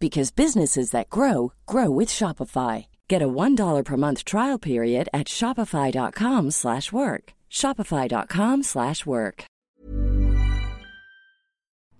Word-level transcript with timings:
because 0.00 0.30
businesses 0.30 0.90
that 0.90 1.10
grow 1.10 1.52
grow 1.66 1.90
with 1.90 2.08
Shopify. 2.08 2.86
Get 3.06 3.22
a 3.22 3.28
$1 3.28 3.84
per 3.84 3.96
month 3.96 4.24
trial 4.24 4.58
period 4.58 5.08
at 5.12 5.26
Shopify.com 5.26 6.50
slash 6.50 6.90
work. 6.90 7.34
Shopify.com 7.50 8.62
slash 8.62 9.06
work. 9.06 9.44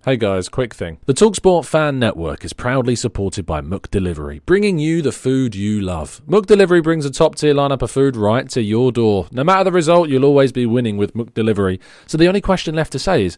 Hey 0.03 0.17
guys, 0.17 0.49
quick 0.49 0.73
thing. 0.73 0.97
The 1.05 1.13
Talksport 1.13 1.63
Fan 1.63 1.99
Network 1.99 2.43
is 2.43 2.53
proudly 2.53 2.95
supported 2.95 3.45
by 3.45 3.61
McDelivery, 3.61 4.43
bringing 4.47 4.79
you 4.79 5.03
the 5.03 5.11
food 5.11 5.53
you 5.53 5.79
love. 5.79 6.23
McDelivery 6.27 6.81
brings 6.81 7.05
a 7.05 7.11
top 7.11 7.35
tier 7.35 7.53
lineup 7.53 7.83
of 7.83 7.91
food 7.91 8.15
right 8.15 8.49
to 8.49 8.63
your 8.63 8.91
door. 8.91 9.27
No 9.31 9.43
matter 9.43 9.63
the 9.65 9.71
result, 9.71 10.09
you'll 10.09 10.25
always 10.25 10.51
be 10.51 10.65
winning 10.65 10.97
with 10.97 11.13
McDelivery. 11.13 11.79
So 12.07 12.17
the 12.17 12.27
only 12.27 12.41
question 12.41 12.73
left 12.73 12.93
to 12.93 12.97
say 12.97 13.25
is, 13.25 13.37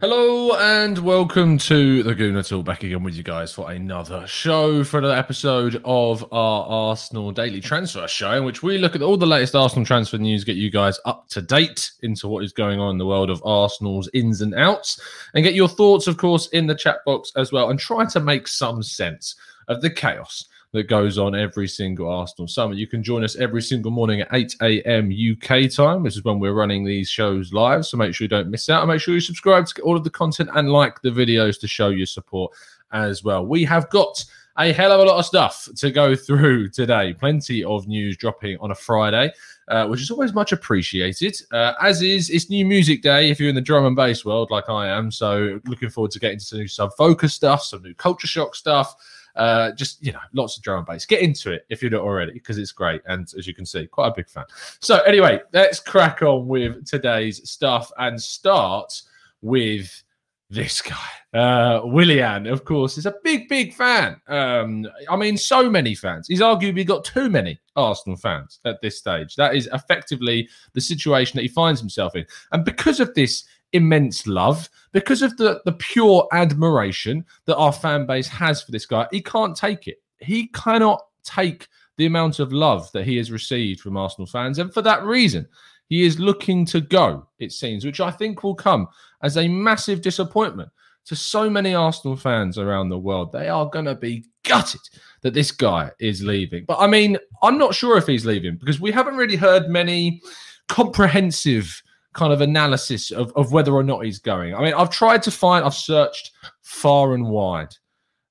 Hello 0.00 0.56
and 0.56 0.96
welcome 0.96 1.58
to 1.58 2.02
the 2.02 2.14
Gooner 2.14 2.48
Talk. 2.48 2.64
Back 2.64 2.84
again 2.84 3.02
with 3.02 3.16
you 3.16 3.22
guys 3.22 3.52
for 3.52 3.70
another 3.70 4.26
show, 4.26 4.82
for 4.82 4.96
another 4.96 5.14
episode 5.14 5.78
of 5.84 6.24
our 6.32 6.64
Arsenal 6.64 7.32
Daily 7.32 7.60
Transfer 7.60 8.08
Show, 8.08 8.32
in 8.32 8.44
which 8.46 8.62
we 8.62 8.78
look 8.78 8.96
at 8.96 9.02
all 9.02 9.18
the 9.18 9.26
latest 9.26 9.54
Arsenal 9.54 9.84
transfer 9.84 10.16
news, 10.16 10.42
get 10.42 10.56
you 10.56 10.70
guys 10.70 10.98
up 11.04 11.28
to 11.28 11.42
date 11.42 11.90
into 12.00 12.28
what 12.28 12.42
is 12.42 12.54
going 12.54 12.80
on 12.80 12.92
in 12.92 12.96
the 12.96 13.04
world 13.04 13.28
of 13.28 13.44
Arsenal's 13.44 14.08
ins 14.14 14.40
and 14.40 14.54
outs, 14.54 14.98
and 15.34 15.44
get 15.44 15.52
your 15.52 15.68
thoughts, 15.68 16.06
of 16.06 16.16
course, 16.16 16.48
in 16.48 16.66
the 16.66 16.74
chat 16.74 17.04
box 17.04 17.30
as 17.36 17.52
well, 17.52 17.68
and 17.68 17.78
try 17.78 18.06
to 18.06 18.20
make 18.20 18.48
some 18.48 18.82
sense 18.82 19.34
of 19.68 19.82
the 19.82 19.90
chaos 19.90 20.46
that 20.72 20.84
goes 20.84 21.18
on 21.18 21.34
every 21.34 21.66
single 21.66 22.08
Arsenal 22.08 22.46
summer. 22.46 22.74
You 22.74 22.86
can 22.86 23.02
join 23.02 23.24
us 23.24 23.36
every 23.36 23.62
single 23.62 23.90
morning 23.90 24.20
at 24.20 24.28
8 24.32 24.56
a.m. 24.62 25.10
UK 25.10 25.70
time. 25.70 26.04
This 26.04 26.16
is 26.16 26.24
when 26.24 26.38
we're 26.38 26.52
running 26.52 26.84
these 26.84 27.08
shows 27.08 27.52
live. 27.52 27.86
So 27.86 27.96
make 27.96 28.14
sure 28.14 28.24
you 28.24 28.28
don't 28.28 28.50
miss 28.50 28.68
out 28.68 28.82
and 28.82 28.90
make 28.90 29.00
sure 29.00 29.14
you 29.14 29.20
subscribe 29.20 29.66
to 29.66 29.74
get 29.74 29.82
all 29.82 29.96
of 29.96 30.04
the 30.04 30.10
content 30.10 30.50
and 30.54 30.70
like 30.70 31.02
the 31.02 31.10
videos 31.10 31.58
to 31.60 31.66
show 31.68 31.88
your 31.88 32.06
support 32.06 32.52
as 32.92 33.24
well. 33.24 33.44
We 33.44 33.64
have 33.64 33.90
got 33.90 34.24
a 34.58 34.72
hell 34.72 34.92
of 34.92 35.00
a 35.00 35.04
lot 35.04 35.18
of 35.18 35.26
stuff 35.26 35.68
to 35.76 35.90
go 35.90 36.14
through 36.14 36.68
today. 36.70 37.14
Plenty 37.14 37.64
of 37.64 37.88
news 37.88 38.16
dropping 38.16 38.58
on 38.58 38.70
a 38.70 38.74
Friday. 38.74 39.32
Uh, 39.68 39.86
which 39.86 40.02
is 40.02 40.10
always 40.10 40.34
much 40.34 40.50
appreciated. 40.50 41.40
Uh, 41.52 41.74
as 41.80 42.02
is, 42.02 42.28
it's 42.28 42.50
new 42.50 42.66
music 42.66 43.02
day 43.02 43.30
if 43.30 43.38
you're 43.38 43.48
in 43.48 43.54
the 43.54 43.60
drum 43.60 43.86
and 43.86 43.94
bass 43.94 44.24
world 44.24 44.50
like 44.50 44.68
I 44.68 44.88
am. 44.88 45.12
So, 45.12 45.60
looking 45.64 45.88
forward 45.88 46.10
to 46.10 46.18
getting 46.18 46.40
to 46.40 46.44
some 46.44 46.58
new 46.58 46.66
sub 46.66 46.90
focus 46.98 47.34
stuff, 47.34 47.62
some 47.62 47.80
new 47.80 47.94
culture 47.94 48.26
shock 48.26 48.56
stuff, 48.56 48.96
uh, 49.36 49.72
just 49.72 50.04
you 50.04 50.12
know, 50.12 50.20
lots 50.32 50.56
of 50.56 50.62
drum 50.62 50.78
and 50.78 50.86
bass. 50.86 51.06
Get 51.06 51.22
into 51.22 51.52
it 51.52 51.66
if 51.68 51.82
you're 51.82 51.90
not 51.90 52.02
already, 52.02 52.32
because 52.32 52.58
it's 52.58 52.72
great. 52.72 53.02
And 53.06 53.32
as 53.36 53.46
you 53.46 53.54
can 53.54 53.66
see, 53.66 53.86
quite 53.86 54.08
a 54.08 54.14
big 54.14 54.28
fan. 54.28 54.44
So 54.80 54.98
anyway, 55.00 55.40
let's 55.52 55.80
crack 55.80 56.22
on 56.22 56.48
with 56.48 56.86
today's 56.86 57.48
stuff 57.48 57.90
and 57.98 58.20
start 58.20 59.02
with 59.42 60.02
this 60.50 60.82
guy. 60.82 61.38
Uh, 61.38 61.80
Willian, 61.84 62.48
of 62.48 62.64
course, 62.64 62.98
is 62.98 63.06
a 63.06 63.14
big, 63.22 63.48
big 63.48 63.72
fan. 63.72 64.20
Um, 64.26 64.86
I 65.08 65.16
mean, 65.16 65.36
so 65.36 65.70
many 65.70 65.94
fans. 65.94 66.26
He's 66.26 66.40
arguably 66.40 66.84
got 66.84 67.04
too 67.04 67.30
many 67.30 67.58
Arsenal 67.76 68.16
fans 68.16 68.58
at 68.64 68.80
this 68.82 68.98
stage. 68.98 69.36
That 69.36 69.54
is 69.54 69.68
effectively 69.72 70.48
the 70.72 70.80
situation 70.80 71.36
that 71.36 71.42
he 71.42 71.48
finds 71.48 71.80
himself 71.80 72.16
in. 72.16 72.26
And 72.50 72.64
because 72.64 72.98
of 72.98 73.14
this 73.14 73.44
immense 73.72 74.26
love, 74.26 74.68
because 74.92 75.22
of 75.22 75.36
the, 75.36 75.60
the 75.64 75.72
pure 75.72 76.26
admiration 76.32 77.24
that 77.46 77.56
our 77.56 77.72
fan 77.72 78.06
base 78.06 78.28
has 78.28 78.62
for 78.62 78.72
this 78.72 78.86
guy, 78.86 79.06
he 79.10 79.20
can't 79.20 79.56
take 79.56 79.86
it. 79.86 80.02
He 80.18 80.48
cannot 80.48 81.02
take 81.24 81.68
the 81.96 82.06
amount 82.06 82.38
of 82.38 82.52
love 82.52 82.90
that 82.92 83.04
he 83.04 83.16
has 83.16 83.30
received 83.30 83.80
from 83.80 83.96
Arsenal 83.96 84.26
fans. 84.26 84.58
And 84.58 84.72
for 84.72 84.82
that 84.82 85.04
reason, 85.04 85.46
he 85.88 86.04
is 86.04 86.18
looking 86.18 86.64
to 86.66 86.80
go, 86.80 87.26
it 87.38 87.52
seems, 87.52 87.84
which 87.84 88.00
I 88.00 88.10
think 88.10 88.42
will 88.42 88.54
come 88.54 88.88
as 89.22 89.36
a 89.36 89.48
massive 89.48 90.00
disappointment 90.00 90.70
to 91.06 91.16
so 91.16 91.50
many 91.50 91.74
Arsenal 91.74 92.16
fans 92.16 92.58
around 92.58 92.88
the 92.88 92.98
world. 92.98 93.32
They 93.32 93.48
are 93.48 93.68
going 93.68 93.86
to 93.86 93.94
be 93.94 94.24
gutted 94.44 94.80
that 95.22 95.34
this 95.34 95.50
guy 95.50 95.90
is 95.98 96.22
leaving. 96.22 96.64
But 96.66 96.78
I 96.78 96.86
mean, 96.86 97.18
I'm 97.42 97.58
not 97.58 97.74
sure 97.74 97.96
if 97.98 98.06
he's 98.06 98.26
leaving 98.26 98.56
because 98.56 98.80
we 98.80 98.92
haven't 98.92 99.16
really 99.16 99.36
heard 99.36 99.68
many 99.68 100.22
comprehensive 100.68 101.82
kind 102.12 102.32
of 102.32 102.40
analysis 102.40 103.10
of, 103.10 103.32
of 103.36 103.52
whether 103.52 103.72
or 103.72 103.82
not 103.82 104.04
he's 104.04 104.18
going. 104.18 104.54
I 104.54 104.62
mean, 104.62 104.74
I've 104.74 104.90
tried 104.90 105.22
to 105.24 105.30
find, 105.30 105.64
I've 105.64 105.74
searched 105.74 106.32
far 106.62 107.14
and 107.14 107.26
wide 107.26 107.74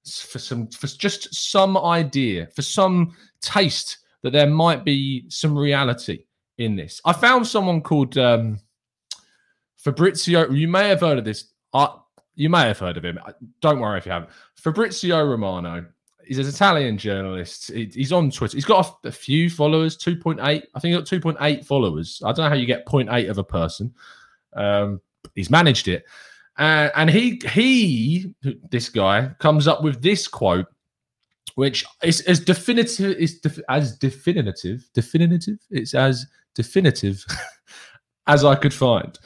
for 0.06 0.40
some, 0.40 0.68
for 0.68 0.88
just 0.88 1.34
some 1.34 1.78
idea, 1.78 2.48
for 2.56 2.62
some 2.62 3.16
taste 3.42 4.00
that 4.24 4.32
there 4.32 4.48
might 4.48 4.84
be 4.84 5.30
some 5.30 5.58
reality 5.58 6.26
in 6.58 6.76
this. 6.76 7.00
I 7.06 7.14
found 7.14 7.48
someone 7.48 7.82
called 7.82 8.18
um, 8.18 8.60
Fabrizio. 9.78 10.52
You 10.52 10.68
may 10.68 10.90
have 10.90 11.02
heard 11.02 11.18
of 11.18 11.26
this. 11.26 11.46
Uh, 11.74 11.88
you 12.36 12.50
may 12.50 12.68
have 12.68 12.80
heard 12.80 12.98
of 12.98 13.06
him. 13.06 13.20
Don't 13.62 13.80
worry 13.80 13.98
if 13.98 14.06
you 14.06 14.12
haven't. 14.12 14.32
Fabrizio 14.56 15.24
Romano 15.24 15.86
he's 16.30 16.38
an 16.38 16.48
Italian 16.48 16.96
journalist. 16.96 17.72
he's 17.74 18.14
on 18.14 18.30
Twitter. 18.30 18.56
He's 18.56 18.64
got 18.64 19.00
a, 19.04 19.08
a 19.08 19.12
few 19.12 19.50
followers, 19.50 19.98
2.8. 19.98 20.40
I 20.40 20.60
think 20.80 20.96
he's 20.96 20.96
got 20.96 21.38
2.8 21.38 21.66
followers. 21.66 22.22
I 22.24 22.28
don't 22.28 22.46
know 22.46 22.50
how 22.50 22.56
you 22.56 22.68
get 22.68 22.86
0.8 22.86 23.30
of 23.30 23.40
a 23.40 23.44
person. 23.44 23.92
Um, 24.54 25.02
he's 25.34 25.50
managed 25.50 25.88
it. 25.88 26.06
Uh, 26.58 26.90
and 26.96 27.10
he, 27.10 27.42
he, 27.52 28.32
this 28.70 28.90
guy, 28.90 29.32
comes 29.40 29.68
up 29.68 29.82
with 29.82 30.04
this 30.04 30.28
quote, 30.28 30.68
which 31.56 31.84
is 32.04 32.22
as 32.22 32.40
definitive, 32.40 33.18
is 33.18 33.40
def, 33.40 33.60
as 33.68 33.98
definitive, 33.98 34.88
definitive, 34.94 35.58
it's 35.72 35.96
as 35.96 36.28
definitive 36.54 37.26
as 38.28 38.46
I 38.46 38.54
could 38.54 38.74
find. 38.74 39.18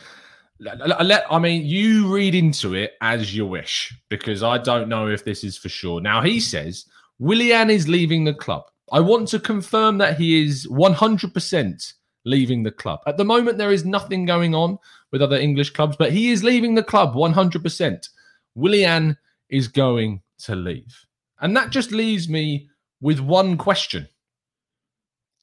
Let, 0.64 1.26
I 1.30 1.40
mean, 1.40 1.66
you 1.66 2.14
read 2.14 2.36
into 2.36 2.74
it 2.74 2.94
as 3.02 3.36
you 3.36 3.46
wish, 3.46 3.94
because 4.10 4.44
I 4.44 4.58
don't 4.58 4.90
know 4.90 5.08
if 5.08 5.24
this 5.24 5.44
is 5.44 5.58
for 5.58 5.70
sure. 5.70 6.00
Now, 6.00 6.22
he 6.22 6.40
says 6.40 6.86
Willian 7.20 7.70
is 7.70 7.88
leaving 7.88 8.24
the 8.24 8.34
club. 8.34 8.64
I 8.92 9.00
want 9.00 9.28
to 9.30 9.40
confirm 9.40 9.98
that 9.98 10.18
he 10.18 10.44
is 10.44 10.68
100% 10.68 11.94
leaving 12.26 12.64
the 12.64 12.72
club. 12.72 13.02
At 13.08 13.18
the 13.18 13.26
moment, 13.26 13.58
there 13.58 13.72
is 13.72 13.86
nothing 13.86 14.26
going 14.26 14.56
on 14.56 14.78
with 15.12 15.22
other 15.22 15.38
English 15.38 15.72
clubs, 15.72 15.96
but 15.98 16.12
he 16.12 16.32
is 16.32 16.44
leaving 16.44 16.76
the 16.76 16.84
club 16.84 17.14
100%. 17.14 18.10
Willian 18.56 19.18
is 19.50 19.68
going 19.68 20.22
to 20.40 20.56
leave. 20.56 21.06
And 21.42 21.56
that 21.58 21.70
just 21.72 21.92
leaves 21.92 22.30
me 22.30 22.70
with 23.02 23.20
one 23.20 23.58
question 23.58 24.08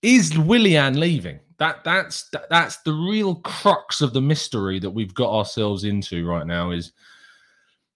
Is 0.03 0.39
Willian 0.39 0.99
leaving? 0.99 1.41
that 1.61 1.85
that's 1.85 2.29
that, 2.31 2.49
that's 2.51 2.79
the 2.79 2.93
real 2.93 3.37
crux 3.37 4.01
of 4.01 4.13
the 4.13 4.21
mystery 4.21 4.81
that 4.81 4.91
we've 4.91 5.15
got 5.15 5.31
ourselves 5.31 5.85
into 5.85 6.27
right 6.27 6.47
now 6.47 6.71
is 6.71 6.93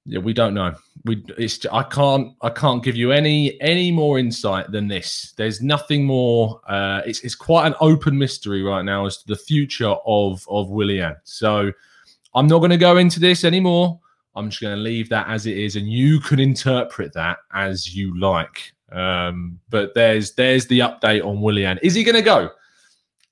yeah 0.04 0.18
we 0.18 0.34
don't 0.34 0.52
know 0.52 0.72
we 1.06 1.24
it's 1.38 1.64
i 1.72 1.82
can't 1.82 2.34
i 2.42 2.50
can't 2.50 2.84
give 2.84 2.94
you 2.94 3.10
any 3.10 3.58
any 3.62 3.90
more 3.90 4.18
insight 4.18 4.70
than 4.70 4.86
this 4.86 5.32
there's 5.38 5.62
nothing 5.62 6.04
more 6.04 6.60
uh 6.68 7.00
it's, 7.06 7.20
it's 7.20 7.34
quite 7.34 7.66
an 7.66 7.74
open 7.80 8.16
mystery 8.16 8.62
right 8.62 8.84
now 8.84 9.06
as 9.06 9.16
to 9.16 9.26
the 9.26 9.36
future 9.36 9.94
of 10.06 10.46
of 10.50 10.68
willian 10.68 11.16
so 11.24 11.72
i'm 12.34 12.46
not 12.46 12.58
going 12.58 12.70
to 12.70 12.76
go 12.76 12.98
into 12.98 13.18
this 13.18 13.44
anymore 13.44 13.98
I'm 14.36 14.50
just 14.50 14.60
going 14.60 14.74
to 14.74 14.82
leave 14.82 15.08
that 15.10 15.28
as 15.28 15.46
it 15.46 15.56
is, 15.56 15.76
and 15.76 15.88
you 15.88 16.18
can 16.18 16.40
interpret 16.40 17.12
that 17.12 17.38
as 17.52 17.94
you 17.94 18.18
like. 18.18 18.73
Um, 18.92 19.60
but 19.68 19.94
there's 19.94 20.32
there's 20.34 20.66
the 20.66 20.80
update 20.80 21.24
on 21.24 21.40
Willian. 21.40 21.78
Is 21.82 21.94
he 21.94 22.04
going 22.04 22.16
to 22.16 22.22
go? 22.22 22.50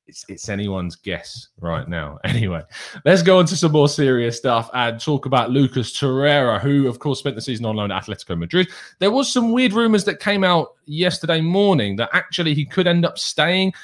It's, 0.06 0.24
it's 0.28 0.48
anyone's 0.48 0.96
guess 0.96 1.48
right 1.60 1.88
now. 1.88 2.18
Anyway, 2.24 2.62
let's 3.04 3.22
go 3.22 3.38
on 3.38 3.46
to 3.46 3.56
some 3.56 3.72
more 3.72 3.88
serious 3.88 4.36
stuff 4.36 4.68
and 4.74 5.00
talk 5.00 5.26
about 5.26 5.50
Lucas 5.50 5.92
Torreira, 5.92 6.60
who, 6.60 6.88
of 6.88 6.98
course, 6.98 7.18
spent 7.18 7.36
the 7.36 7.42
season 7.42 7.66
on 7.66 7.76
loan 7.76 7.92
at 7.92 8.04
Atletico 8.04 8.36
Madrid. 8.36 8.68
There 8.98 9.10
was 9.10 9.32
some 9.32 9.52
weird 9.52 9.72
rumors 9.72 10.04
that 10.04 10.18
came 10.18 10.44
out 10.44 10.74
yesterday 10.86 11.40
morning 11.40 11.96
that 11.96 12.10
actually 12.12 12.54
he 12.54 12.64
could 12.64 12.86
end 12.86 13.04
up 13.04 13.18
staying. 13.18 13.74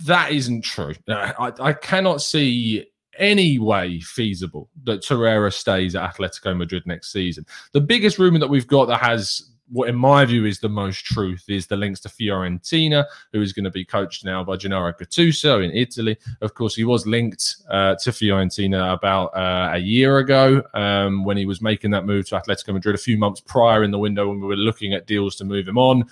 That 0.00 0.32
isn't 0.32 0.62
true. 0.62 0.94
I, 1.08 1.52
I 1.60 1.72
cannot 1.72 2.20
see 2.20 2.86
any 3.18 3.58
way 3.58 4.00
feasible 4.00 4.68
that 4.84 5.02
Torreira 5.02 5.52
stays 5.52 5.94
at 5.94 6.14
Atletico 6.14 6.56
Madrid 6.56 6.84
next 6.86 7.12
season. 7.12 7.46
The 7.72 7.80
biggest 7.80 8.18
rumor 8.18 8.40
that 8.40 8.50
we've 8.50 8.66
got 8.66 8.86
that 8.86 9.00
has 9.00 9.53
what 9.70 9.88
in 9.88 9.96
my 9.96 10.24
view 10.24 10.44
is 10.44 10.60
the 10.60 10.68
most 10.68 11.04
truth 11.04 11.44
is 11.48 11.66
the 11.66 11.76
links 11.76 12.00
to 12.00 12.08
Fiorentina, 12.08 13.04
who 13.32 13.40
is 13.40 13.52
going 13.52 13.64
to 13.64 13.70
be 13.70 13.84
coached 13.84 14.24
now 14.24 14.44
by 14.44 14.56
Gennaro 14.56 14.92
Gattuso 14.92 15.64
in 15.64 15.70
Italy. 15.70 16.16
Of 16.42 16.54
course, 16.54 16.74
he 16.74 16.84
was 16.84 17.06
linked 17.06 17.56
uh, 17.70 17.94
to 17.96 18.10
Fiorentina 18.10 18.92
about 18.92 19.26
uh, 19.36 19.70
a 19.72 19.78
year 19.78 20.18
ago 20.18 20.62
um, 20.74 21.24
when 21.24 21.36
he 21.36 21.46
was 21.46 21.62
making 21.62 21.90
that 21.92 22.04
move 22.04 22.28
to 22.28 22.36
Atletico 22.36 22.74
Madrid 22.74 22.94
a 22.94 22.98
few 22.98 23.16
months 23.16 23.40
prior 23.40 23.82
in 23.84 23.90
the 23.90 23.98
window 23.98 24.28
when 24.28 24.40
we 24.40 24.46
were 24.46 24.56
looking 24.56 24.92
at 24.92 25.06
deals 25.06 25.36
to 25.36 25.44
move 25.44 25.66
him 25.66 25.78
on. 25.78 26.04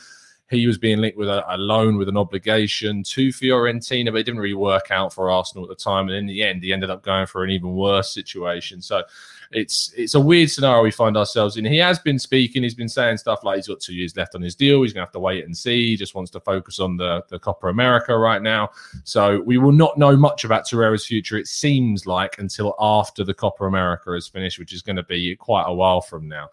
He 0.50 0.66
was 0.66 0.76
being 0.76 0.98
linked 0.98 1.16
with 1.16 1.30
a, 1.30 1.54
a, 1.54 1.56
loan 1.56 1.96
with 1.96 2.10
an 2.10 2.18
obligation 2.18 3.02
to 3.04 3.28
Fiorentina, 3.28 4.12
but 4.12 4.18
it 4.18 4.24
didn't 4.24 4.40
really 4.40 4.52
work 4.52 4.90
out 4.90 5.10
for 5.10 5.30
Arsenal 5.30 5.64
at 5.64 5.70
the 5.70 5.82
time. 5.82 6.08
And 6.08 6.16
in 6.16 6.26
the 6.26 6.42
end, 6.42 6.62
he 6.62 6.74
ended 6.74 6.90
up 6.90 7.02
going 7.02 7.26
for 7.26 7.42
an 7.42 7.48
even 7.50 7.72
worse 7.72 8.12
situation. 8.12 8.82
So 8.82 9.02
it's 9.52 9.92
it's 9.96 10.14
a 10.14 10.20
weird 10.20 10.50
scenario 10.50 10.82
we 10.82 10.90
find 10.90 11.16
ourselves 11.16 11.56
in. 11.56 11.64
He 11.64 11.78
has 11.78 11.98
been 11.98 12.18
speaking, 12.18 12.62
he's 12.62 12.74
been 12.74 12.88
saying 12.88 13.18
stuff 13.18 13.44
like 13.44 13.56
he's 13.56 13.68
got 13.68 13.80
two 13.80 13.94
years 13.94 14.16
left 14.16 14.34
on 14.34 14.42
his 14.42 14.54
deal. 14.54 14.82
He's 14.82 14.92
gonna 14.92 15.04
have 15.04 15.12
to 15.12 15.20
wait 15.20 15.44
and 15.44 15.56
see. 15.56 15.90
He 15.90 15.96
just 15.96 16.14
wants 16.14 16.30
to 16.32 16.40
focus 16.40 16.80
on 16.80 16.96
the, 16.96 17.22
the 17.28 17.38
Copa 17.38 17.68
America 17.68 18.16
right 18.16 18.42
now. 18.42 18.70
So 19.04 19.40
we 19.40 19.58
will 19.58 19.72
not 19.72 19.98
know 19.98 20.16
much 20.16 20.44
about 20.44 20.66
Torreira's 20.66 21.06
future, 21.06 21.36
it 21.36 21.46
seems 21.46 22.06
like, 22.06 22.38
until 22.38 22.74
after 22.80 23.24
the 23.24 23.34
Copa 23.34 23.64
America 23.64 24.12
is 24.14 24.28
finished, 24.28 24.58
which 24.58 24.72
is 24.72 24.82
going 24.82 24.96
to 24.96 25.02
be 25.02 25.34
quite 25.36 25.64
a 25.66 25.74
while 25.74 26.00
from 26.00 26.28
now. 26.28 26.48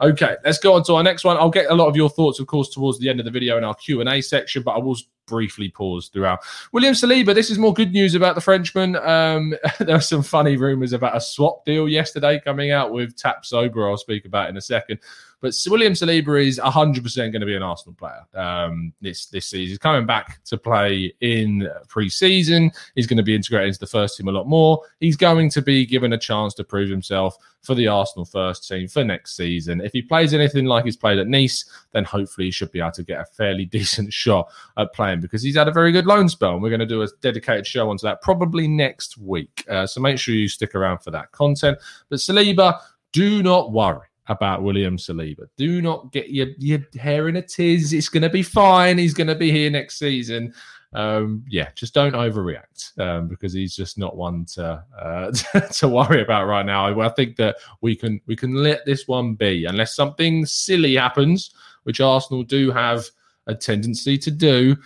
Okay, 0.00 0.36
let's 0.44 0.58
go 0.58 0.74
on 0.74 0.82
to 0.84 0.94
our 0.94 1.02
next 1.02 1.24
one. 1.24 1.36
I'll 1.36 1.50
get 1.50 1.70
a 1.70 1.74
lot 1.74 1.88
of 1.88 1.96
your 1.96 2.10
thoughts, 2.10 2.40
of 2.40 2.46
course, 2.46 2.68
towards 2.68 2.98
the 2.98 3.08
end 3.08 3.20
of 3.20 3.24
the 3.24 3.30
video 3.30 3.56
in 3.58 3.64
our 3.64 3.74
Q 3.74 4.00
and 4.00 4.08
A 4.08 4.20
section, 4.20 4.62
but 4.62 4.72
I 4.72 4.78
will 4.78 4.96
briefly 5.26 5.68
pause 5.68 6.08
throughout. 6.08 6.40
William 6.72 6.94
Saliba, 6.94 7.34
this 7.34 7.50
is 7.50 7.58
more 7.58 7.72
good 7.72 7.92
news 7.92 8.14
about 8.14 8.34
the 8.34 8.40
Frenchman. 8.40 8.96
Um, 8.96 9.54
there 9.80 9.96
are 9.96 10.00
some 10.00 10.22
funny 10.22 10.56
rumours 10.56 10.92
about 10.92 11.16
a 11.16 11.20
swap 11.20 11.64
deal 11.64 11.88
yesterday 11.88 12.40
coming 12.40 12.70
out 12.70 12.92
with 12.92 13.16
Tapsoba. 13.16 13.88
I'll 13.88 13.96
speak 13.96 14.24
about 14.24 14.48
in 14.50 14.56
a 14.56 14.62
second. 14.62 15.00
But 15.44 15.52
William 15.68 15.92
Saliba 15.92 16.42
is 16.42 16.58
100% 16.58 17.16
going 17.16 17.32
to 17.32 17.44
be 17.44 17.54
an 17.54 17.62
Arsenal 17.62 17.94
player 17.94 18.24
um, 18.32 18.94
this 19.02 19.26
this 19.26 19.44
season. 19.44 19.68
He's 19.72 19.78
coming 19.78 20.06
back 20.06 20.42
to 20.44 20.56
play 20.56 21.12
in 21.20 21.68
pre-season. 21.86 22.72
He's 22.94 23.06
going 23.06 23.18
to 23.18 23.22
be 23.22 23.34
integrated 23.34 23.68
into 23.68 23.80
the 23.80 23.86
first 23.86 24.16
team 24.16 24.28
a 24.28 24.32
lot 24.32 24.48
more. 24.48 24.80
He's 25.00 25.18
going 25.18 25.50
to 25.50 25.60
be 25.60 25.84
given 25.84 26.14
a 26.14 26.18
chance 26.18 26.54
to 26.54 26.64
prove 26.64 26.88
himself 26.88 27.36
for 27.60 27.74
the 27.74 27.86
Arsenal 27.88 28.24
first 28.24 28.66
team 28.66 28.88
for 28.88 29.04
next 29.04 29.36
season. 29.36 29.82
If 29.82 29.92
he 29.92 30.00
plays 30.00 30.32
anything 30.32 30.64
like 30.64 30.86
he's 30.86 30.96
played 30.96 31.18
at 31.18 31.28
Nice, 31.28 31.68
then 31.92 32.04
hopefully 32.04 32.46
he 32.46 32.50
should 32.50 32.72
be 32.72 32.80
able 32.80 32.92
to 32.92 33.04
get 33.04 33.20
a 33.20 33.26
fairly 33.26 33.64
decent 33.76 34.14
shot 34.14 34.48
at 34.78 34.94
playing 34.94 35.20
because 35.20 35.42
he's 35.42 35.56
had 35.56 35.68
a 35.68 35.72
very 35.72 35.92
good 35.92 36.06
loan 36.06 36.26
spell. 36.26 36.54
And 36.54 36.62
we're 36.62 36.70
going 36.70 36.80
to 36.80 36.86
do 36.86 37.02
a 37.02 37.08
dedicated 37.20 37.66
show 37.66 37.90
onto 37.90 38.06
that 38.06 38.22
probably 38.22 38.66
next 38.66 39.18
week. 39.18 39.62
Uh, 39.68 39.86
so 39.86 40.00
make 40.00 40.18
sure 40.18 40.34
you 40.34 40.48
stick 40.48 40.74
around 40.74 41.00
for 41.00 41.10
that 41.10 41.32
content. 41.32 41.76
But 42.08 42.20
Saliba, 42.20 42.80
do 43.12 43.42
not 43.42 43.72
worry 43.72 44.08
about 44.28 44.62
William 44.62 44.96
Saliba. 44.96 45.46
Do 45.56 45.82
not 45.82 46.12
get 46.12 46.30
your, 46.30 46.48
your 46.58 46.80
hair 46.98 47.28
in 47.28 47.36
a 47.36 47.42
tiz. 47.42 47.92
It's 47.92 48.08
going 48.08 48.22
to 48.22 48.30
be 48.30 48.42
fine. 48.42 48.98
He's 48.98 49.14
going 49.14 49.26
to 49.26 49.34
be 49.34 49.50
here 49.50 49.70
next 49.70 49.98
season. 49.98 50.54
Um, 50.94 51.44
yeah, 51.48 51.70
just 51.74 51.92
don't 51.92 52.14
overreact 52.14 52.98
um, 53.00 53.26
because 53.26 53.52
he's 53.52 53.74
just 53.74 53.98
not 53.98 54.16
one 54.16 54.44
to 54.54 54.84
uh, 54.96 55.32
to 55.72 55.88
worry 55.88 56.22
about 56.22 56.46
right 56.46 56.64
now. 56.64 57.00
I 57.00 57.08
think 57.10 57.36
that 57.36 57.56
we 57.80 57.96
can 57.96 58.20
we 58.26 58.36
can 58.36 58.54
let 58.54 58.86
this 58.86 59.08
one 59.08 59.34
be 59.34 59.64
unless 59.64 59.96
something 59.96 60.46
silly 60.46 60.94
happens, 60.94 61.52
which 61.82 62.00
Arsenal 62.00 62.44
do 62.44 62.70
have 62.70 63.04
a 63.48 63.54
tendency 63.54 64.16
to 64.18 64.30
do. 64.30 64.76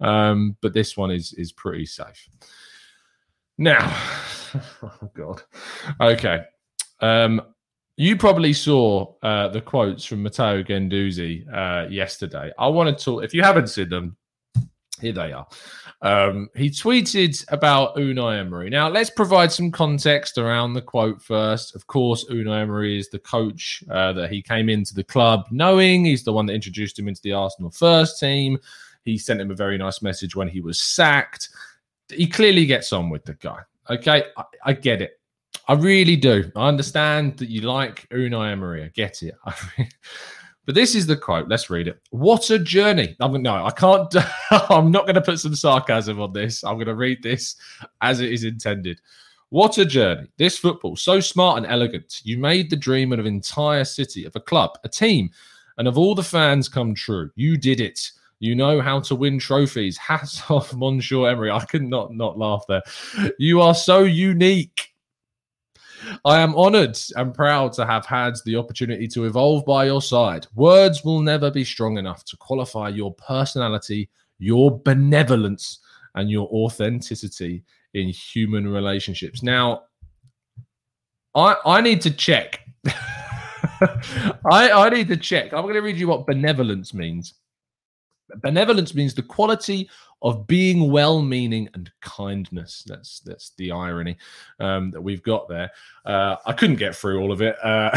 Um, 0.00 0.56
but 0.60 0.72
this 0.72 0.96
one 0.96 1.10
is 1.10 1.32
is 1.32 1.50
pretty 1.50 1.86
safe. 1.86 2.28
Now, 3.58 3.92
oh 4.82 5.10
god, 5.14 5.42
okay. 6.00 6.44
Um, 7.00 7.42
you 7.96 8.16
probably 8.16 8.52
saw 8.52 9.14
uh, 9.22 9.48
the 9.48 9.60
quotes 9.60 10.04
from 10.04 10.22
Matteo 10.22 10.62
Guendouzi 10.62 11.46
uh, 11.52 11.88
yesterday. 11.88 12.52
I 12.58 12.68
want 12.68 12.96
to 12.96 13.04
talk. 13.04 13.24
If 13.24 13.32
you 13.32 13.42
haven't 13.42 13.68
seen 13.68 13.88
them, 13.88 14.16
here 15.00 15.12
they 15.12 15.32
are. 15.32 15.46
Um, 16.02 16.48
he 16.54 16.68
tweeted 16.68 17.44
about 17.50 17.96
Unai 17.96 18.38
Emery. 18.38 18.70
Now, 18.70 18.88
let's 18.88 19.10
provide 19.10 19.50
some 19.50 19.70
context 19.70 20.36
around 20.38 20.74
the 20.74 20.82
quote 20.82 21.22
first. 21.22 21.74
Of 21.74 21.86
course, 21.86 22.24
Unai 22.30 22.62
Emery 22.62 22.98
is 22.98 23.08
the 23.08 23.18
coach 23.18 23.82
uh, 23.90 24.12
that 24.14 24.30
he 24.30 24.42
came 24.42 24.68
into 24.68 24.94
the 24.94 25.04
club 25.04 25.46
knowing. 25.50 26.04
He's 26.04 26.24
the 26.24 26.32
one 26.32 26.46
that 26.46 26.54
introduced 26.54 26.98
him 26.98 27.08
into 27.08 27.22
the 27.22 27.32
Arsenal 27.32 27.70
first 27.70 28.20
team. 28.20 28.58
He 29.04 29.16
sent 29.16 29.40
him 29.40 29.50
a 29.50 29.54
very 29.54 29.78
nice 29.78 30.02
message 30.02 30.36
when 30.36 30.48
he 30.48 30.60
was 30.60 30.80
sacked. 30.80 31.48
He 32.10 32.26
clearly 32.26 32.66
gets 32.66 32.92
on 32.92 33.08
with 33.08 33.24
the 33.24 33.34
guy. 33.34 33.60
Okay, 33.88 34.24
I, 34.36 34.44
I 34.64 34.72
get 34.72 35.00
it. 35.00 35.18
I 35.68 35.74
really 35.74 36.16
do. 36.16 36.50
I 36.54 36.68
understand 36.68 37.38
that 37.38 37.48
you 37.48 37.62
like 37.62 38.08
Unai 38.10 38.52
Emery. 38.52 38.84
I 38.84 38.88
get 38.88 39.22
it. 39.22 39.34
but 40.66 40.74
this 40.74 40.94
is 40.94 41.06
the 41.06 41.16
quote. 41.16 41.48
Let's 41.48 41.70
read 41.70 41.88
it. 41.88 42.00
What 42.10 42.50
a 42.50 42.58
journey. 42.58 43.16
I'm 43.20 43.42
no, 43.42 43.64
I 43.64 43.70
can't. 43.70 44.14
I'm 44.70 44.90
not 44.90 45.06
going 45.06 45.14
to 45.16 45.22
put 45.22 45.40
some 45.40 45.54
sarcasm 45.54 46.20
on 46.20 46.32
this. 46.32 46.64
I'm 46.64 46.74
going 46.74 46.86
to 46.86 46.94
read 46.94 47.22
this 47.22 47.56
as 48.00 48.20
it 48.20 48.32
is 48.32 48.44
intended. 48.44 49.00
What 49.50 49.78
a 49.78 49.84
journey. 49.84 50.26
This 50.38 50.58
football, 50.58 50.96
so 50.96 51.20
smart 51.20 51.58
and 51.58 51.66
elegant. 51.66 52.20
You 52.24 52.38
made 52.38 52.68
the 52.68 52.76
dream 52.76 53.12
of 53.12 53.20
an 53.20 53.26
entire 53.26 53.84
city, 53.84 54.24
of 54.24 54.34
a 54.34 54.40
club, 54.40 54.72
a 54.82 54.88
team, 54.88 55.30
and 55.78 55.86
of 55.86 55.96
all 55.96 56.14
the 56.14 56.22
fans 56.22 56.68
come 56.68 56.94
true. 56.94 57.30
You 57.36 57.56
did 57.56 57.80
it. 57.80 58.10
You 58.38 58.54
know 58.54 58.80
how 58.80 59.00
to 59.00 59.14
win 59.14 59.38
trophies. 59.38 59.96
Hats 60.08 60.42
off, 60.50 60.74
Monsieur 60.74 61.28
Emery. 61.28 61.50
I 61.50 61.64
could 61.64 61.82
not 61.82 62.14
not 62.14 62.38
laugh 62.38 62.64
there. 62.68 62.82
You 63.38 63.60
are 63.60 63.74
so 63.74 64.04
unique. 64.04 64.75
I 66.26 66.40
am 66.40 66.56
honored 66.56 66.98
and 67.14 67.32
proud 67.32 67.72
to 67.74 67.86
have 67.86 68.04
had 68.04 68.34
the 68.44 68.56
opportunity 68.56 69.06
to 69.08 69.26
evolve 69.26 69.64
by 69.64 69.84
your 69.84 70.02
side. 70.02 70.48
Words 70.56 71.04
will 71.04 71.20
never 71.20 71.52
be 71.52 71.62
strong 71.62 71.98
enough 71.98 72.24
to 72.24 72.36
qualify 72.36 72.88
your 72.88 73.14
personality, 73.14 74.10
your 74.40 74.80
benevolence, 74.80 75.78
and 76.16 76.28
your 76.28 76.48
authenticity 76.48 77.62
in 77.94 78.08
human 78.08 78.66
relationships. 78.66 79.44
Now, 79.44 79.84
I 81.36 81.54
I 81.64 81.80
need 81.80 82.00
to 82.00 82.10
check. 82.10 82.60
I 82.86 84.72
I 84.72 84.88
need 84.88 85.06
to 85.06 85.16
check. 85.16 85.52
I'm 85.52 85.62
going 85.62 85.74
to 85.74 85.80
read 85.80 85.96
you 85.96 86.08
what 86.08 86.26
benevolence 86.26 86.92
means. 86.92 87.34
Benevolence 88.42 88.96
means 88.96 89.14
the 89.14 89.22
quality 89.22 89.88
of 90.22 90.46
being 90.46 90.90
well-meaning 90.90 91.68
and 91.74 91.90
kindness. 92.00 92.82
That's 92.86 93.20
that's 93.20 93.50
the 93.56 93.70
irony 93.70 94.16
um, 94.60 94.90
that 94.90 95.00
we've 95.00 95.22
got 95.22 95.48
there. 95.48 95.70
Uh, 96.04 96.36
I 96.46 96.52
couldn't 96.52 96.76
get 96.76 96.96
through 96.96 97.20
all 97.20 97.32
of 97.32 97.42
it. 97.42 97.56
Uh, 97.62 97.96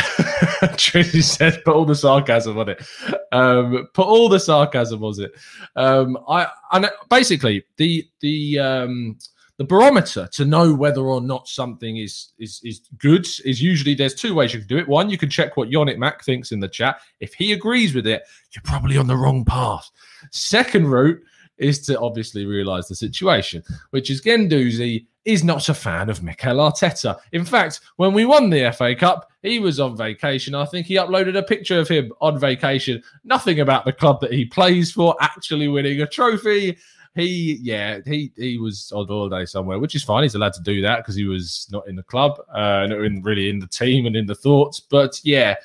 Tracy 0.78 1.22
said, 1.22 1.64
"Put 1.64 1.76
all 1.76 1.86
the 1.86 1.96
sarcasm 1.96 2.58
on 2.58 2.70
it. 2.70 2.86
Um, 3.32 3.88
put 3.94 4.08
all 4.08 4.30
the 4.30 4.40
sarcasm 4.40 5.04
on 5.04 5.22
it." 5.22 5.32
Um, 5.76 6.18
I 6.28 6.48
and 6.72 6.90
basically 7.10 7.64
the 7.78 8.08
the 8.20 8.60
um, 8.60 9.18
the 9.60 9.66
barometer 9.66 10.28
to 10.32 10.46
know 10.46 10.74
whether 10.74 11.02
or 11.02 11.22
not 11.22 11.48
something 11.48 11.98
is 11.98 12.30
is 12.40 12.62
is 12.64 12.82
good 12.98 13.28
is 13.44 13.62
usually 13.62 13.94
there's 13.94 14.16
two 14.16 14.34
ways 14.34 14.54
you 14.54 14.60
can 14.60 14.68
do 14.70 14.78
it. 14.78 14.88
One, 14.88 15.10
you 15.10 15.18
can 15.18 15.30
check 15.30 15.58
what 15.58 15.70
Yannick 15.70 15.98
Mac 15.98 16.24
thinks 16.24 16.52
in 16.52 16.60
the 16.60 16.68
chat. 16.70 17.02
If 17.20 17.34
he 17.34 17.52
agrees 17.52 17.94
with 17.94 18.08
it, 18.08 18.24
you're 18.54 18.64
probably 18.64 18.98
on 18.98 19.08
the 19.08 19.18
wrong 19.18 19.44
path. 19.44 19.90
Second 20.32 20.88
route 20.88 21.22
is 21.60 21.80
to 21.88 22.00
obviously 22.00 22.46
realise 22.46 22.88
the 22.88 22.96
situation, 22.96 23.64
which 23.92 24.10
is 24.10 24.22
Guendouzi 24.22 25.06
is 25.26 25.44
not 25.44 25.70
a 25.70 25.74
fan 25.74 26.10
of 26.10 26.24
Mikel 26.24 26.58
Arteta. 26.58 27.20
In 27.34 27.46
fact, 27.46 27.82
when 27.98 28.14
we 28.14 28.26
won 28.26 28.50
the 28.50 28.72
FA 28.72 28.96
Cup, 28.96 29.30
he 29.44 29.60
was 29.60 29.80
on 29.80 29.96
vacation. 29.96 30.56
I 30.56 30.66
think 30.66 30.88
he 30.88 30.96
uploaded 30.96 31.38
a 31.38 31.44
picture 31.44 31.80
of 31.80 31.88
him 31.88 32.12
on 32.22 32.40
vacation. 32.40 33.04
Nothing 33.24 33.60
about 33.60 33.86
the 33.86 33.94
club 33.94 34.22
that 34.22 34.34
he 34.34 34.46
plays 34.46 34.92
for 34.92 35.16
actually 35.20 35.68
winning 35.68 36.02
a 36.02 36.08
trophy 36.08 36.78
he 37.16 37.60
yeah 37.62 38.00
he 38.06 38.32
he 38.36 38.58
was 38.58 38.92
on 38.92 39.08
holiday 39.08 39.46
somewhere, 39.46 39.80
which 39.80 39.96
is 39.96 40.04
fine. 40.04 40.24
He's 40.24 40.36
allowed 40.36 40.54
to 40.54 40.64
do 40.64 40.82
that 40.82 40.98
because 40.98 41.16
he 41.16 41.26
was 41.26 41.68
not 41.72 41.88
in 41.88 41.96
the 41.96 42.04
club, 42.04 42.40
uh, 42.54 42.88
not 42.88 43.04
in 43.04 43.22
really 43.22 43.50
in 43.50 43.60
the 43.60 43.68
team 43.68 44.06
and 44.06 44.16
in 44.16 44.26
the 44.26 44.36
thoughts. 44.36 44.80
But 44.80 45.20
yeah, 45.24 45.56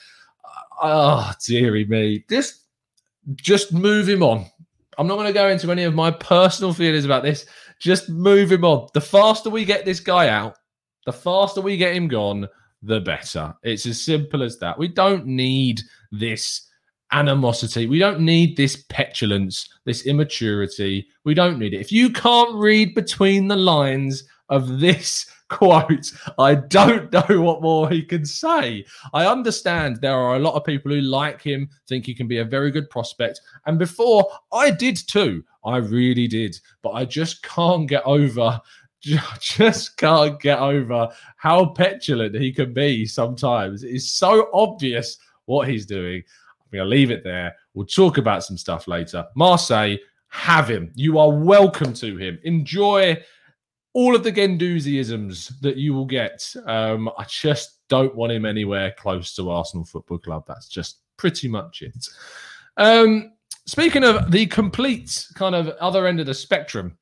oh 0.83 1.33
dearie 1.47 1.85
me, 1.87 2.25
just 2.29 2.63
just 3.35 3.73
move 3.73 4.09
him 4.09 4.23
on. 4.23 4.47
I'm 4.99 5.07
not 5.07 5.17
going 5.17 5.27
to 5.27 5.33
go 5.33 5.49
into 5.49 5.71
any 5.71 5.85
of 5.85 5.95
my 5.95 6.11
personal 6.11 6.73
feelings 6.73 7.05
about 7.05 7.23
this. 7.23 7.47
Just 7.81 8.09
move 8.09 8.53
him 8.53 8.65
on. 8.65 8.89
The 8.95 9.01
faster 9.01 9.51
we 9.51 9.65
get 9.65 9.85
this 9.85 10.01
guy 10.01 10.29
out, 10.29 10.57
the 11.07 11.13
faster 11.13 11.61
we 11.61 11.77
get 11.77 11.95
him 11.95 12.09
gone, 12.09 12.49
the 12.83 13.01
better. 13.01 13.55
It's 13.63 13.87
as 13.87 14.05
simple 14.05 14.43
as 14.43 14.59
that. 14.59 14.79
We 14.79 14.89
don't 14.89 15.27
need 15.27 15.81
this 16.13 16.69
animosity. 17.13 17.87
We 17.87 17.99
don't 17.99 18.21
need 18.21 18.57
this 18.57 18.85
petulance, 18.89 19.69
this 19.85 20.07
immaturity. 20.07 21.07
We 21.25 21.35
don't 21.35 21.59
need 21.59 21.75
it. 21.75 21.81
If 21.81 21.93
you 21.93 22.11
can't 22.11 22.55
read 22.55 22.95
between 22.95 23.49
the 23.49 23.57
lines 23.57 24.25
of 24.49 24.81
this 24.81 25.27
quote, 25.49 26.13
I 26.39 26.55
don't 26.55 27.13
know 27.13 27.41
what 27.43 27.63
more 27.63 27.89
he 27.89 28.03
can 28.03 28.25
say. 28.25 28.85
I 29.13 29.27
understand 29.27 29.97
there 29.97 30.17
are 30.17 30.37
a 30.37 30.41
lot 30.41 30.55
of 30.55 30.65
people 30.65 30.91
who 30.93 31.01
like 31.01 31.43
him, 31.43 31.69
think 31.89 32.07
he 32.07 32.15
can 32.15 32.29
be 32.29 32.39
a 32.39 32.45
very 32.45 32.71
good 32.71 32.91
prospect. 32.91 33.41
And 33.67 33.79
before, 33.79 34.29
I 34.53 34.71
did 34.71 34.97
too. 34.97 35.45
I 35.65 35.79
really 35.79 36.29
did. 36.29 36.59
But 36.83 36.91
I 36.91 37.05
just 37.05 37.43
can't 37.43 37.89
get 37.89 38.05
over 38.05 38.61
just 39.41 39.99
can't 39.99 40.41
get 40.41 40.59
over 40.59 41.11
how 41.37 41.67
petulant 41.67 42.35
he 42.35 42.51
can 42.51 42.73
be 42.73 43.05
sometimes. 43.05 43.85
It's 43.85 44.11
so 44.11 44.49
obvious 44.55 45.19
what 45.45 45.69
he's 45.69 45.85
doing. 45.85 46.23
I'm 46.61 46.79
going 46.79 46.85
to 46.85 46.89
leave 46.89 47.11
it 47.11 47.23
there. 47.23 47.55
We'll 47.75 47.85
talk 47.85 48.17
about 48.17 48.45
some 48.45 48.57
stuff 48.57 48.89
later. 48.89 49.27
Marseille, 49.37 49.97
have 50.29 50.69
him. 50.69 50.91
You 50.95 51.19
are 51.19 51.31
welcome 51.31 51.93
to 51.95 52.17
him. 52.17 52.39
Enjoy 52.45 53.17
all 53.95 54.15
of 54.15 54.25
the 54.25 54.33
Guendouziisms 54.33 55.59
that 55.61 55.77
you 55.77 55.95
will 55.95 56.05
get. 56.05 56.55
Um, 56.67 57.09
I 57.17 57.25
just 57.29 57.79
don't 57.89 58.15
want 58.15 58.33
him 58.33 58.45
anywhere 58.45 58.95
close 58.99 59.35
to 59.37 59.51
Arsenal 59.51 59.85
Football 59.85 60.19
Club. 60.19 60.45
That's 60.47 60.69
just 60.69 60.99
pretty 61.17 61.49
much 61.49 61.83
it. 61.83 62.09
Um, 62.77 63.33
speaking 63.67 64.05
of 64.05 64.31
the 64.31 64.47
complete 64.47 65.27
kind 65.35 65.55
of 65.55 65.69
other 65.81 66.07
end 66.07 66.21
of 66.21 66.27
the 66.27 66.35
spectrum, 66.35 66.99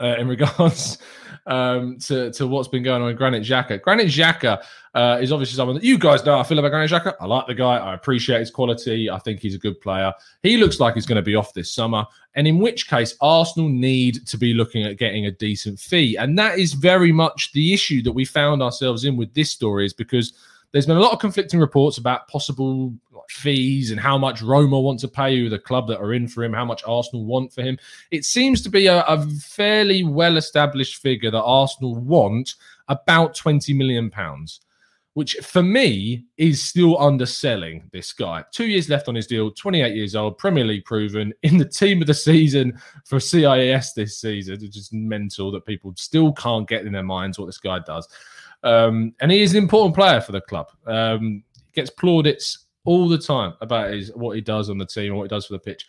uh, 0.00 0.16
in 0.18 0.28
regards 0.28 0.98
um, 1.46 1.98
to, 1.98 2.30
to 2.32 2.46
what's 2.46 2.68
been 2.68 2.82
going 2.82 3.02
on 3.02 3.10
in 3.10 3.16
Granit 3.16 3.42
Xhaka. 3.42 3.80
Granit 3.80 4.08
Xhaka 4.08 4.62
uh, 4.94 5.18
is 5.20 5.32
obviously 5.32 5.56
someone 5.56 5.76
that 5.76 5.84
you 5.84 5.98
guys 5.98 6.24
know 6.24 6.38
I 6.38 6.42
feel 6.42 6.58
about 6.58 6.70
Granit 6.70 6.90
Xhaka. 6.90 7.14
I 7.20 7.26
like 7.26 7.46
the 7.46 7.54
guy. 7.54 7.76
I 7.76 7.94
appreciate 7.94 8.40
his 8.40 8.50
quality. 8.50 9.10
I 9.10 9.18
think 9.18 9.40
he's 9.40 9.54
a 9.54 9.58
good 9.58 9.80
player. 9.80 10.12
He 10.42 10.56
looks 10.56 10.80
like 10.80 10.94
he's 10.94 11.06
going 11.06 11.16
to 11.16 11.22
be 11.22 11.34
off 11.34 11.52
this 11.54 11.72
summer. 11.72 12.04
And 12.34 12.46
in 12.46 12.58
which 12.58 12.88
case, 12.88 13.16
Arsenal 13.20 13.68
need 13.68 14.26
to 14.26 14.38
be 14.38 14.54
looking 14.54 14.84
at 14.84 14.98
getting 14.98 15.26
a 15.26 15.30
decent 15.30 15.78
fee. 15.78 16.16
And 16.16 16.38
that 16.38 16.58
is 16.58 16.72
very 16.72 17.12
much 17.12 17.52
the 17.52 17.74
issue 17.74 18.02
that 18.02 18.12
we 18.12 18.24
found 18.24 18.62
ourselves 18.62 19.04
in 19.04 19.16
with 19.16 19.34
this 19.34 19.50
story 19.50 19.86
is 19.86 19.92
because– 19.92 20.32
there's 20.72 20.86
been 20.86 20.96
a 20.96 21.00
lot 21.00 21.12
of 21.12 21.18
conflicting 21.18 21.60
reports 21.60 21.98
about 21.98 22.26
possible 22.28 22.92
fees 23.30 23.90
and 23.90 24.00
how 24.00 24.18
much 24.18 24.42
Roma 24.42 24.80
want 24.80 25.00
to 25.00 25.08
pay 25.08 25.34
you, 25.34 25.48
the 25.48 25.58
club 25.58 25.88
that 25.88 26.00
are 26.00 26.14
in 26.14 26.28
for 26.28 26.44
him, 26.44 26.52
how 26.52 26.64
much 26.64 26.82
Arsenal 26.86 27.24
want 27.24 27.52
for 27.52 27.62
him. 27.62 27.78
It 28.10 28.24
seems 28.24 28.62
to 28.62 28.68
be 28.68 28.86
a, 28.86 29.02
a 29.02 29.26
fairly 29.26 30.04
well 30.04 30.36
established 30.36 30.96
figure 30.96 31.30
that 31.30 31.42
Arsenal 31.42 31.96
want 31.96 32.54
about 32.88 33.34
20 33.34 33.72
million 33.74 34.10
pounds 34.10 34.60
which 35.14 35.34
for 35.42 35.62
me 35.62 36.24
is 36.38 36.62
still 36.62 36.98
underselling 36.98 37.88
this 37.92 38.12
guy. 38.12 38.42
Two 38.50 38.66
years 38.66 38.88
left 38.88 39.08
on 39.08 39.14
his 39.14 39.26
deal, 39.26 39.50
28 39.50 39.94
years 39.94 40.16
old, 40.16 40.38
Premier 40.38 40.64
League 40.64 40.84
proven, 40.84 41.32
in 41.42 41.58
the 41.58 41.68
team 41.68 42.00
of 42.00 42.06
the 42.06 42.14
season 42.14 42.78
for 43.04 43.20
CIS 43.20 43.92
this 43.92 44.18
season, 44.18 44.58
which 44.60 44.76
is 44.76 44.90
mental 44.92 45.50
that 45.52 45.66
people 45.66 45.92
still 45.96 46.32
can't 46.32 46.68
get 46.68 46.86
in 46.86 46.92
their 46.92 47.02
minds 47.02 47.38
what 47.38 47.46
this 47.46 47.58
guy 47.58 47.78
does. 47.80 48.08
Um, 48.62 49.14
and 49.20 49.30
he 49.30 49.42
is 49.42 49.52
an 49.52 49.62
important 49.62 49.94
player 49.94 50.20
for 50.20 50.32
the 50.32 50.40
club. 50.40 50.68
Um, 50.86 51.42
gets 51.74 51.90
plaudits 51.90 52.66
all 52.84 53.08
the 53.08 53.18
time 53.18 53.54
about 53.60 53.92
his 53.92 54.10
what 54.14 54.34
he 54.34 54.40
does 54.40 54.70
on 54.70 54.78
the 54.78 54.86
team 54.86 55.12
and 55.12 55.16
what 55.16 55.24
he 55.24 55.28
does 55.28 55.46
for 55.46 55.54
the 55.54 55.58
pitch. 55.58 55.86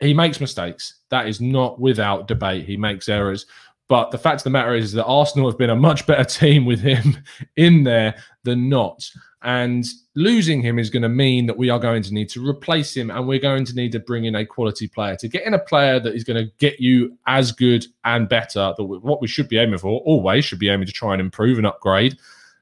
He 0.00 0.12
makes 0.12 0.40
mistakes. 0.40 1.00
That 1.10 1.28
is 1.28 1.40
not 1.40 1.80
without 1.80 2.26
debate. 2.26 2.66
He 2.66 2.76
makes 2.76 3.08
errors. 3.08 3.46
But 3.88 4.10
the 4.10 4.18
fact 4.18 4.40
of 4.40 4.44
the 4.44 4.50
matter 4.50 4.74
is 4.74 4.92
that 4.92 5.04
Arsenal 5.04 5.48
have 5.48 5.58
been 5.58 5.70
a 5.70 5.76
much 5.76 6.06
better 6.06 6.24
team 6.40 6.64
with 6.64 6.80
him 6.80 7.16
in 7.56 7.84
there 7.84 8.16
than 8.42 8.68
not. 8.68 9.08
And 9.42 9.84
losing 10.16 10.62
him 10.62 10.78
is 10.78 10.88
going 10.88 11.02
to 11.02 11.08
mean 11.08 11.44
that 11.46 11.58
we 11.58 11.68
are 11.68 11.78
going 11.78 12.02
to 12.04 12.14
need 12.14 12.30
to 12.30 12.46
replace 12.46 12.96
him 12.96 13.10
and 13.10 13.28
we're 13.28 13.38
going 13.38 13.66
to 13.66 13.74
need 13.74 13.92
to 13.92 14.00
bring 14.00 14.24
in 14.24 14.36
a 14.36 14.46
quality 14.46 14.88
player. 14.88 15.16
To 15.16 15.28
get 15.28 15.46
in 15.46 15.52
a 15.52 15.58
player 15.58 16.00
that 16.00 16.14
is 16.14 16.24
going 16.24 16.42
to 16.42 16.50
get 16.58 16.80
you 16.80 17.18
as 17.26 17.52
good 17.52 17.84
and 18.04 18.26
better, 18.26 18.72
that 18.74 18.82
what 18.82 19.20
we 19.20 19.28
should 19.28 19.48
be 19.48 19.58
aiming 19.58 19.78
for, 19.78 20.00
always 20.00 20.46
should 20.46 20.58
be 20.58 20.70
aiming 20.70 20.86
to 20.86 20.92
try 20.92 21.12
and 21.12 21.20
improve 21.20 21.58
and 21.58 21.66
upgrade. 21.66 22.16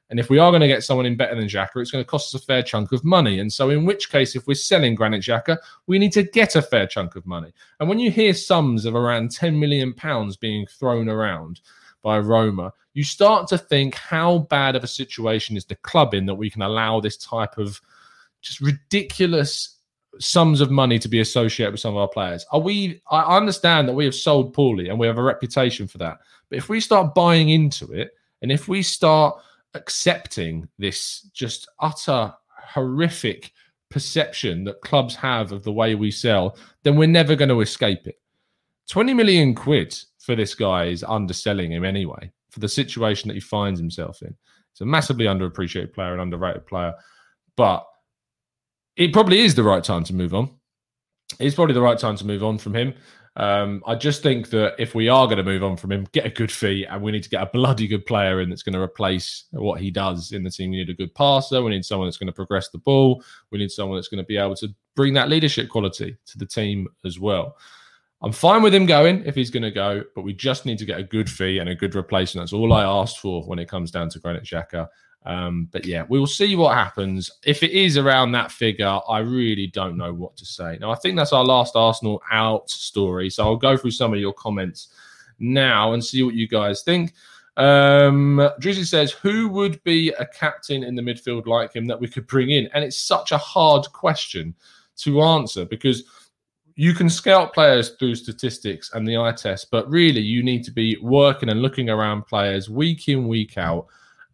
And 0.09 0.19
if 0.19 0.29
we 0.29 0.37
are 0.37 0.51
going 0.51 0.61
to 0.61 0.67
get 0.67 0.83
someone 0.83 1.05
in 1.05 1.17
better 1.17 1.35
than 1.35 1.47
Xhaka, 1.47 1.77
it's 1.77 1.91
going 1.91 2.03
to 2.03 2.09
cost 2.09 2.35
us 2.35 2.41
a 2.41 2.45
fair 2.45 2.61
chunk 2.61 2.91
of 2.91 3.03
money. 3.03 3.39
And 3.39 3.51
so, 3.51 3.69
in 3.69 3.85
which 3.85 4.11
case, 4.11 4.35
if 4.35 4.45
we're 4.45 4.53
selling 4.53 4.95
Granit 4.95 5.23
Xhaka, 5.23 5.57
we 5.87 5.97
need 5.97 6.11
to 6.13 6.23
get 6.23 6.55
a 6.55 6.61
fair 6.61 6.85
chunk 6.85 7.15
of 7.15 7.25
money. 7.25 7.51
And 7.79 7.89
when 7.89 7.99
you 7.99 8.11
hear 8.11 8.33
sums 8.33 8.85
of 8.85 8.95
around 8.95 9.31
10 9.31 9.59
million 9.59 9.93
pounds 9.93 10.37
being 10.37 10.67
thrown 10.67 11.09
around 11.09 11.61
by 12.01 12.19
Roma, 12.19 12.73
you 12.93 13.03
start 13.03 13.47
to 13.47 13.57
think 13.57 13.95
how 13.95 14.39
bad 14.39 14.75
of 14.75 14.83
a 14.83 14.87
situation 14.87 15.57
is 15.57 15.65
the 15.65 15.75
club 15.77 16.13
in 16.13 16.25
that 16.27 16.35
we 16.35 16.49
can 16.49 16.61
allow 16.61 16.99
this 16.99 17.17
type 17.17 17.57
of 17.57 17.81
just 18.41 18.61
ridiculous 18.61 19.77
sums 20.19 20.61
of 20.61 20.69
money 20.69 20.99
to 20.99 21.07
be 21.07 21.21
associated 21.21 21.71
with 21.71 21.81
some 21.81 21.95
of 21.95 21.97
our 21.97 22.07
players. 22.07 22.45
Are 22.51 22.59
we? 22.59 23.01
I 23.09 23.37
understand 23.37 23.87
that 23.87 23.93
we 23.93 24.05
have 24.05 24.13
sold 24.13 24.53
poorly 24.53 24.89
and 24.89 24.99
we 24.99 25.07
have 25.07 25.17
a 25.17 25.23
reputation 25.23 25.87
for 25.87 25.97
that. 25.99 26.19
But 26.49 26.57
if 26.57 26.69
we 26.69 26.79
start 26.79 27.15
buying 27.15 27.49
into 27.49 27.91
it, 27.93 28.11
and 28.41 28.51
if 28.51 28.67
we 28.67 28.83
start 28.83 29.41
accepting 29.73 30.67
this 30.77 31.21
just 31.33 31.67
utter 31.79 32.33
horrific 32.47 33.51
perception 33.89 34.63
that 34.63 34.81
clubs 34.81 35.15
have 35.15 35.51
of 35.51 35.63
the 35.63 35.71
way 35.71 35.95
we 35.95 36.09
sell, 36.09 36.57
then 36.83 36.95
we're 36.95 37.07
never 37.07 37.35
going 37.35 37.49
to 37.49 37.61
escape 37.61 38.07
it. 38.07 38.19
20 38.89 39.13
million 39.13 39.55
quid 39.55 39.97
for 40.19 40.35
this 40.35 40.55
guy 40.55 40.85
is 40.85 41.03
underselling 41.03 41.71
him 41.71 41.85
anyway 41.85 42.31
for 42.49 42.59
the 42.59 42.67
situation 42.67 43.27
that 43.27 43.35
he 43.35 43.39
finds 43.39 43.79
himself 43.79 44.21
in. 44.21 44.35
He's 44.73 44.81
a 44.81 44.85
massively 44.85 45.25
underappreciated 45.25 45.93
player 45.93 46.13
and 46.13 46.21
underrated 46.21 46.65
player, 46.65 46.93
but 47.55 47.85
it 48.95 49.13
probably 49.13 49.39
is 49.39 49.55
the 49.55 49.63
right 49.63 49.83
time 49.83 50.03
to 50.05 50.13
move 50.13 50.33
on. 50.33 50.49
It's 51.39 51.55
probably 51.55 51.73
the 51.73 51.81
right 51.81 51.97
time 51.97 52.15
to 52.17 52.25
move 52.25 52.43
on 52.43 52.57
from 52.57 52.75
him. 52.75 52.93
Um, 53.35 53.81
I 53.87 53.95
just 53.95 54.21
think 54.21 54.51
that 54.51 54.75
if 54.77 54.93
we 54.93 55.09
are 55.09 55.25
going 55.25 55.37
to 55.37 55.43
move 55.43 55.63
on 55.63 55.75
from 55.75 55.91
him, 55.91 56.07
get 56.11 56.25
a 56.25 56.29
good 56.29 56.51
fee, 56.51 56.85
and 56.85 57.01
we 57.01 57.11
need 57.11 57.23
to 57.23 57.29
get 57.29 57.41
a 57.41 57.49
bloody 57.51 57.87
good 57.87 58.05
player 58.05 58.41
in 58.41 58.49
that's 58.49 58.61
going 58.61 58.73
to 58.73 58.81
replace 58.81 59.45
what 59.51 59.81
he 59.81 59.89
does 59.89 60.33
in 60.33 60.43
the 60.43 60.51
team. 60.51 60.69
We 60.69 60.77
need 60.77 60.89
a 60.89 60.93
good 60.93 61.15
passer. 61.15 61.61
We 61.63 61.71
need 61.71 61.85
someone 61.85 62.07
that's 62.07 62.17
going 62.17 62.27
to 62.27 62.33
progress 62.33 62.69
the 62.69 62.77
ball. 62.77 63.23
We 63.51 63.57
need 63.57 63.71
someone 63.71 63.97
that's 63.97 64.07
going 64.07 64.23
to 64.23 64.27
be 64.27 64.37
able 64.37 64.55
to 64.57 64.67
bring 64.95 65.13
that 65.15 65.29
leadership 65.29 65.69
quality 65.69 66.15
to 66.27 66.37
the 66.37 66.45
team 66.45 66.87
as 67.05 67.19
well. 67.19 67.57
I'm 68.21 68.31
fine 68.31 68.61
with 68.61 68.73
him 68.73 68.85
going 68.85 69.23
if 69.25 69.35
he's 69.35 69.49
going 69.49 69.63
to 69.63 69.71
go, 69.71 70.03
but 70.15 70.21
we 70.21 70.33
just 70.33 70.65
need 70.65 70.77
to 70.77 70.85
get 70.85 70.99
a 70.99 71.03
good 71.03 71.29
fee 71.29 71.57
and 71.57 71.69
a 71.69 71.75
good 71.75 71.95
replacement. 71.95 72.43
That's 72.43 72.53
all 72.53 72.71
I 72.71 72.83
asked 72.83 73.19
for 73.19 73.43
when 73.43 73.59
it 73.59 73.67
comes 73.67 73.91
down 73.91 74.09
to 74.09 74.19
Granit 74.19 74.43
Xhaka. 74.43 74.87
Um, 75.25 75.69
but 75.71 75.85
yeah, 75.85 76.05
we 76.09 76.19
will 76.19 76.27
see 76.27 76.55
what 76.55 76.75
happens. 76.75 77.31
If 77.45 77.63
it 77.63 77.71
is 77.71 77.97
around 77.97 78.33
that 78.33 78.51
figure, 78.51 78.99
I 79.07 79.19
really 79.19 79.67
don't 79.67 79.97
know 79.97 80.13
what 80.13 80.35
to 80.37 80.45
say. 80.45 80.77
Now, 80.81 80.91
I 80.91 80.95
think 80.95 81.15
that's 81.15 81.33
our 81.33 81.45
last 81.45 81.75
Arsenal 81.75 82.21
out 82.31 82.69
story. 82.69 83.29
So 83.29 83.43
I'll 83.43 83.55
go 83.55 83.77
through 83.77 83.91
some 83.91 84.13
of 84.13 84.19
your 84.19 84.33
comments 84.33 84.89
now 85.39 85.93
and 85.93 86.03
see 86.03 86.23
what 86.23 86.35
you 86.35 86.47
guys 86.47 86.83
think. 86.83 87.13
Um, 87.55 88.37
Drizzy 88.59 88.85
says, 88.85 89.11
Who 89.11 89.47
would 89.49 89.81
be 89.83 90.09
a 90.19 90.25
captain 90.25 90.83
in 90.83 90.95
the 90.95 91.01
midfield 91.01 91.45
like 91.45 91.73
him 91.73 91.85
that 91.85 91.99
we 91.99 92.07
could 92.07 92.27
bring 92.27 92.49
in? 92.49 92.67
And 92.73 92.83
it's 92.83 92.97
such 92.97 93.31
a 93.31 93.37
hard 93.37 93.85
question 93.93 94.55
to 94.97 95.21
answer 95.21 95.65
because 95.65 96.03
you 96.75 96.93
can 96.93 97.09
scout 97.09 97.53
players 97.53 97.91
through 97.91 98.15
statistics 98.15 98.91
and 98.93 99.07
the 99.07 99.17
eye 99.17 99.31
test, 99.31 99.69
but 99.69 99.89
really 99.89 100.21
you 100.21 100.41
need 100.43 100.63
to 100.63 100.71
be 100.71 100.97
working 101.01 101.49
and 101.49 101.61
looking 101.61 101.89
around 101.89 102.25
players 102.25 102.69
week 102.69 103.07
in, 103.07 103.27
week 103.27 103.57
out, 103.57 103.85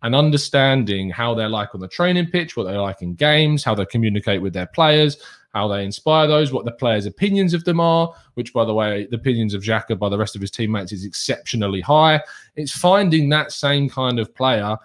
and 0.02 0.16
understanding 0.16 1.10
how 1.10 1.34
they're 1.34 1.50
like 1.50 1.74
on 1.74 1.82
the 1.82 1.88
training 1.88 2.28
pitch, 2.28 2.56
what 2.56 2.64
they're 2.64 2.82
like 2.82 3.02
in 3.02 3.16
games, 3.16 3.64
how 3.64 3.76
they 3.76 3.86
communicate 3.86 4.42
with 4.42 4.54
their 4.54 4.68
players, 4.68 5.18
how 5.54 5.68
they 5.68 5.84
inspire 5.84 6.28
those, 6.28 6.52
what 6.54 6.66
the 6.66 6.72
players' 6.72 7.06
opinions 7.06 7.54
of 7.54 7.64
them 7.66 7.80
are, 7.80 8.14
which, 8.36 8.54
by 8.54 8.64
the 8.64 8.74
way, 8.74 9.08
the 9.10 9.18
opinions 9.18 9.54
of 9.54 9.64
Xhaka 9.64 9.98
by 9.98 10.10
the 10.10 10.18
rest 10.18 10.36
of 10.36 10.42
his 10.42 10.52
teammates 10.52 10.92
is 10.92 11.06
exceptionally 11.06 11.82
high. 11.82 12.22
It's 12.56 12.72
finding 12.72 13.30
that 13.30 13.52
same 13.52 13.90
kind 13.90 14.20
of 14.20 14.34
player 14.36 14.78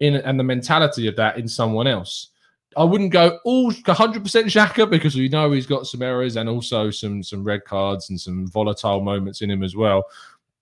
in 0.00 0.16
and 0.16 0.38
the 0.38 0.44
mentality 0.44 1.06
of 1.06 1.16
that 1.16 1.38
in 1.38 1.48
someone 1.48 1.86
else. 1.86 2.28
I 2.76 2.84
wouldn't 2.84 3.10
go 3.10 3.38
all 3.44 3.72
100% 3.72 4.22
Xhaka 4.22 4.88
because 4.88 5.16
we 5.16 5.28
know 5.28 5.50
he's 5.50 5.66
got 5.66 5.86
some 5.86 6.02
errors 6.02 6.36
and 6.36 6.48
also 6.48 6.90
some 6.90 7.22
some 7.22 7.42
red 7.42 7.64
cards 7.64 8.10
and 8.10 8.20
some 8.20 8.46
volatile 8.48 9.00
moments 9.00 9.40
in 9.40 9.50
him 9.50 9.62
as 9.62 9.74
well. 9.74 10.04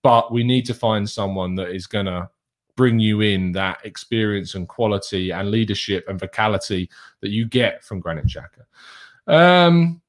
But 0.01 0.31
we 0.31 0.43
need 0.43 0.65
to 0.67 0.73
find 0.73 1.09
someone 1.09 1.55
that 1.55 1.69
is 1.69 1.87
going 1.87 2.05
to 2.05 2.29
bring 2.75 2.99
you 2.99 3.21
in 3.21 3.51
that 3.53 3.79
experience 3.83 4.55
and 4.55 4.67
quality 4.67 5.31
and 5.31 5.51
leadership 5.51 6.05
and 6.07 6.19
vocality 6.19 6.89
that 7.21 7.29
you 7.29 7.45
get 7.45 7.83
from 7.83 7.99
Granit 7.99 8.27
Xhaka. 8.27 8.65
Um, 9.27 10.01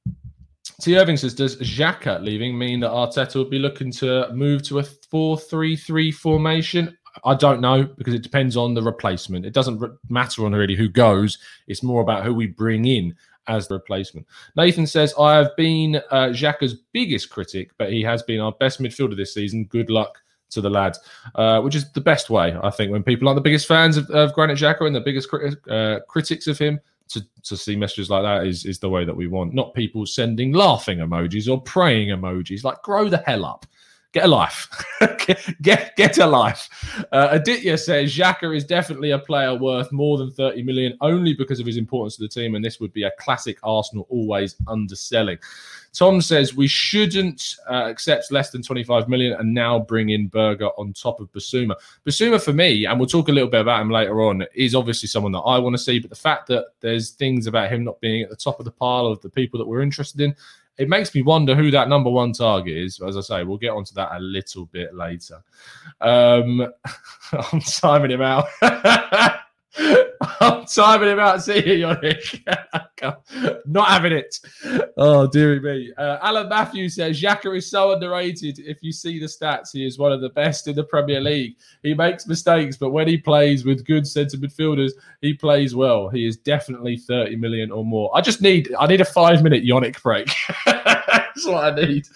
T. 0.81 0.99
Irving 0.99 1.17
says, 1.17 1.35
does 1.35 1.57
Xhaka 1.57 2.23
leaving 2.23 2.59
mean 2.59 2.81
that 2.81 2.91
Arteta 2.91 3.37
would 3.37 3.51
be 3.51 3.59
looking 3.59 3.91
to 3.93 4.31
move 4.33 4.63
to 4.65 4.81
a 4.81 4.83
4-3-3 4.83 6.13
formation? 6.13 6.97
I 7.25 7.35
don't 7.35 7.61
know 7.61 7.85
because 7.85 8.13
it 8.13 8.23
depends 8.23 8.57
on 8.57 8.75
the 8.75 8.83
replacement. 8.83 9.47
It 9.47 9.55
doesn't 9.55 9.83
matter 10.11 10.45
on 10.45 10.53
really 10.53 10.77
who 10.77 10.89
goes. 10.89 11.39
It's 11.67 11.83
more 11.83 12.03
about 12.03 12.25
who 12.25 12.35
we 12.35 12.47
bring 12.47 12.85
in 12.85 13.15
as 13.49 13.69
the 13.69 13.75
replacement. 13.75 14.27
Nathan 14.57 14.87
says, 14.87 15.15
I 15.19 15.37
have 15.37 15.57
been 15.57 15.97
uh, 16.11 16.29
Xhaka's 16.29 16.75
biggest 16.93 17.31
critic, 17.31 17.71
but 17.79 17.93
he 17.93 18.03
has 18.03 18.23
been 18.23 18.41
our 18.41 18.53
best 18.53 18.81
midfielder 18.81 19.17
this 19.17 19.33
season. 19.33 19.65
Good 19.65 19.89
luck 19.89 20.19
to 20.51 20.61
the 20.61 20.71
lads, 20.71 20.99
uh, 21.35 21.61
which 21.61 21.75
is 21.75 21.91
the 21.93 22.01
best 22.01 22.31
way, 22.31 22.57
I 22.63 22.71
think, 22.71 22.93
when 22.93 23.03
people 23.03 23.29
aren't 23.29 23.37
the 23.37 23.43
biggest 23.43 23.67
fans 23.67 23.97
of, 23.97 24.09
of 24.11 24.33
Granit 24.35 24.59
Xhaka 24.59 24.87
and 24.87 24.95
the 24.95 25.01
biggest 25.01 25.29
crit- 25.29 25.69
uh, 25.69 26.01
critics 26.09 26.47
of 26.47 26.59
him. 26.59 26.81
To, 27.11 27.25
to 27.45 27.57
see 27.57 27.77
messages 27.77 28.11
like 28.11 28.25
that 28.25 28.49
is, 28.49 28.65
is 28.65 28.81
the 28.81 28.91
way 28.91 29.05
that 29.05 29.15
we 29.15 29.29
want, 29.29 29.55
not 29.55 29.75
people 29.75 30.07
sending 30.07 30.53
laughing 30.53 30.99
emojis 30.99 31.49
or 31.49 31.63
praying 31.63 32.09
emojis. 32.09 32.65
Like, 32.65 32.83
grow 32.83 33.09
the 33.09 33.19
hell 33.19 33.45
up 33.45 33.65
get 34.13 34.25
a 34.25 34.29
life. 34.29 34.69
get, 35.63 35.97
get 35.97 36.19
a 36.19 36.27
life. 36.27 36.69
Uh, 37.13 37.29
Aditya 37.33 37.77
says 37.79 38.15
Xhaka 38.15 38.57
is 38.57 38.65
definitely 38.65 39.11
a 39.11 39.19
player 39.19 39.55
worth 39.55 39.93
more 39.93 40.19
than 40.19 40.31
30 40.31 40.63
million 40.63 40.97
only 41.01 41.35
because 41.35 41.61
of 41.61 41.67
his 41.67 41.77
importance 41.77 42.17
to 42.17 42.23
the 42.23 42.29
team, 42.29 42.55
and 42.55 42.65
this 42.65 42.81
would 42.81 42.93
be 42.93 43.05
a 43.05 43.11
classic 43.19 43.59
Arsenal 43.63 44.07
always 44.09 44.57
underselling. 44.69 45.39
Tom 45.93 46.21
says 46.21 46.55
we 46.55 46.69
shouldn't 46.69 47.57
uh, 47.71 47.85
accept 47.87 48.31
less 48.31 48.51
than 48.51 48.63
25 48.63 49.09
million 49.09 49.33
and 49.41 49.55
now 49.55 49.79
bring 49.79 50.11
in 50.11 50.29
Berge 50.29 50.61
on 50.77 50.93
top 50.93 51.21
of 51.21 51.33
Bissouma. 51.33 51.75
Bissouma, 52.07 52.43
for 52.43 52.53
me, 52.53 52.85
and 52.85 52.99
we'll 52.99 53.09
talk 53.09 53.29
a 53.29 53.33
little 53.33 53.49
bit 53.49 53.63
about 53.63 53.81
him 53.81 53.91
later 53.91 54.21
on, 54.21 54.45
is 54.55 54.75
obviously 54.75 55.09
someone 55.09 55.33
that 55.33 55.39
I 55.41 55.59
want 55.59 55.75
to 55.75 55.83
see. 55.83 55.99
But 55.99 56.11
the 56.11 56.17
fact 56.17 56.49
that 56.49 56.67
there's 56.81 57.11
things 57.11 57.47
about 57.47 57.73
him 57.73 57.83
not 57.83 58.01
being 58.01 58.23
at 58.23 58.29
the 58.29 58.37
top 58.37 58.59
of 58.59 58.67
the 58.67 58.73
pile 58.73 59.07
of 59.07 59.23
the 59.23 59.31
people 59.31 59.59
that 59.59 59.67
we're 59.67 59.81
interested 59.81 60.21
in 60.21 60.37
it 60.79 60.89
makes 60.89 61.15
me 61.15 61.23
wonder 61.23 61.55
who 61.55 61.71
that 61.71 61.89
number 61.89 62.11
one 62.11 62.33
target 62.33 62.77
is. 62.77 63.01
As 63.01 63.17
I 63.17 63.21
say, 63.21 63.45
we'll 63.45 63.57
get 63.57 63.71
onto 63.71 63.95
that 63.95 64.11
a 64.13 64.21
little 64.21 64.67
bit 64.67 64.95
later. 64.95 65.43
Um, 66.01 66.67
I'm 67.33 67.61
timing 67.61 68.11
him 68.11 68.23
out. 68.23 68.47
I'm 70.41 70.67
timing 70.67 71.11
him 71.11 71.19
out. 71.19 71.43
See 71.43 71.57
you, 71.57 71.87
Yannick. 71.87 72.43
Not 73.67 73.89
having 73.89 74.13
it. 74.13 74.39
Oh, 74.97 75.27
dearie 75.27 75.61
me. 75.61 75.93
Uh, 75.97 76.19
Alan 76.23 76.49
Matthews 76.49 76.97
says 76.97 77.21
Xhaka 77.21 77.57
is 77.57 77.71
so 77.71 77.93
underrated. 77.93 78.59
If 78.59 78.83
you 78.83 78.93
see 78.93 79.19
the 79.19 79.27
stats, 79.27 79.73
he 79.73 79.87
is 79.87 79.99
one 79.99 80.13
of 80.13 80.21
the 80.21 80.31
best 80.31 80.69
in 80.69 80.77
the 80.77 80.85
Premier 80.85 81.21
League. 81.21 81.57
He 81.83 81.95
makes 81.95 82.27
mistakes, 82.27 82.77
but 82.77 82.91
when 82.91 83.09
he 83.09 83.19
plays 83.19 83.65
with 83.65 83.85
good 83.85 84.07
centre 84.07 84.39
midfielders, 84.39 84.93
he 85.21 85.35
plays 85.35 85.75
well. 85.75 86.09
He 86.09 86.27
is 86.27 86.37
definitely 86.37 86.97
30 86.97 87.37
million 87.37 87.71
or 87.71 87.85
more. 87.85 88.11
I 88.17 88.21
just 88.21 88.41
need 88.41 88.75
I 88.79 88.87
need 88.87 89.01
a 89.01 89.05
five 89.05 89.43
minute 89.43 89.65
Yannick 89.65 90.03
break. 90.03 90.29
That's 91.37 91.49
what 91.49 91.79
I 91.79 91.87
need. 91.87 92.09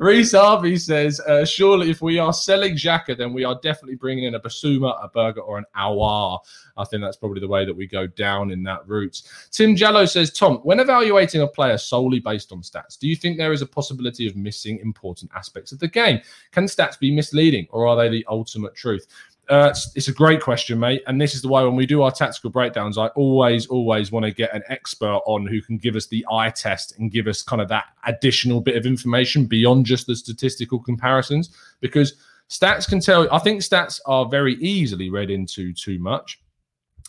Reese 0.00 0.32
Harvey 0.32 0.78
says, 0.78 1.20
uh, 1.20 1.44
surely 1.44 1.90
if 1.90 2.00
we 2.00 2.18
are 2.18 2.32
selling 2.32 2.74
Xhaka, 2.74 3.16
then 3.16 3.34
we 3.34 3.44
are 3.44 3.58
definitely 3.62 3.96
bringing 3.96 4.24
in 4.24 4.34
a 4.34 4.40
Bissouma, 4.40 4.98
a 5.04 5.08
Berge, 5.08 5.36
or 5.36 5.58
an 5.58 5.66
Aouar. 5.76 6.38
I 6.78 6.84
think 6.84 7.02
that's 7.02 7.18
probably 7.18 7.40
the 7.40 7.48
way 7.48 7.66
that 7.66 7.76
we 7.76 7.86
go 7.86 8.06
down 8.06 8.50
in 8.50 8.62
that 8.62 8.88
route. 8.88 9.20
Tim 9.50 9.76
Jallo 9.76 10.08
says, 10.08 10.32
Tom, 10.32 10.56
when 10.62 10.80
evaluating 10.80 11.42
a 11.42 11.46
player 11.46 11.76
solely 11.76 12.18
based 12.18 12.50
on 12.50 12.62
stats, 12.62 12.98
do 12.98 13.08
you 13.08 13.14
think 13.14 13.36
there 13.36 13.52
is 13.52 13.60
a 13.60 13.66
possibility 13.66 14.26
of 14.26 14.36
missing 14.36 14.78
important 14.78 15.30
aspects 15.36 15.72
of 15.72 15.78
the 15.78 15.88
game? 15.88 16.22
Can 16.50 16.64
stats 16.64 16.98
be 16.98 17.14
misleading 17.14 17.66
or 17.70 17.86
are 17.86 17.96
they 17.96 18.08
the 18.08 18.24
ultimate 18.26 18.74
truth? 18.74 19.06
Uh, 19.52 19.68
it's, 19.68 19.94
it's, 19.94 20.08
a 20.08 20.12
great 20.14 20.40
question, 20.40 20.78
mate. 20.78 21.02
And 21.06 21.20
this 21.20 21.34
is 21.34 21.42
the 21.42 21.48
way 21.48 21.62
when 21.62 21.76
we 21.76 21.84
do 21.84 22.00
our 22.00 22.10
tactical 22.10 22.48
breakdowns, 22.48 22.96
I 22.96 23.08
always, 23.08 23.66
always 23.66 24.10
want 24.10 24.24
to 24.24 24.32
get 24.32 24.54
an 24.54 24.62
expert 24.70 25.20
on 25.26 25.46
who 25.46 25.60
can 25.60 25.76
give 25.76 25.94
us 25.94 26.06
the 26.06 26.24
eye 26.32 26.48
test 26.48 26.98
and 26.98 27.10
give 27.10 27.26
us 27.26 27.42
kind 27.42 27.60
of 27.60 27.68
that 27.68 27.84
additional 28.06 28.62
bit 28.62 28.76
of 28.76 28.86
information 28.86 29.44
beyond 29.44 29.84
just 29.84 30.06
the 30.06 30.16
statistical 30.16 30.78
comparisons. 30.78 31.54
Because 31.80 32.14
stats 32.48 32.88
can 32.88 32.98
tell, 32.98 33.30
I 33.30 33.40
think 33.40 33.60
stats 33.60 34.00
are 34.06 34.24
very 34.24 34.54
easily 34.54 35.10
read 35.10 35.28
into 35.28 35.74
too 35.74 35.98
much. 35.98 36.40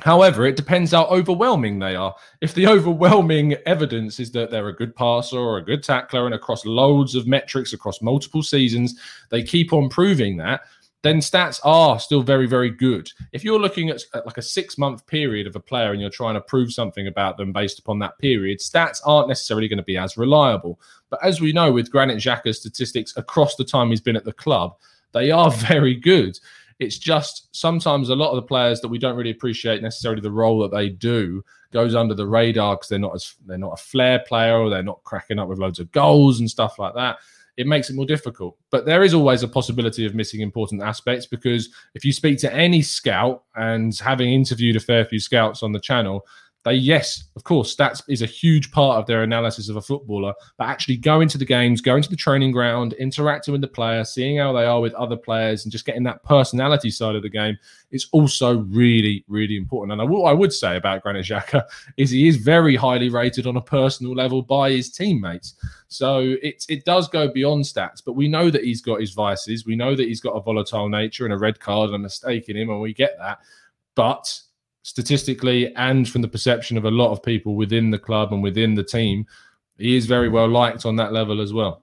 However, 0.02 0.46
it 0.46 0.58
depends 0.58 0.92
how 0.92 1.06
overwhelming 1.06 1.80
they 1.80 1.96
are. 1.96 2.14
If 2.42 2.54
the 2.56 2.68
overwhelming 2.76 3.54
evidence 3.66 4.20
is 4.20 4.32
that 4.34 4.52
they're 4.52 4.68
a 4.68 4.76
good 4.76 4.98
passer 4.98 5.38
or 5.38 5.60
a 5.60 5.64
good 5.64 5.82
tackler 5.82 6.26
and 6.26 6.36
across 6.36 6.66
loads 6.66 7.16
of 7.16 7.26
metrics 7.26 7.72
across 7.72 8.02
multiple 8.02 8.44
seasons, 8.44 9.00
they 9.30 9.44
keep 9.44 9.72
on 9.72 9.88
proving 9.88 10.36
that 10.38 10.60
then 11.04 11.18
stats 11.18 11.60
are 11.66 12.00
still 12.00 12.24
very, 12.24 12.48
very 12.48 12.70
good. 12.70 13.10
If 13.34 13.44
you're 13.44 13.60
looking 13.60 13.90
at, 13.90 14.02
at 14.14 14.26
like 14.26 14.38
a 14.38 14.42
six 14.42 14.78
month 14.78 15.06
period 15.06 15.48
of 15.48 15.56
a 15.56 15.60
player 15.60 15.92
and 15.92 16.02
you're 16.02 16.10
trying 16.10 16.36
to 16.36 16.42
prove 16.42 16.72
something 16.72 17.08
about 17.08 17.38
them 17.38 17.52
based 17.52 17.78
upon 17.78 18.00
that 18.00 18.18
period, 18.20 18.60
stats 18.60 19.02
aren't 19.06 19.28
necessarily 19.28 19.68
going 19.68 19.78
to 19.78 19.84
be 19.84 19.98
as 19.98 20.18
reliable. 20.18 20.80
But 21.10 21.24
as 21.24 21.42
we 21.42 21.52
know 21.52 21.72
with 21.72 21.92
Granit 21.92 22.18
Xhaka's 22.18 22.60
statistics 22.60 23.16
across 23.18 23.56
the 23.56 23.66
time 23.66 23.90
he's 23.90 24.02
been 24.02 24.16
at 24.16 24.24
the 24.24 24.34
club, 24.34 24.78
they 25.12 25.30
are 25.30 25.52
very 25.68 25.94
good. 25.94 26.40
It's 26.80 26.98
just 26.98 27.50
sometimes 27.56 28.10
a 28.10 28.16
lot 28.16 28.32
of 28.32 28.38
the 28.38 28.48
players 28.48 28.80
that 28.82 28.88
we 28.88 28.98
don't 28.98 29.18
really 29.18 29.30
appreciate 29.30 29.82
necessarily 29.82 30.22
the 30.22 30.32
role 30.32 30.60
that 30.60 30.76
they 30.76 30.90
do 30.90 31.44
goes 31.72 31.96
under 31.96 32.14
the 32.14 32.28
radar 32.28 32.76
because 32.76 32.88
they're 32.88 33.00
not 33.00 33.16
as 33.16 33.36
they're 33.46 33.58
not 33.58 33.80
a 33.80 33.84
flair 33.84 34.20
player 34.28 34.58
or 34.58 34.70
they're 34.70 34.84
not 34.84 35.04
cracking 35.04 35.40
up 35.40 35.50
with 35.50 35.60
loads 35.60 35.80
of 35.80 35.92
goals 35.92 36.40
and 36.40 36.50
stuff 36.50 36.80
like 36.80 36.94
that 36.94 37.18
it 37.58 37.68
makes 37.68 37.90
it 37.90 37.96
more 37.96 38.06
difficult. 38.06 38.58
But 38.72 38.86
there 38.86 39.04
is 39.04 39.14
always 39.14 39.44
a 39.44 39.48
possibility 39.48 40.06
of 40.06 40.16
missing 40.16 40.42
important 40.42 40.82
aspects 40.82 41.26
because 41.26 41.70
if 41.94 42.04
you 42.04 42.12
speak 42.12 42.40
to 42.40 42.54
any 42.54 42.82
scout 42.82 43.44
and 43.56 43.98
having 44.00 44.32
interviewed 44.34 44.76
a 44.76 44.80
fair 44.80 45.06
few 45.06 45.20
scouts 45.20 45.64
on 45.64 45.72
the 45.72 45.80
channel, 45.80 46.26
they 46.64 46.74
yes 46.74 47.26
of 47.36 47.44
course 47.44 47.76
stats 47.76 48.02
is 48.08 48.22
a 48.22 48.28
huge 48.28 48.72
part 48.72 49.00
of 49.00 49.06
their 49.06 49.24
analysis 49.24 49.70
of 49.70 49.76
a 49.76 49.82
footballer 49.82 50.34
but 50.58 50.68
actually 50.68 50.98
going 50.98 51.28
to 51.28 51.38
the 51.38 51.46
games 51.46 51.82
going 51.82 52.02
to 52.04 52.10
the 52.10 52.16
training 52.16 52.52
ground 52.52 52.94
interacting 52.94 53.52
with 53.52 53.62
the 53.62 53.68
player 53.68 54.04
seeing 54.04 54.38
how 54.38 54.54
they 54.54 54.66
are 54.66 54.82
with 54.82 54.94
other 54.94 55.18
players 55.18 55.66
and 55.66 55.72
just 55.72 55.86
getting 55.86 56.04
that 56.04 56.24
personality 56.24 56.90
side 56.90 57.16
of 57.16 57.22
the 57.22 57.30
game 57.30 57.58
is 57.92 58.08
also 58.12 58.58
really 58.58 59.24
really 59.28 59.58
important. 59.58 60.00
And 60.00 60.10
what 60.10 60.30
I 60.30 60.34
would 60.34 60.54
say 60.54 60.78
about 60.78 61.04
Granit 61.04 61.26
Xhaka 61.26 61.64
is 61.98 62.10
he 62.10 62.28
is 62.28 62.38
very 62.38 62.76
highly 62.76 63.10
rated 63.10 63.48
on 63.48 63.58
a 63.58 63.62
personal 63.62 64.14
level 64.14 64.42
by 64.42 64.72
his 64.72 64.92
teammates. 64.92 65.56
So 65.88 66.36
it, 66.42 66.66
it 66.70 66.86
does 66.86 67.08
go 67.08 67.28
beyond 67.28 67.64
stats 67.64 68.02
but 68.04 68.14
we 68.14 68.28
know 68.28 68.50
that 68.50 68.64
he's 68.64 68.82
got 68.82 69.00
his 69.00 69.12
vices. 69.12 69.66
We 69.66 69.76
know 69.76 69.96
that 69.96 70.08
he's 70.08 70.22
got 70.22 70.32
a 70.32 70.42
volatile 70.42 70.90
nature 70.90 71.26
and 71.26 71.34
a 71.34 71.38
red 71.38 71.60
card 71.60 71.88
and 71.88 71.96
a 71.96 72.00
mistake 72.00 72.50
in 72.50 72.58
him 72.58 72.70
and 72.70 72.82
we 72.82 72.94
get 72.94 73.18
that. 73.20 73.40
But 73.96 74.40
statistically 74.84 75.74
and 75.76 76.08
from 76.08 76.22
the 76.22 76.28
perception 76.28 76.78
of 76.78 76.86
a 76.86 76.92
lot 76.92 77.12
of 77.12 77.24
people 77.24 77.56
within 77.56 77.90
the 77.90 77.98
club 77.98 78.32
and 78.32 78.44
within 78.44 78.76
the 78.76 78.84
team, 78.84 79.26
he 79.78 79.98
is 79.98 80.06
very 80.06 80.30
well 80.30 80.48
liked 80.48 80.86
on 80.86 80.96
that 80.98 81.12
level 81.12 81.42
as 81.42 81.52
well. 81.52 81.82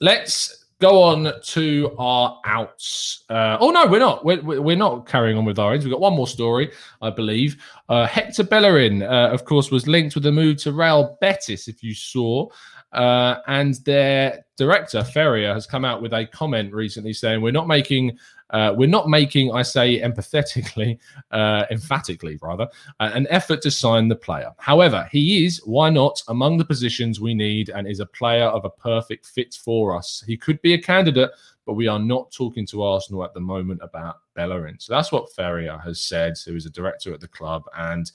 Let's 0.00 0.64
go 0.78 1.02
on 1.02 1.32
to 1.42 1.94
our 1.98 2.40
outs. 2.44 3.24
Uh, 3.30 3.56
oh 3.60 3.70
no, 3.70 3.86
we're 3.86 3.98
not. 4.00 4.24
We're, 4.24 4.42
we're 4.42 4.76
not 4.76 5.06
carrying 5.06 5.38
on 5.38 5.44
with 5.44 5.58
our 5.58 5.72
ends. 5.72 5.84
We've 5.84 5.92
got 5.92 6.00
one 6.00 6.14
more 6.14 6.26
story, 6.26 6.72
I 7.00 7.10
believe. 7.10 7.62
Uh, 7.88 8.06
Hector 8.06 8.44
Bellerin, 8.44 9.02
uh, 9.02 9.30
of 9.32 9.44
course, 9.44 9.70
was 9.70 9.86
linked 9.86 10.14
with 10.14 10.26
a 10.26 10.32
move 10.32 10.58
to 10.58 10.72
Real 10.72 11.16
Betis. 11.20 11.68
If 11.68 11.82
you 11.82 11.94
saw, 11.94 12.48
uh, 12.92 13.36
and 13.46 13.74
their 13.84 14.44
director 14.56 15.04
Feria 15.04 15.52
has 15.52 15.66
come 15.66 15.84
out 15.84 16.02
with 16.02 16.12
a 16.12 16.26
comment 16.26 16.72
recently 16.72 17.12
saying 17.12 17.40
we're 17.40 17.52
not 17.52 17.68
making 17.68 18.18
uh, 18.50 18.72
we're 18.76 18.88
not 18.88 19.08
making, 19.08 19.52
I 19.52 19.62
say 19.62 20.00
empathetically, 20.00 20.98
uh, 21.30 21.64
emphatically 21.70 22.38
rather, 22.40 22.68
uh, 23.00 23.10
an 23.14 23.26
effort 23.30 23.62
to 23.62 23.70
sign 23.70 24.08
the 24.08 24.16
player. 24.16 24.50
However, 24.58 25.08
he 25.10 25.44
is, 25.44 25.60
why 25.64 25.90
not, 25.90 26.22
among 26.28 26.58
the 26.58 26.64
positions 26.64 27.20
we 27.20 27.34
need 27.34 27.70
and 27.70 27.86
is 27.86 28.00
a 28.00 28.06
player 28.06 28.44
of 28.44 28.64
a 28.64 28.70
perfect 28.70 29.26
fit 29.26 29.54
for 29.54 29.96
us. 29.96 30.22
He 30.26 30.36
could 30.36 30.60
be 30.62 30.74
a 30.74 30.82
candidate, 30.82 31.30
but 31.64 31.74
we 31.74 31.88
are 31.88 31.98
not 31.98 32.30
talking 32.30 32.66
to 32.66 32.82
Arsenal 32.82 33.24
at 33.24 33.34
the 33.34 33.40
moment 33.40 33.80
about 33.82 34.20
Bellerin. 34.34 34.78
So 34.78 34.92
that's 34.92 35.10
what 35.10 35.32
Feria 35.34 35.80
has 35.84 36.00
said, 36.00 36.34
who 36.44 36.54
is 36.54 36.66
a 36.66 36.70
director 36.70 37.12
at 37.12 37.20
the 37.20 37.28
club. 37.28 37.64
And 37.76 38.10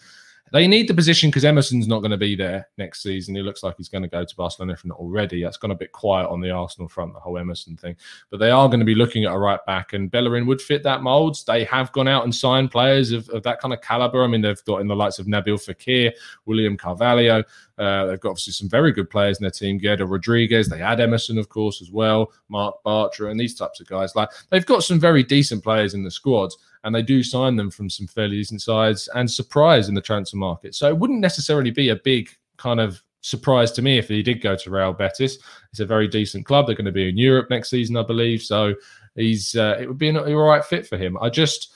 they 0.52 0.68
need 0.68 0.88
the 0.88 0.94
position 0.94 1.30
because 1.30 1.46
Emerson's 1.46 1.88
not 1.88 2.00
going 2.00 2.12
to 2.12 2.18
be 2.18 2.36
there 2.36 2.68
next 2.78 3.02
season. 3.02 3.36
He 3.36 3.42
looks 3.42 3.64
like 3.64 3.76
he's 3.78 3.88
going 3.88 4.02
to 4.02 4.10
go 4.10 4.26
to 4.26 4.36
Barcelona 4.36 4.74
if 4.74 4.84
not 4.84 4.98
already. 4.98 5.42
That's 5.42 5.58
gone 5.58 5.72
a 5.72 5.76
bit 5.76 5.94
quiet 5.94 6.28
on 6.30 6.42
the 6.42 6.52
Arsenal 6.52 6.90
front, 6.90 7.14
the 7.14 7.20
whole 7.20 7.38
Emerson 7.38 7.78
thing. 7.78 7.96
But 8.30 8.42
they 8.42 8.52
are 8.52 8.68
going 8.68 8.82
to 8.82 8.86
be 8.86 8.96
looking 8.96 9.24
at 9.24 9.34
a 9.34 9.38
right 9.38 9.64
back, 9.66 9.94
and 9.94 10.12
Bellerin 10.12 10.46
would 10.48 10.62
fit 10.62 10.84
that 10.84 11.04
mould. 11.04 11.38
They 11.48 11.64
have 11.66 11.92
gone 11.94 12.10
out 12.10 12.26
and 12.26 12.36
signed 12.36 12.70
players 12.70 13.12
of, 13.12 13.30
of 13.30 13.44
that 13.44 13.62
kind 13.62 13.74
of 13.74 13.82
caliber. 13.82 14.24
I 14.24 14.28
mean, 14.28 14.42
they've 14.42 14.64
got 14.66 14.82
in 14.82 14.88
the 14.88 14.96
likes 14.96 15.20
of 15.20 15.26
Nabil 15.26 15.58
Fekir, 15.58 16.12
William 16.46 16.76
Carvalho. 16.76 17.44
Uh, 17.78 18.06
they've 18.06 18.20
got 18.20 18.32
obviously 18.32 18.54
some 18.54 18.70
very 18.70 18.92
good 18.92 19.10
players 19.10 19.40
in 19.40 19.44
their 19.44 19.52
team. 19.52 19.78
Guido 19.78 20.06
Rodriguez. 20.06 20.68
They 20.68 20.78
had 20.78 21.00
Emerson, 21.00 21.38
of 21.38 21.48
course, 21.50 21.82
as 21.82 21.92
well. 21.92 22.32
Marc 22.50 22.76
Bartra 22.86 23.32
and 23.32 23.40
these 23.40 23.56
types 23.56 23.80
of 23.80 23.88
guys. 23.88 24.16
Like 24.16 24.30
they've 24.50 24.66
got 24.66 24.84
some 24.84 25.00
very 25.00 25.24
decent 25.24 25.64
players 25.64 25.94
in 25.94 26.04
the 26.04 26.12
squads 26.12 26.58
and 26.84 26.94
they 26.94 27.02
do 27.02 27.24
sign 27.24 27.56
them 27.56 27.70
from 27.70 27.90
some 27.90 28.08
fairly 28.08 28.38
decent 28.38 28.62
sides 28.62 29.08
and 29.16 29.30
surprise 29.30 29.90
in 29.90 29.96
the 29.96 30.02
transfer 30.02 30.38
market. 30.38 30.76
So 30.76 30.88
it 30.88 30.98
wouldn't 30.98 31.20
necessarily 31.20 31.72
be 31.72 31.90
a 31.90 31.96
big 31.96 32.30
kind 32.58 32.80
of 32.80 33.02
surprise 33.22 33.72
to 33.72 33.82
me 33.82 33.98
if 33.98 34.08
he 34.08 34.24
did 34.24 34.42
go 34.42 34.56
to 34.56 34.72
Real 34.72 34.94
Betis. 34.94 35.38
It's 35.72 35.80
a 35.80 35.86
very 35.86 36.08
decent 36.08 36.46
club. 36.46 36.66
They're 36.66 36.76
going 36.76 36.86
to 36.86 36.92
be 36.92 37.10
in 37.10 37.18
Europe 37.18 37.50
next 37.50 37.70
season, 37.70 37.98
I 37.98 38.04
believe. 38.04 38.42
So 38.42 38.74
he's 39.16 39.56
uh, 39.56 39.78
it 39.80 39.88
would 39.88 39.98
be 39.98 40.10
an 40.10 40.18
all 40.18 40.36
right 40.36 40.66
fit 40.66 40.88
for 40.88 40.98
him. 40.98 41.18
I 41.22 41.30
just 41.30 41.74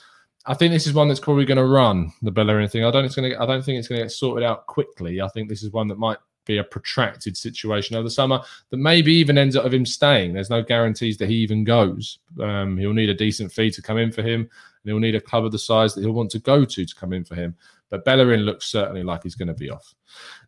I 0.48 0.54
think 0.54 0.72
this 0.72 0.88
is 0.88 0.94
one 0.94 1.08
that's 1.08 1.20
probably 1.20 1.46
going 1.46 1.58
to 1.58 1.66
run 1.66 2.12
the 2.22 2.32
Bellerin 2.32 2.70
thing. 2.70 2.84
I 2.84 2.92
don't 2.92 3.06
it's 3.06 3.16
going 3.16 3.32
to 3.32 3.42
I 3.42 3.46
don't 3.46 3.64
think 3.64 3.80
it's 3.80 3.88
going 3.88 4.00
to 4.00 4.06
get 4.06 4.12
sorted 4.12 4.48
out 4.48 4.66
quickly. 4.68 5.22
I 5.22 5.28
think 5.30 5.50
this 5.50 5.64
is 5.64 5.72
one 5.72 5.88
that 5.88 6.00
might 6.00 6.18
be 6.46 6.58
a 6.58 6.64
protracted 6.64 7.36
situation 7.36 7.96
over 7.96 8.04
the 8.04 8.10
summer 8.10 8.42
that 8.70 8.78
maybe 8.78 9.14
even 9.14 9.38
ends 9.38 9.56
up 9.56 9.66
of 9.66 9.74
him 9.74 9.86
staying. 9.86 10.34
There's 10.34 10.50
no 10.50 10.64
guarantees 10.64 11.18
that 11.18 11.30
he 11.30 11.36
even 11.36 11.64
goes. 11.64 12.20
Um, 12.42 12.78
he'll 12.78 12.94
need 12.94 13.10
a 13.10 13.14
decent 13.14 13.52
fee 13.52 13.72
to 13.72 13.82
come 13.82 13.98
in 13.98 14.12
for 14.12 14.22
him, 14.22 14.42
and 14.42 14.50
he'll 14.84 15.00
need 15.00 15.16
a 15.16 15.22
club 15.22 15.46
of 15.46 15.52
the 15.52 15.60
size 15.60 15.94
that 15.94 16.02
he'll 16.02 16.12
want 16.12 16.32
to 16.32 16.40
go 16.40 16.66
to 16.66 16.86
to 16.86 16.96
come 16.96 17.14
in 17.14 17.24
for 17.24 17.36
him. 17.36 17.56
But 17.90 18.06
Bellerin 18.06 18.42
looks 18.42 18.66
certainly 18.66 19.04
like 19.04 19.24
he's 19.24 19.36
going 19.36 19.48
to 19.48 19.54
be 19.54 19.70
off. 19.70 19.94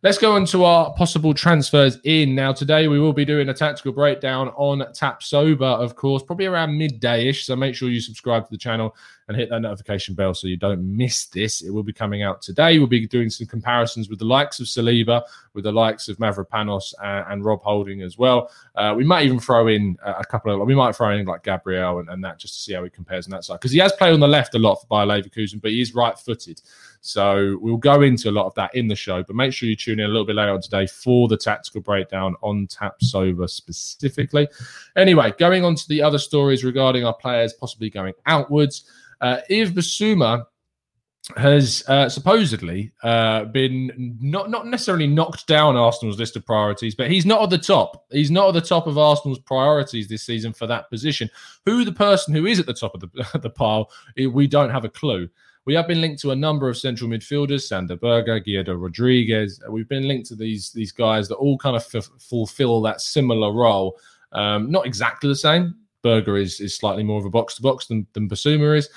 Let's 0.02 0.18
go 0.18 0.32
on 0.32 0.44
to 0.46 0.64
our 0.64 0.92
possible 0.94 1.34
transfers 1.34 1.98
in. 2.04 2.34
Now, 2.34 2.52
today 2.52 2.88
we 2.88 3.00
will 3.00 3.12
be 3.12 3.24
doing 3.24 3.48
a 3.48 3.54
tactical 3.54 3.92
breakdown 3.92 4.48
on 4.56 4.80
Tapsoba, 4.92 5.78
of 5.78 5.96
course, 5.96 6.22
probably 6.22 6.46
around 6.46 6.78
midday 6.78 7.28
ish. 7.28 7.44
So 7.44 7.56
make 7.56 7.74
sure 7.74 7.90
you 7.90 8.00
subscribe 8.00 8.44
to 8.44 8.50
the 8.50 8.58
channel 8.58 8.94
and 9.26 9.36
hit 9.36 9.50
that 9.50 9.60
notification 9.60 10.14
bell 10.14 10.32
so 10.32 10.46
you 10.46 10.56
don't 10.56 10.96
miss 10.96 11.26
this. 11.26 11.60
It 11.60 11.70
will 11.70 11.82
be 11.82 11.92
coming 11.92 12.22
out 12.22 12.40
today. 12.40 12.78
We'll 12.78 12.86
be 12.86 13.06
doing 13.06 13.28
some 13.28 13.46
comparisons 13.46 14.08
with 14.08 14.20
the 14.20 14.24
likes 14.24 14.58
of 14.60 14.66
Saliba, 14.66 15.22
with 15.52 15.64
the 15.64 15.72
likes 15.72 16.08
of 16.08 16.16
Mavropanos 16.16 16.94
and, 17.02 17.32
and 17.32 17.44
Rob 17.44 17.60
Holding 17.62 18.00
as 18.00 18.16
well. 18.16 18.50
Uh, 18.74 18.94
we 18.96 19.04
might 19.04 19.26
even 19.26 19.38
throw 19.38 19.66
in 19.66 19.98
a 20.02 20.24
couple 20.24 20.52
of, 20.52 20.66
we 20.66 20.74
might 20.74 20.96
throw 20.96 21.10
in 21.10 21.26
like 21.26 21.42
Gabriel 21.42 21.98
and, 21.98 22.08
and 22.08 22.24
that 22.24 22.38
just 22.38 22.54
to 22.54 22.60
see 22.60 22.72
how 22.72 22.84
he 22.84 22.90
compares 22.90 23.26
on 23.26 23.32
that 23.32 23.44
side. 23.44 23.54
Because 23.54 23.72
he 23.72 23.78
has 23.80 23.92
played 23.92 24.14
on 24.14 24.20
the 24.20 24.28
left 24.28 24.54
a 24.54 24.58
lot 24.58 24.76
for 24.76 24.86
Bayer 24.86 25.06
Leverkusen, 25.06 25.60
but 25.60 25.72
he 25.72 25.80
is 25.80 25.94
right 25.94 26.18
footed. 26.18 26.62
So 27.00 27.58
we'll 27.60 27.76
go 27.76 28.02
into 28.02 28.28
a 28.28 28.32
lot 28.32 28.46
of 28.46 28.54
that 28.54 28.74
in 28.74 28.88
the 28.88 28.96
show, 28.96 29.22
but 29.22 29.36
make 29.36 29.52
sure 29.52 29.68
you 29.68 29.76
tune 29.76 30.00
in 30.00 30.06
a 30.06 30.08
little 30.08 30.26
bit 30.26 30.36
later 30.36 30.52
on 30.52 30.60
today 30.60 30.86
for 30.86 31.28
the 31.28 31.36
tactical 31.36 31.80
breakdown 31.80 32.34
on 32.42 32.66
Tapsoba 32.66 33.48
specifically. 33.48 34.48
Anyway, 34.96 35.32
going 35.38 35.64
on 35.64 35.74
to 35.74 35.88
the 35.88 36.02
other 36.02 36.18
stories 36.18 36.64
regarding 36.64 37.04
our 37.04 37.14
players 37.14 37.52
possibly 37.52 37.90
going 37.90 38.14
outwards. 38.26 38.84
Uh, 39.20 39.40
Yves 39.48 39.72
Bissouma 39.72 40.44
has 41.36 41.84
uh, 41.88 42.08
supposedly 42.08 42.90
uh, 43.02 43.44
been 43.44 44.16
not 44.20 44.50
not 44.50 44.66
necessarily 44.66 45.06
knocked 45.06 45.46
down 45.46 45.76
Arsenal's 45.76 46.18
list 46.18 46.36
of 46.36 46.46
priorities, 46.46 46.94
but 46.94 47.10
he's 47.10 47.26
not 47.26 47.42
at 47.42 47.50
the 47.50 47.58
top. 47.58 48.06
He's 48.10 48.30
not 48.30 48.48
at 48.48 48.54
the 48.54 48.66
top 48.66 48.86
of 48.86 48.96
Arsenal's 48.96 49.38
priorities 49.40 50.08
this 50.08 50.24
season 50.24 50.52
for 50.52 50.66
that 50.66 50.88
position. 50.88 51.28
Who 51.66 51.84
the 51.84 51.92
person 51.92 52.34
who 52.34 52.46
is 52.46 52.58
at 52.58 52.66
the 52.66 52.74
top 52.74 52.94
of 52.94 53.00
the, 53.00 53.38
the 53.38 53.50
pile, 53.50 53.90
we 54.16 54.46
don't 54.46 54.70
have 54.70 54.84
a 54.84 54.88
clue. 54.88 55.28
We 55.64 55.74
have 55.74 55.86
been 55.86 56.00
linked 56.00 56.20
to 56.22 56.30
a 56.30 56.36
number 56.36 56.68
of 56.68 56.76
central 56.76 57.10
midfielders: 57.10 57.62
Sander 57.62 57.96
Berge, 57.96 58.44
Guido 58.44 58.74
Rodriguez. 58.74 59.60
We've 59.68 59.88
been 59.88 60.08
linked 60.08 60.28
to 60.28 60.34
these 60.34 60.70
these 60.72 60.92
guys 60.92 61.28
that 61.28 61.36
all 61.36 61.58
kind 61.58 61.76
of 61.76 61.86
f- 61.94 62.10
fulfill 62.18 62.80
that 62.82 63.00
similar 63.00 63.52
role. 63.52 63.98
Um, 64.32 64.70
not 64.70 64.86
exactly 64.86 65.28
the 65.28 65.36
same. 65.36 65.74
Berge 66.02 66.28
is 66.28 66.60
is 66.60 66.74
slightly 66.74 67.02
more 67.02 67.18
of 67.18 67.26
a 67.26 67.30
box 67.30 67.54
to 67.56 67.62
box 67.62 67.86
than 67.86 68.06
than 68.12 68.28
Bissouma 68.28 68.76
is, 68.76 68.88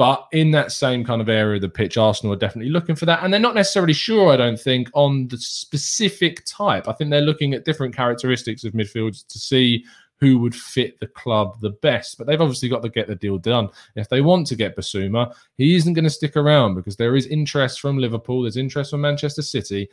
but 0.00 0.28
in 0.32 0.50
that 0.52 0.72
same 0.72 1.04
kind 1.04 1.20
of 1.20 1.28
area 1.28 1.56
of 1.56 1.60
the 1.60 1.68
pitch, 1.68 1.98
Arsenal 1.98 2.32
are 2.32 2.38
definitely 2.38 2.70
looking 2.70 2.94
for 2.94 3.04
that. 3.04 3.22
And 3.22 3.30
they're 3.30 3.38
not 3.38 3.54
necessarily 3.54 3.92
sure, 3.92 4.32
I 4.32 4.36
don't 4.36 4.58
think, 4.58 4.88
on 4.94 5.28
the 5.28 5.36
specific 5.36 6.42
type. 6.46 6.88
I 6.88 6.92
think 6.92 7.10
they're 7.10 7.20
looking 7.20 7.52
at 7.52 7.66
different 7.66 7.94
characteristics 7.94 8.64
of 8.64 8.72
midfielders 8.72 9.26
to 9.26 9.38
see 9.38 9.84
who 10.20 10.38
would 10.38 10.54
fit 10.54 11.00
the 11.00 11.06
club 11.06 11.58
the 11.60 11.70
best. 11.70 12.18
But 12.18 12.26
they've 12.26 12.40
obviously 12.40 12.68
got 12.68 12.82
to 12.82 12.88
get 12.88 13.06
the 13.06 13.14
deal 13.14 13.38
done. 13.38 13.70
If 13.96 14.08
they 14.08 14.20
want 14.20 14.46
to 14.48 14.56
get 14.56 14.76
Bissouma, 14.76 15.34
he 15.56 15.74
isn't 15.74 15.94
going 15.94 16.04
to 16.04 16.10
stick 16.10 16.36
around 16.36 16.74
because 16.74 16.96
there 16.96 17.16
is 17.16 17.26
interest 17.26 17.80
from 17.80 17.98
Liverpool, 17.98 18.42
there's 18.42 18.58
interest 18.58 18.90
from 18.90 19.00
Manchester 19.00 19.42
City, 19.42 19.88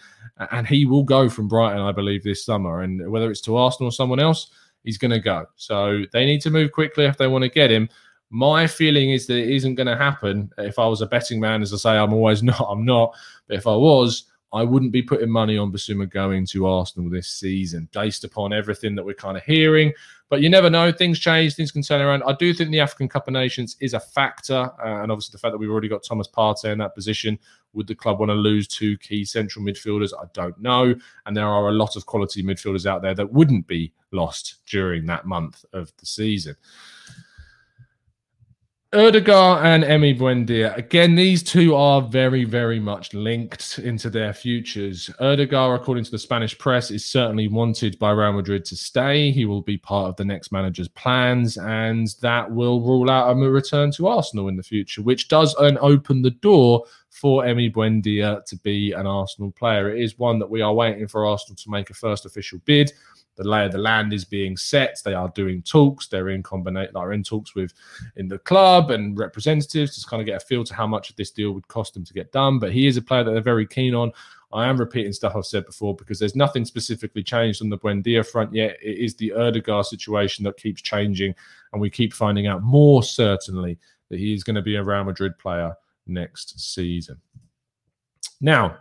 and 0.52 0.68
he 0.68 0.86
will 0.86 1.04
go 1.04 1.30
from 1.30 1.48
Brighton, 1.48 1.82
I 1.82 1.94
believe, 1.94 2.24
this 2.24 2.44
summer. 2.44 2.82
And 2.82 3.10
whether 3.10 3.32
it's 3.32 3.42
to 3.42 3.56
Arsenal 3.56 3.90
or 3.90 3.94
someone 3.94 4.20
else, 4.20 4.52
he's 4.84 4.98
going 4.98 5.12
to 5.12 5.20
go. 5.20 5.46
So 5.56 6.04
they 6.12 6.26
need 6.26 6.42
to 6.42 6.52
move 6.52 6.72
quickly 6.74 7.06
if 7.06 7.18
they 7.18 7.28
want 7.28 7.44
to 7.44 7.50
get 7.50 7.72
him. 7.72 7.88
My 8.30 8.68
feeling 8.68 9.12
is 9.12 9.26
that 9.28 9.38
it 9.38 9.50
isn't 9.50 9.76
going 9.76 9.88
to 9.88 9.96
happen. 9.96 10.52
If 10.58 10.78
I 10.78 10.88
was 10.88 11.02
a 11.02 11.06
betting 11.06 11.40
man, 11.40 11.62
as 11.62 11.74
I 11.74 11.78
say, 11.78 11.98
I'm 11.98 12.14
always 12.14 12.44
not. 12.52 12.68
I'm 12.70 12.84
not. 12.84 13.16
But 13.48 13.58
if 13.58 13.68
I 13.68 13.76
was, 13.76 14.26
I 14.54 14.64
wouldn't 14.64 14.94
be 14.94 15.02
putting 15.02 15.30
money 15.30 15.58
on 15.58 15.72
Bissouma 15.72 16.10
going 16.10 16.46
to 16.48 16.68
Arsenal 16.68 17.10
this 17.10 17.28
season, 17.28 17.90
based 17.92 18.24
upon 18.24 18.54
everything 18.54 18.96
that 18.96 19.06
we're 19.06 19.14
kind 19.14 19.36
of 19.36 19.44
hearing. 19.44 19.94
But 20.30 20.42
you 20.42 20.50
never 20.50 20.70
know; 20.70 20.92
things 20.92 21.20
change, 21.20 21.56
things 21.56 21.72
can 21.72 21.82
turn 21.82 22.02
around. 22.02 22.24
I 22.26 22.34
do 22.34 22.54
think 22.54 22.72
the 22.72 22.80
African 22.80 23.10
Cup 23.10 23.28
of 23.28 23.34
Nations 23.34 23.76
is 23.82 23.94
a 23.94 24.00
factor, 24.00 24.56
uh, 24.84 25.02
and 25.04 25.12
obviously 25.12 25.34
the 25.34 25.40
fact 25.40 25.52
that 25.52 25.58
we've 25.58 25.70
already 25.70 25.90
got 25.90 26.04
Thomas 26.04 26.28
Partey 26.28 26.72
in 26.72 26.78
that 26.80 26.96
position. 26.96 27.38
Would 27.74 27.88
the 27.88 27.96
club 27.96 28.20
want 28.20 28.30
to 28.30 28.36
lose 28.36 28.68
two 28.68 28.98
key 28.98 29.26
central 29.26 29.64
midfielders? 29.64 30.12
I 30.18 30.26
don't 30.34 30.60
know. 30.60 30.96
And 31.26 31.38
there 31.38 31.46
are 31.46 31.70
a 31.70 31.74
lot 31.74 31.96
of 31.96 32.06
quality 32.06 32.42
midfielders 32.42 32.86
out 32.86 33.02
there 33.02 33.14
that 33.14 33.32
wouldn't 33.32 33.68
be 33.68 33.94
lost 34.12 34.56
during 34.66 35.06
that 35.06 35.26
month 35.26 35.64
of 35.74 35.92
the 35.98 36.06
season. 36.06 36.56
Odegaard 38.94 39.66
and 39.66 39.84
Emi 39.84 40.18
Buendia. 40.18 40.74
Again, 40.78 41.16
these 41.16 41.44
two 41.44 41.76
are 41.76 42.02
very, 42.02 42.46
very 42.46 42.80
much 42.80 43.14
linked 43.14 43.80
into 43.80 44.10
their 44.10 44.32
futures. 44.32 45.10
Odegaard, 45.20 45.82
according 45.82 46.06
to 46.06 46.12
the 46.12 46.18
Spanish 46.18 46.58
press, 46.58 46.90
is 46.90 47.04
certainly 47.04 47.50
wanted 47.50 48.00
by 48.00 48.12
Real 48.12 48.32
Madrid 48.32 48.64
to 48.64 48.78
stay. 48.78 49.30
He 49.30 49.44
will 49.44 49.62
be 49.62 49.78
part 49.78 50.08
of 50.08 50.16
the 50.16 50.24
next 50.24 50.54
manager's 50.54 50.88
plans, 50.88 51.58
and 51.58 52.08
that 52.22 52.50
will 52.50 52.80
rule 52.80 53.10
out 53.10 53.30
a 53.30 53.36
return 53.36 53.92
to 53.92 54.08
Arsenal 54.08 54.48
in 54.48 54.56
the 54.56 54.64
future, 54.64 55.02
which 55.02 55.28
does 55.28 55.54
open 55.60 56.22
the 56.22 56.32
door 56.32 56.86
for 57.10 57.44
Emi 57.44 57.74
Buendia 57.74 58.46
to 58.46 58.56
be 58.60 58.94
an 58.94 59.06
Arsenal 59.06 59.52
player. 59.52 59.94
It 59.94 60.02
is 60.02 60.18
one 60.18 60.40
that 60.40 60.50
we 60.50 60.62
are 60.62 60.74
waiting 60.74 61.10
for 61.10 61.26
Arsenal 61.26 61.58
to 61.58 61.70
make 61.70 61.90
a 61.90 61.94
first 61.94 62.26
official 62.26 62.62
bid 62.64 62.94
the 63.38 63.48
lay 63.48 63.66
of 63.66 63.72
the 63.72 63.78
land 63.78 64.12
is 64.12 64.26
being 64.26 64.58
set. 64.58 65.00
They 65.06 65.14
are 65.14 65.30
doing 65.30 65.62
talks. 65.62 66.08
They're 66.08 66.30
in 66.30 66.44
combination, 66.44 66.92
they're 66.94 67.14
in 67.14 67.24
talks 67.24 67.56
with 67.56 67.74
in 68.16 68.28
the 68.28 68.40
club 68.40 68.92
and 68.92 69.18
representatives 69.18 70.02
to 70.02 70.10
kind 70.10 70.22
of 70.22 70.26
get 70.26 70.42
a 70.42 70.46
feel 70.46 70.64
to 70.66 70.74
how 70.74 70.88
much 70.88 71.10
of 71.10 71.16
this 71.16 71.32
deal 71.32 71.52
would 71.52 71.68
cost 71.68 71.94
them 71.94 72.04
to 72.04 72.14
get 72.14 72.32
done. 72.32 72.60
But 72.60 72.74
he 72.74 72.88
is 72.88 72.98
a 72.98 73.02
player 73.02 73.24
that 73.24 73.32
they're 73.32 73.42
very 73.42 73.68
keen 73.68 73.96
on. 73.96 74.12
I 74.52 74.68
am 74.68 74.78
repeating 74.78 75.14
stuff 75.14 75.36
I've 75.36 75.46
said 75.46 75.66
before 75.66 75.96
because 75.96 76.20
there's 76.20 76.36
nothing 76.36 76.66
specifically 76.66 77.22
changed 77.22 77.62
on 77.62 77.70
the 77.70 77.78
Buendia 77.78 78.26
front 78.26 78.54
yet. 78.54 78.78
It 78.82 78.98
is 78.98 79.16
the 79.16 79.34
Odegaard 79.34 79.86
situation 79.86 80.44
that 80.46 80.58
keeps 80.58 80.82
changing, 80.82 81.36
and 81.74 81.82
we 81.82 81.90
keep 81.90 82.14
finding 82.14 82.48
out 82.48 82.64
more 82.64 83.04
certainly 83.04 83.78
that 84.10 84.20
he 84.20 84.34
is 84.34 84.44
going 84.44 84.56
to 84.56 84.62
be 84.62 84.76
a 84.76 84.84
Real 84.84 85.04
Madrid 85.04 85.38
player 85.38 85.76
next 86.08 86.60
season. 86.60 87.18
Now, 88.40 88.78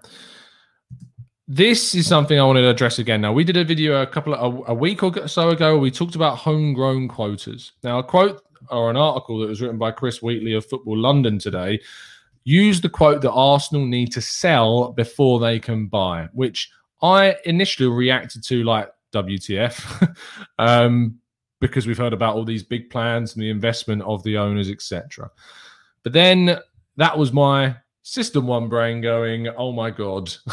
this 1.48 1.94
is 1.94 2.06
something 2.06 2.38
I 2.38 2.44
wanted 2.44 2.62
to 2.62 2.70
address 2.70 2.98
again. 2.98 3.20
Now, 3.20 3.32
we 3.32 3.44
did 3.44 3.56
a 3.56 3.64
video 3.64 4.02
a 4.02 4.06
couple 4.06 4.34
of 4.34 4.54
a, 4.54 4.72
a 4.72 4.74
week 4.74 5.02
or 5.02 5.28
so 5.28 5.50
ago 5.50 5.78
we 5.78 5.90
talked 5.90 6.16
about 6.16 6.38
homegrown 6.38 7.08
quotas. 7.08 7.72
Now, 7.84 7.98
a 7.98 8.02
quote 8.02 8.42
or 8.70 8.90
an 8.90 8.96
article 8.96 9.38
that 9.40 9.48
was 9.48 9.60
written 9.60 9.78
by 9.78 9.92
Chris 9.92 10.22
Wheatley 10.22 10.54
of 10.54 10.66
Football 10.66 10.98
London 10.98 11.38
today 11.38 11.80
used 12.44 12.82
the 12.82 12.88
quote 12.88 13.22
that 13.22 13.32
Arsenal 13.32 13.86
need 13.86 14.12
to 14.12 14.20
sell 14.20 14.92
before 14.92 15.40
they 15.40 15.58
can 15.58 15.86
buy, 15.86 16.28
which 16.32 16.70
I 17.02 17.36
initially 17.44 17.88
reacted 17.88 18.42
to 18.44 18.64
like 18.64 18.90
WTF, 19.12 20.16
um, 20.58 21.18
because 21.60 21.86
we've 21.86 21.98
heard 21.98 22.12
about 22.12 22.34
all 22.34 22.44
these 22.44 22.62
big 22.62 22.90
plans 22.90 23.34
and 23.34 23.42
the 23.42 23.50
investment 23.50 24.02
of 24.02 24.22
the 24.22 24.36
owners, 24.36 24.70
etc. 24.70 25.30
But 26.02 26.12
then 26.12 26.58
that 26.96 27.16
was 27.18 27.32
my 27.32 27.76
system 28.02 28.46
one 28.46 28.68
brain 28.68 29.00
going, 29.00 29.48
oh 29.48 29.72
my 29.72 29.90
God, 29.90 30.32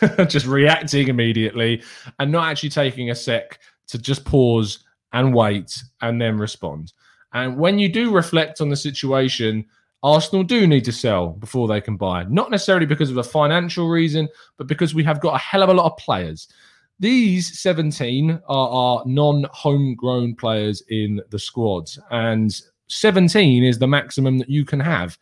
just 0.28 0.46
reacting 0.46 1.08
immediately 1.08 1.82
and 2.18 2.30
not 2.30 2.48
actually 2.48 2.70
taking 2.70 3.10
a 3.10 3.14
sec 3.14 3.58
to 3.88 3.98
just 3.98 4.24
pause 4.24 4.84
and 5.12 5.34
wait 5.34 5.82
and 6.00 6.20
then 6.20 6.38
respond. 6.38 6.92
And 7.32 7.56
when 7.56 7.78
you 7.78 7.88
do 7.88 8.12
reflect 8.12 8.60
on 8.60 8.68
the 8.68 8.76
situation, 8.76 9.64
Arsenal 10.02 10.42
do 10.42 10.66
need 10.66 10.84
to 10.84 10.92
sell 10.92 11.28
before 11.28 11.68
they 11.68 11.80
can 11.80 11.96
buy, 11.96 12.24
not 12.24 12.50
necessarily 12.50 12.86
because 12.86 13.10
of 13.10 13.18
a 13.18 13.22
financial 13.22 13.88
reason, 13.88 14.28
but 14.56 14.66
because 14.66 14.94
we 14.94 15.04
have 15.04 15.20
got 15.20 15.34
a 15.34 15.38
hell 15.38 15.62
of 15.62 15.68
a 15.68 15.74
lot 15.74 15.92
of 15.92 15.98
players. 15.98 16.48
These 16.98 17.60
17 17.60 18.40
are 18.46 18.68
our 18.68 19.02
non 19.06 19.46
homegrown 19.52 20.36
players 20.36 20.82
in 20.88 21.20
the 21.30 21.38
squads, 21.38 21.98
and 22.10 22.54
17 22.88 23.64
is 23.64 23.78
the 23.78 23.86
maximum 23.86 24.38
that 24.38 24.50
you 24.50 24.64
can 24.64 24.80
have. 24.80 25.18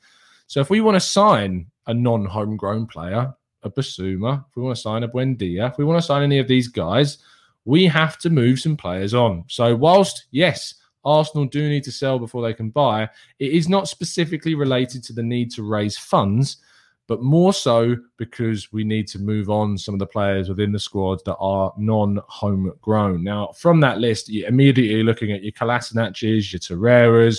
So 0.47 0.61
if 0.61 0.71
we 0.71 0.81
want 0.81 0.97
to 0.97 1.01
sign 1.01 1.67
a 1.87 1.95
non-homegrown 1.95 2.87
player, 2.87 3.35
a 3.69 3.81
Bissouma, 3.81 4.45
if 4.49 4.57
we 4.57 4.63
want 4.63 4.77
to 4.77 4.83
sign 4.83 5.03
a 5.03 5.09
Buendia, 5.09 5.71
if 5.71 5.79
we 5.79 5.85
want 5.85 6.01
to 6.01 6.07
sign 6.07 6.23
any 6.23 6.39
of 6.39 6.49
these 6.49 6.69
guys, 6.69 7.19
we 7.65 7.87
have 7.87 8.19
to 8.19 8.31
move 8.31 8.59
some 8.59 8.77
players 8.77 9.15
on. 9.15 9.45
So 9.49 9.77
whilst 9.77 10.27
yes, 10.31 10.75
Arsenal 11.05 11.47
do 11.47 11.69
need 11.69 11.85
to 11.85 11.93
sell 11.93 12.19
before 12.19 12.43
they 12.43 12.55
can 12.55 12.71
buy, 12.71 13.09
it 13.39 13.53
is 13.53 13.69
not 13.69 13.89
specifically 13.89 14.55
related 14.55 15.03
to 15.05 15.13
the 15.13 15.23
need 15.23 15.51
to 15.53 15.63
raise 15.63 15.97
funds, 15.97 16.59
but 17.07 17.23
more 17.23 17.53
so 17.53 17.97
because 18.19 18.73
we 18.73 18.85
need 18.85 19.09
to 19.09 19.19
move 19.19 19.49
on 19.49 19.79
some 19.79 19.95
of 19.95 19.99
the 19.99 20.07
players 20.07 20.49
within 20.49 20.73
the 20.73 20.79
squad 20.79 21.21
that 21.25 21.37
are 21.37 21.73
non-homegrown. 21.79 23.25
Now, 23.25 23.53
from 23.57 23.81
that 23.81 23.99
list, 23.99 24.29
you're 24.29 24.49
immediately 24.49 25.03
looking 25.03 25.33
at 25.33 25.43
your 25.43 25.53
Kolasinac's, 25.53 26.53
your 26.53 26.61
Torreiras, 26.61 27.39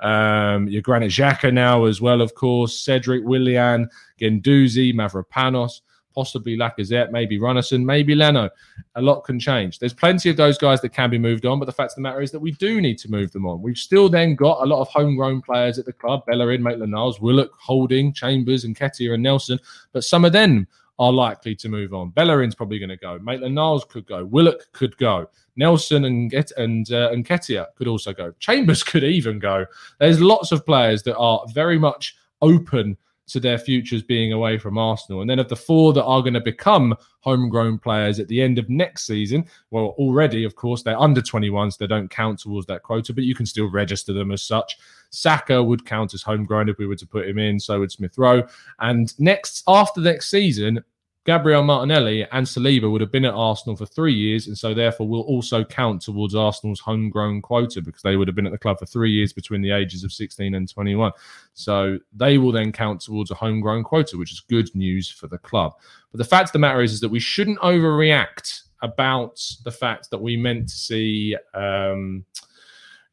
um, 0.00 0.68
your 0.68 0.82
Granit 0.82 1.10
Xhaka 1.10 1.52
now 1.52 1.84
as 1.84 2.00
well, 2.00 2.20
of 2.20 2.34
course, 2.34 2.78
Cedric, 2.80 3.24
Willian, 3.24 3.88
Guendouzi, 4.20 4.94
Mavropanos, 4.94 5.80
possibly 6.14 6.56
Lacazette, 6.56 7.10
maybe 7.10 7.38
Runarsson, 7.38 7.84
maybe 7.84 8.14
Leno. 8.14 8.48
A 8.94 9.02
lot 9.02 9.20
can 9.20 9.38
change. 9.38 9.78
There's 9.78 9.92
plenty 9.92 10.30
of 10.30 10.36
those 10.36 10.56
guys 10.56 10.80
that 10.80 10.88
can 10.88 11.10
be 11.10 11.18
moved 11.18 11.44
on, 11.44 11.58
but 11.58 11.66
the 11.66 11.72
fact 11.72 11.92
of 11.92 11.96
the 11.96 12.02
matter 12.02 12.22
is 12.22 12.30
that 12.30 12.40
we 12.40 12.52
do 12.52 12.80
need 12.80 12.98
to 13.00 13.10
move 13.10 13.32
them 13.32 13.46
on. 13.46 13.60
We've 13.60 13.76
still 13.76 14.08
then 14.08 14.34
got 14.34 14.62
a 14.62 14.66
lot 14.66 14.80
of 14.80 14.88
homegrown 14.88 15.42
players 15.42 15.78
at 15.78 15.84
the 15.84 15.92
club, 15.92 16.24
Bellerin, 16.26 16.62
Maitland-Niles, 16.62 17.20
Willock, 17.20 17.52
Holding, 17.58 18.14
Chambers, 18.14 18.64
and 18.64 18.74
Nketiah 18.74 19.14
and 19.14 19.22
Nelson, 19.22 19.60
but 19.92 20.04
some 20.04 20.24
of 20.24 20.32
them 20.32 20.66
are 20.98 21.12
likely 21.12 21.54
to 21.54 21.68
move 21.68 21.92
on. 21.92 22.10
Bellerin's 22.10 22.54
probably 22.54 22.78
going 22.78 22.90
to 22.90 22.96
go. 22.96 23.18
Maitland-Niles 23.18 23.84
could 23.84 24.06
go. 24.06 24.24
Willock 24.24 24.66
could 24.72 24.96
go. 24.96 25.28
Nelson 25.56 26.04
and 26.04 26.30
Get 26.30 26.52
and 26.56 26.90
uh, 26.90 27.10
and 27.12 27.26
Nketiah 27.26 27.66
could 27.76 27.88
also 27.88 28.12
go. 28.12 28.32
Chambers 28.38 28.82
could 28.82 29.04
even 29.04 29.38
go. 29.38 29.66
There's 29.98 30.20
lots 30.20 30.52
of 30.52 30.64
players 30.64 31.02
that 31.04 31.16
are 31.16 31.44
very 31.52 31.78
much 31.78 32.16
open 32.42 32.96
to 33.28 33.40
their 33.40 33.58
futures 33.58 34.02
being 34.02 34.32
away 34.32 34.58
from 34.58 34.78
Arsenal. 34.78 35.20
And 35.20 35.28
then 35.28 35.38
of 35.38 35.48
the 35.48 35.56
four 35.56 35.92
that 35.92 36.04
are 36.04 36.20
going 36.20 36.34
to 36.34 36.40
become 36.40 36.94
homegrown 37.20 37.78
players 37.78 38.20
at 38.20 38.28
the 38.28 38.40
end 38.40 38.58
of 38.58 38.68
next 38.68 39.06
season, 39.06 39.46
well, 39.70 39.94
already, 39.98 40.44
of 40.44 40.54
course, 40.54 40.82
they're 40.82 41.00
under 41.00 41.20
21, 41.20 41.72
so 41.72 41.76
they 41.80 41.88
don't 41.88 42.08
count 42.08 42.38
towards 42.38 42.66
that 42.66 42.82
quota, 42.82 43.12
but 43.12 43.24
you 43.24 43.34
can 43.34 43.46
still 43.46 43.70
register 43.70 44.12
them 44.12 44.30
as 44.30 44.42
such. 44.42 44.78
Saka 45.10 45.62
would 45.62 45.84
count 45.84 46.14
as 46.14 46.22
homegrown 46.22 46.68
if 46.68 46.78
we 46.78 46.86
were 46.86 46.96
to 46.96 47.06
put 47.06 47.28
him 47.28 47.38
in, 47.38 47.58
so 47.58 47.80
would 47.80 47.92
Smith 47.92 48.16
Rowe. 48.16 48.46
And 48.78 49.18
next, 49.18 49.64
after 49.66 50.00
next 50.00 50.30
season, 50.30 50.84
Gabriel 51.26 51.64
Martinelli 51.64 52.24
and 52.30 52.46
Saliba 52.46 52.90
would 52.90 53.00
have 53.00 53.10
been 53.10 53.24
at 53.24 53.34
Arsenal 53.34 53.76
for 53.76 53.84
three 53.84 54.14
years, 54.14 54.46
and 54.46 54.56
so 54.56 54.72
therefore 54.72 55.08
will 55.08 55.22
also 55.22 55.64
count 55.64 56.00
towards 56.02 56.36
Arsenal's 56.36 56.78
homegrown 56.78 57.42
quota 57.42 57.82
because 57.82 58.02
they 58.02 58.14
would 58.14 58.28
have 58.28 58.36
been 58.36 58.46
at 58.46 58.52
the 58.52 58.58
club 58.58 58.78
for 58.78 58.86
three 58.86 59.10
years 59.10 59.32
between 59.32 59.60
the 59.60 59.72
ages 59.72 60.04
of 60.04 60.12
16 60.12 60.54
and 60.54 60.72
21. 60.72 61.10
So 61.54 61.98
they 62.14 62.38
will 62.38 62.52
then 62.52 62.70
count 62.70 63.00
towards 63.00 63.32
a 63.32 63.34
homegrown 63.34 63.82
quota, 63.82 64.16
which 64.16 64.30
is 64.30 64.40
good 64.40 64.72
news 64.76 65.10
for 65.10 65.26
the 65.26 65.38
club. 65.38 65.74
But 66.12 66.18
the 66.18 66.24
fact 66.24 66.50
of 66.50 66.52
the 66.52 66.60
matter 66.60 66.80
is, 66.80 66.92
is 66.92 67.00
that 67.00 67.08
we 67.08 67.20
shouldn't 67.20 67.58
overreact 67.58 68.62
about 68.82 69.40
the 69.64 69.72
fact 69.72 70.10
that 70.10 70.22
we 70.22 70.36
meant 70.36 70.68
to 70.68 70.76
see. 70.76 71.36
Um, 71.54 72.24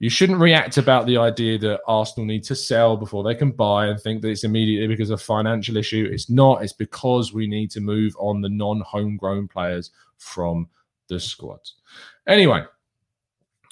you 0.04 0.10
shouldn't 0.10 0.42
react 0.42 0.78
about 0.78 1.06
the 1.06 1.16
idea 1.16 1.58
that 1.58 1.80
Arsenal 1.88 2.26
need 2.26 2.44
to 2.44 2.56
sell 2.56 2.98
before 2.98 3.24
they 3.24 3.34
can 3.34 3.52
buy 3.52 3.86
and 3.86 3.98
think 3.98 4.22
that 4.22 4.28
it's 4.28 4.44
immediately 4.44 4.86
because 4.86 5.12
of 5.12 5.22
financial 5.22 5.78
issue. 5.78 6.10
It's 6.12 6.30
not. 6.30 6.62
It's 6.62 6.74
because 6.74 7.32
we 7.32 7.48
need 7.48 7.72
to 7.72 7.80
move 7.80 8.14
on 8.20 8.42
the 8.42 8.50
non-homegrown 8.50 9.48
players 9.48 9.92
from 10.18 10.68
the 11.08 11.22
squads. 11.22 11.76
Anyway, 12.28 12.66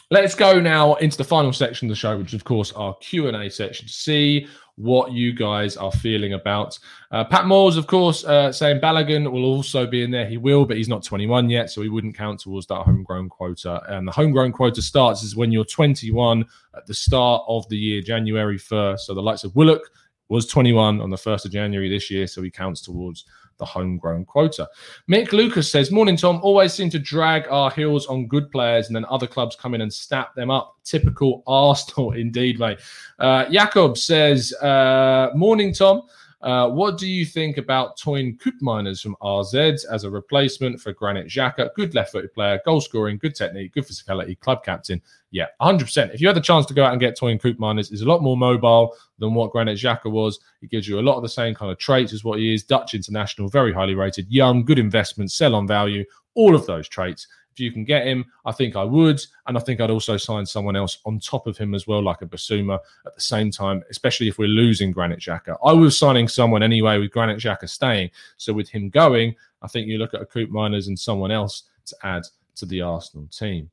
let's 0.09 0.33
go 0.33 0.57
now 0.57 0.93
into 0.95 1.17
the 1.17 1.25
final 1.25 1.51
section 1.51 1.89
of 1.89 1.89
the 1.89 1.97
show, 1.97 2.17
which 2.17 2.31
of 2.31 2.45
course 2.45 2.71
our 2.71 2.95
Q 3.01 3.27
and 3.27 3.35
A 3.35 3.49
section. 3.51 3.89
See 3.89 4.47
what 4.81 5.11
you 5.11 5.31
guys 5.31 5.77
are 5.77 5.91
feeling 5.91 6.33
about. 6.33 6.77
Uh, 7.11 7.23
Pat 7.23 7.45
Moores, 7.45 7.77
of 7.77 7.87
course, 7.87 8.25
uh, 8.25 8.51
saying 8.51 8.81
Balogun 8.81 9.31
will 9.31 9.45
also 9.45 9.85
be 9.85 10.03
in 10.03 10.11
there. 10.11 10.25
He 10.25 10.37
will, 10.37 10.65
but 10.65 10.77
he's 10.77 10.89
not 10.89 11.03
21 11.03 11.49
yet, 11.49 11.69
so 11.69 11.81
he 11.81 11.89
wouldn't 11.89 12.17
count 12.17 12.39
towards 12.39 12.67
that 12.67 12.81
homegrown 12.81 13.29
quota. 13.29 13.81
And 13.87 14.07
the 14.07 14.11
homegrown 14.11 14.53
quota 14.53 14.81
starts 14.81 15.23
is 15.23 15.35
when 15.35 15.51
you're 15.51 15.65
21 15.65 16.45
at 16.75 16.87
the 16.87 16.93
start 16.93 17.43
of 17.47 17.67
the 17.69 17.77
year, 17.77 18.01
January 18.01 18.57
1st. 18.57 19.01
So 19.01 19.13
the 19.13 19.21
likes 19.21 19.43
of 19.43 19.55
Willock 19.55 19.81
was 20.29 20.47
21 20.47 21.01
on 21.01 21.09
the 21.09 21.17
1st 21.17 21.45
of 21.45 21.51
January 21.51 21.89
this 21.89 22.09
year, 22.09 22.25
so 22.25 22.41
he 22.41 22.49
counts 22.49 22.81
towards 22.81 23.25
the 23.61 23.65
homegrown 23.65 24.25
quota. 24.25 24.67
Mick 25.09 25.31
Lucas 25.31 25.71
says, 25.71 25.91
Morning, 25.91 26.17
Tom. 26.17 26.41
Always 26.43 26.73
seem 26.73 26.89
to 26.89 26.99
drag 26.99 27.47
our 27.47 27.71
heels 27.71 28.07
on 28.07 28.27
good 28.27 28.51
players 28.51 28.87
and 28.87 28.95
then 28.95 29.05
other 29.05 29.27
clubs 29.27 29.55
come 29.55 29.73
in 29.73 29.81
and 29.81 29.93
snap 29.93 30.35
them 30.35 30.49
up. 30.49 30.75
Typical 30.83 31.43
Arsenal, 31.47 32.11
indeed, 32.25 32.59
mate. 32.59 32.79
Uh, 33.19 33.45
Jakob 33.49 33.97
says, 33.97 34.51
uh, 34.55 35.29
Morning, 35.35 35.73
Tom. 35.73 36.01
Uh, 36.43 36.67
what 36.69 36.97
do 36.97 37.07
you 37.07 37.25
think 37.25 37.57
about 37.57 37.97
Teun 37.99 38.37
Koopmeiners 38.39 39.01
from 39.01 39.15
AZ 39.23 39.85
as 39.85 40.03
a 40.03 40.09
replacement 40.09 40.81
for 40.81 40.91
Granit 40.91 41.27
Xhaka? 41.27 41.69
Good 41.75 41.93
left-footed 41.93 42.33
player, 42.33 42.59
goal 42.65 42.81
scoring, 42.81 43.17
good 43.17 43.35
technique, 43.35 43.73
good 43.73 43.85
physicality, 43.85 44.39
club 44.39 44.63
captain. 44.63 45.01
Yeah, 45.29 45.47
100%. 45.61 46.13
If 46.13 46.19
you 46.19 46.27
had 46.27 46.35
the 46.35 46.41
chance 46.41 46.65
to 46.65 46.73
go 46.73 46.83
out 46.83 46.93
and 46.93 46.99
get 46.99 47.17
Teun 47.17 47.39
Koopmeiners, 47.39 47.89
he's 47.89 48.01
a 48.01 48.07
lot 48.07 48.23
more 48.23 48.35
mobile 48.35 48.95
than 49.19 49.35
what 49.35 49.51
Granit 49.51 49.77
Xhaka 49.77 50.09
was. 50.09 50.39
He 50.61 50.67
gives 50.67 50.87
you 50.87 50.99
a 50.99 51.01
lot 51.01 51.15
of 51.15 51.21
the 51.21 51.29
same 51.29 51.53
kind 51.53 51.71
of 51.71 51.77
traits 51.77 52.11
as 52.11 52.23
what 52.23 52.39
he 52.39 52.53
is. 52.53 52.63
Dutch 52.63 52.95
international, 52.95 53.47
very 53.47 53.71
highly 53.71 53.93
rated, 53.93 54.27
young, 54.31 54.65
good 54.65 54.79
investment, 54.79 55.31
sell 55.31 55.53
on 55.53 55.67
value, 55.67 56.03
all 56.33 56.55
of 56.55 56.65
those 56.65 56.89
traits. 56.89 57.27
If 57.53 57.59
you 57.59 57.71
can 57.71 57.83
get 57.83 58.05
him, 58.05 58.25
I 58.45 58.51
think 58.51 58.75
I 58.75 58.83
would. 58.83 59.21
And 59.47 59.57
I 59.57 59.61
think 59.61 59.81
I'd 59.81 59.89
also 59.89 60.17
sign 60.17 60.45
someone 60.45 60.75
else 60.75 60.99
on 61.05 61.19
top 61.19 61.47
of 61.47 61.57
him 61.57 61.73
as 61.73 61.87
well, 61.87 62.01
like 62.01 62.21
a 62.21 62.25
Bissouma 62.25 62.79
at 63.05 63.13
the 63.13 63.21
same 63.21 63.51
time, 63.51 63.83
especially 63.89 64.27
if 64.27 64.37
we're 64.37 64.47
losing 64.47 64.91
Granit 64.91 65.19
Xhaka. 65.19 65.57
I 65.63 65.73
was 65.73 65.97
signing 65.97 66.27
someone 66.27 66.63
anyway 66.63 66.97
with 66.97 67.11
Granit 67.11 67.39
Xhaka 67.39 67.67
staying. 67.67 68.11
So 68.37 68.53
with 68.53 68.69
him 68.69 68.89
going, 68.89 69.35
I 69.61 69.67
think 69.67 69.87
you 69.87 69.97
look 69.97 70.13
at 70.13 70.21
a 70.21 70.25
Koopmeiners 70.25 70.87
and 70.87 70.97
someone 70.97 71.31
else 71.31 71.63
to 71.85 71.95
add 72.03 72.23
to 72.55 72.65
the 72.65 72.81
Arsenal 72.81 73.27
team. 73.27 73.69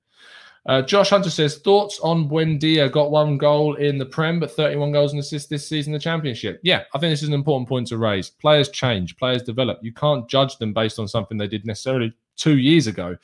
Uh, 0.67 0.83
Josh 0.83 1.09
Hunter 1.09 1.31
says 1.31 1.59
thoughts 1.59 1.99
on 2.01 2.29
Buendia 2.29 2.93
got 2.93 3.11
one 3.11 3.39
goal 3.39 3.77
in 3.77 3.97
the 3.97 4.05
Prem, 4.05 4.39
but 4.39 4.51
31 4.51 4.93
goals 4.93 5.13
and 5.13 5.21
assists 5.21 5.49
this 5.49 5.67
season 5.67 5.95
in 5.95 5.99
the 5.99 6.03
Championship. 6.03 6.61
Yeah, 6.63 6.83
I 6.95 6.99
think 6.99 7.11
this 7.11 7.23
is 7.23 7.29
an 7.29 7.35
important 7.35 7.69
point 7.69 7.87
to 7.87 7.97
raise. 7.97 8.29
Players 8.29 8.69
change, 8.69 9.17
players 9.17 9.43
develop. 9.43 9.79
You 9.83 9.95
can't 9.95 10.29
judge 10.29 10.59
them 10.59 10.75
based 10.75 10.99
on 10.99 11.09
something 11.09 11.39
they 11.39 11.47
did 11.47 11.65
necessarily 11.65 12.13
two 12.37 12.59
years 12.59 12.87
ago 12.87 13.17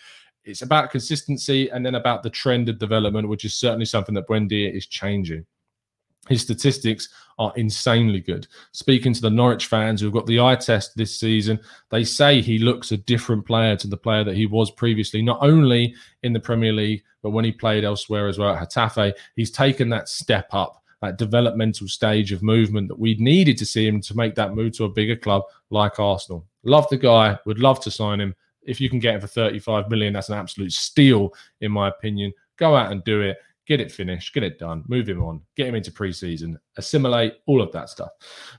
it's 0.45 0.63
about 0.63 0.91
consistency 0.91 1.71
and 1.71 1.85
then 1.85 1.95
about 1.95 2.23
the 2.23 2.31
trend 2.31 2.69
of 2.69 2.79
development, 2.79 3.29
which 3.29 3.45
is 3.45 3.55
certainly 3.55 3.87
something 3.87 4.15
that 4.15 4.29
Buendia 4.29 4.75
is 4.75 4.87
changing. 4.87 5.47
His 6.29 6.41
statistics 6.41 7.11
are 7.39 7.53
insanely 7.57 8.21
good. 8.21 8.47
Speaking 8.73 9.13
to 9.13 9.21
the 9.21 9.31
Norwich 9.31 9.67
fans 9.67 10.01
who've 10.01 10.13
got 10.13 10.27
the 10.27 10.41
eye 10.41 10.57
test 10.57 10.97
this 10.97 11.19
season, 11.19 11.61
they 11.91 12.05
say 12.05 12.41
he 12.41 12.59
looks 12.59 12.93
a 12.93 12.97
different 12.97 13.45
player 13.45 13.77
to 13.77 13.87
the 13.87 13.97
player 13.97 14.25
that 14.25 14.37
he 14.37 14.47
was 14.47 14.71
previously, 14.71 15.21
not 15.21 15.39
only 15.43 15.95
in 16.23 16.33
the 16.33 16.41
Premier 16.41 16.73
League, 16.73 17.03
but 17.23 17.31
when 17.31 17.45
he 17.45 17.53
played 17.53 17.85
elsewhere 17.85 18.29
as 18.29 18.39
well 18.39 18.55
at 18.55 18.71
Getafe. 18.71 19.13
He's 19.37 19.51
taken 19.51 19.91
that 19.91 20.09
step 20.09 20.49
up, 20.53 20.83
that 21.03 21.19
developmental 21.19 21.89
stage 21.89 22.33
of 22.33 22.43
movement 22.43 22.89
that 22.89 22.99
we 22.99 23.17
needed 23.17 23.59
to 23.59 23.67
see 23.67 23.87
him 23.87 24.01
to 24.03 24.17
make 24.17 24.35
that 24.37 24.55
move 24.55 24.73
to 24.75 24.85
a 24.85 24.91
bigger 24.91 25.17
club 25.17 25.43
like 25.69 26.01
Arsenal. 26.01 26.47
Love 26.63 26.89
the 26.89 26.97
guy, 26.97 27.39
would 27.45 27.59
love 27.59 27.81
to 27.81 27.91
sign 27.91 28.21
him 28.21 28.35
if 28.66 28.81
you 28.81 28.90
can 28.90 28.98
get 28.98 29.16
it 29.16 29.20
for 29.20 29.27
35 29.27 29.90
million, 29.90 30.12
that's 30.12 30.29
an 30.29 30.38
absolute 30.38 30.72
steal, 30.72 31.33
in 31.61 31.72
my 31.72 31.88
opinion. 31.88 32.33
Go 32.57 32.77
out 32.77 32.92
and 32.92 33.03
do 33.05 33.20
it, 33.20 33.38
get 33.66 33.81
it 33.81 33.90
finished, 33.90 34.35
get 34.35 34.42
it 34.42 34.59
done, 34.59 34.85
move 34.88 35.09
him 35.09 35.22
on, 35.22 35.40
get 35.57 35.66
him 35.66 35.74
into 35.74 35.90
preseason, 35.90 36.57
assimilate, 36.77 37.35
all 37.46 37.62
of 37.62 37.72
that 37.72 37.88
stuff. 37.88 38.11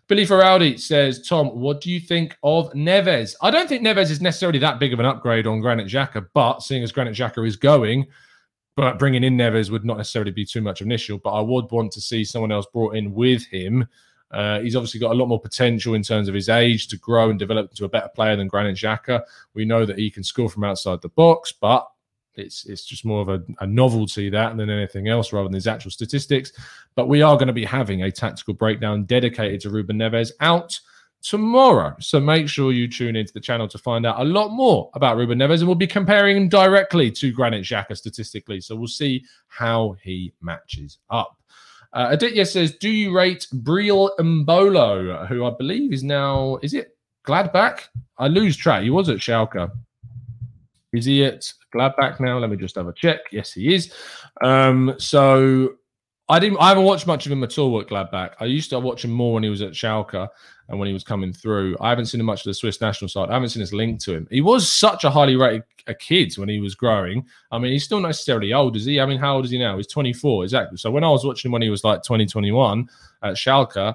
Billy 0.07 0.25
Ferraldi 0.25 0.79
says, 0.79 1.27
Tom, 1.27 1.47
what 1.47 1.81
do 1.81 1.91
you 1.91 1.99
think 1.99 2.35
of 2.43 2.71
Neves? 2.73 3.35
I 3.41 3.51
don't 3.51 3.67
think 3.67 3.83
Neves 3.83 4.11
is 4.11 4.21
necessarily 4.21 4.59
that 4.59 4.79
big 4.79 4.93
of 4.93 4.99
an 4.99 5.05
upgrade 5.05 5.47
on 5.47 5.61
Granit 5.61 5.87
Xhaka, 5.87 6.27
but 6.33 6.61
seeing 6.61 6.83
as 6.83 6.91
Granit 6.91 7.15
Xhaka 7.15 7.45
is 7.47 7.55
going, 7.55 8.07
but 8.75 8.99
bringing 8.99 9.23
in 9.23 9.37
Neves 9.37 9.69
would 9.69 9.85
not 9.85 9.97
necessarily 9.97 10.31
be 10.31 10.45
too 10.45 10.61
much 10.61 10.81
of 10.81 10.85
an 10.85 10.91
issue. 10.91 11.19
But 11.23 11.31
I 11.31 11.41
would 11.41 11.71
want 11.71 11.91
to 11.93 12.01
see 12.01 12.25
someone 12.25 12.51
else 12.51 12.65
brought 12.73 12.95
in 12.95 13.13
with 13.13 13.45
him 13.45 13.87
uh, 14.35 14.59
he's 14.59 14.75
obviously 14.75 14.99
got 14.99 15.13
a 15.13 15.15
lot 15.15 15.27
more 15.27 15.39
potential 15.39 15.93
in 15.93 16.03
terms 16.03 16.27
of 16.27 16.35
his 16.35 16.49
age 16.49 16.89
to 16.89 16.97
grow 16.97 17.29
and 17.29 17.39
develop 17.39 17.71
into 17.71 17.85
a 17.85 17.89
better 17.89 18.09
player 18.09 18.35
than 18.35 18.49
Granit 18.49 18.75
Xhaka. 18.75 19.21
We 19.53 19.63
know 19.63 19.85
that 19.85 19.97
he 19.97 20.11
can 20.11 20.23
score 20.23 20.49
from 20.49 20.65
outside 20.65 21.01
the 21.01 21.09
box, 21.09 21.53
but 21.53 21.87
it's 22.33 22.65
it's 22.65 22.83
just 22.83 23.05
more 23.05 23.21
of 23.21 23.29
a, 23.29 23.41
a, 23.61 23.65
novelty 23.65 24.29
that 24.29 24.57
than 24.57 24.69
anything 24.69 25.07
else 25.07 25.31
rather 25.31 25.47
than 25.47 25.53
his 25.53 25.67
actual 25.67 25.89
statistics. 25.89 26.51
But 26.95 27.07
we 27.07 27.21
are 27.21 27.37
going 27.37 27.47
to 27.47 27.53
be 27.53 27.63
having 27.63 28.03
a 28.03 28.11
tactical 28.11 28.53
breakdown 28.53 29.05
dedicated 29.05 29.61
to 29.61 29.69
Ruben 29.69 29.97
Neves 29.97 30.33
out 30.41 30.77
tomorrow. 31.21 31.95
So 32.01 32.19
make 32.19 32.49
sure 32.49 32.73
you 32.73 32.89
tune 32.89 33.15
into 33.15 33.31
the 33.31 33.39
channel 33.39 33.69
to 33.69 33.77
find 33.77 34.05
out 34.05 34.19
a 34.19 34.25
lot 34.25 34.49
more 34.49 34.91
about 34.95 35.15
Ruben 35.15 35.39
Neves, 35.39 35.59
and 35.59 35.67
we'll 35.67 35.75
be 35.75 35.87
comparing 35.87 36.35
him 36.35 36.49
directly 36.49 37.09
to 37.11 37.31
Granit 37.31 37.63
Xhaka 37.63 37.95
statistically. 37.95 38.59
So 38.59 38.75
we'll 38.75 38.87
see 38.87 39.23
how 39.47 39.95
he 40.03 40.33
matches 40.41 40.97
up. 41.09 41.37
Uh, 41.95 42.09
Aditya 42.11 42.45
says, 42.45 42.75
"Do 42.75 42.89
you 42.89 43.15
rate 43.15 43.47
Breel 43.53 44.09
Embolo, 44.19 45.25
who 45.27 45.45
I 45.45 45.51
believe 45.57 45.93
is 45.93 46.03
now 46.03 46.59
is 46.61 46.73
it 46.73 46.95
Gladbach? 47.25 47.79
I 48.17 48.27
lose 48.27 48.57
track. 48.57 48.83
He 48.83 48.89
was 48.89 49.09
at 49.09 49.17
Schalke. 49.17 49.71
Is 50.93 51.05
he 51.05 51.23
at 51.23 51.51
Gladbach 51.73 52.19
now? 52.19 52.37
Let 52.37 52.49
me 52.49 52.57
just 52.57 52.75
have 52.75 52.87
a 52.87 52.93
check. 52.93 53.19
Yes, 53.31 53.53
he 53.53 53.73
is. 53.73 53.93
Um, 54.43 54.95
so 54.97 55.75
I 56.27 56.39
didn't. 56.39 56.57
I 56.59 56.69
haven't 56.69 56.83
watched 56.83 57.07
much 57.07 57.25
of 57.25 57.31
him 57.31 57.43
at 57.43 57.57
all 57.57 57.79
at 57.79 57.87
Gladbach. 57.87 58.33
I 58.41 58.45
used 58.45 58.69
to 58.71 58.79
watch 58.79 59.03
him 59.03 59.11
more 59.11 59.33
when 59.33 59.43
he 59.43 59.49
was 59.49 59.61
at 59.61 59.71
Schalke 59.71 60.27
and 60.67 60.79
when 60.79 60.87
he 60.87 60.93
was 60.93 61.03
coming 61.03 61.31
through. 61.31 61.77
I 61.79 61.89
haven't 61.89 62.07
seen 62.07 62.23
much 62.23 62.41
of 62.41 62.45
the 62.45 62.53
Swiss 62.53 62.81
national 62.81 63.09
side. 63.09 63.29
I 63.29 63.33
haven't 63.33 63.49
seen 63.49 63.61
his 63.61 63.73
link 63.73 63.99
to 64.01 64.13
him. 64.13 64.27
He 64.31 64.41
was 64.41 64.71
such 64.71 65.03
a 65.03 65.09
highly 65.09 65.35
rated 65.35 65.63
a 65.87 65.93
kid 65.93 66.35
when 66.37 66.49
he 66.49 66.59
was 66.59 66.75
growing. 66.75 67.25
I 67.51 67.59
mean, 67.59 67.71
he's 67.71 67.83
still 67.83 67.99
not 67.99 68.09
necessarily 68.09 68.53
old, 68.53 68.75
is 68.75 68.85
he? 68.85 68.99
I 68.99 69.05
mean, 69.05 69.19
how 69.19 69.35
old 69.35 69.45
is 69.45 69.51
he 69.51 69.59
now? 69.59 69.77
He's 69.77 69.87
24, 69.87 70.43
exactly. 70.43 70.77
So 70.77 70.89
when 70.91 71.03
I 71.03 71.09
was 71.09 71.25
watching 71.25 71.49
him 71.49 71.53
when 71.53 71.61
he 71.61 71.69
was 71.69 71.83
like 71.83 72.01
2021 72.01 72.89
at 73.23 73.35
Schalke, 73.35 73.93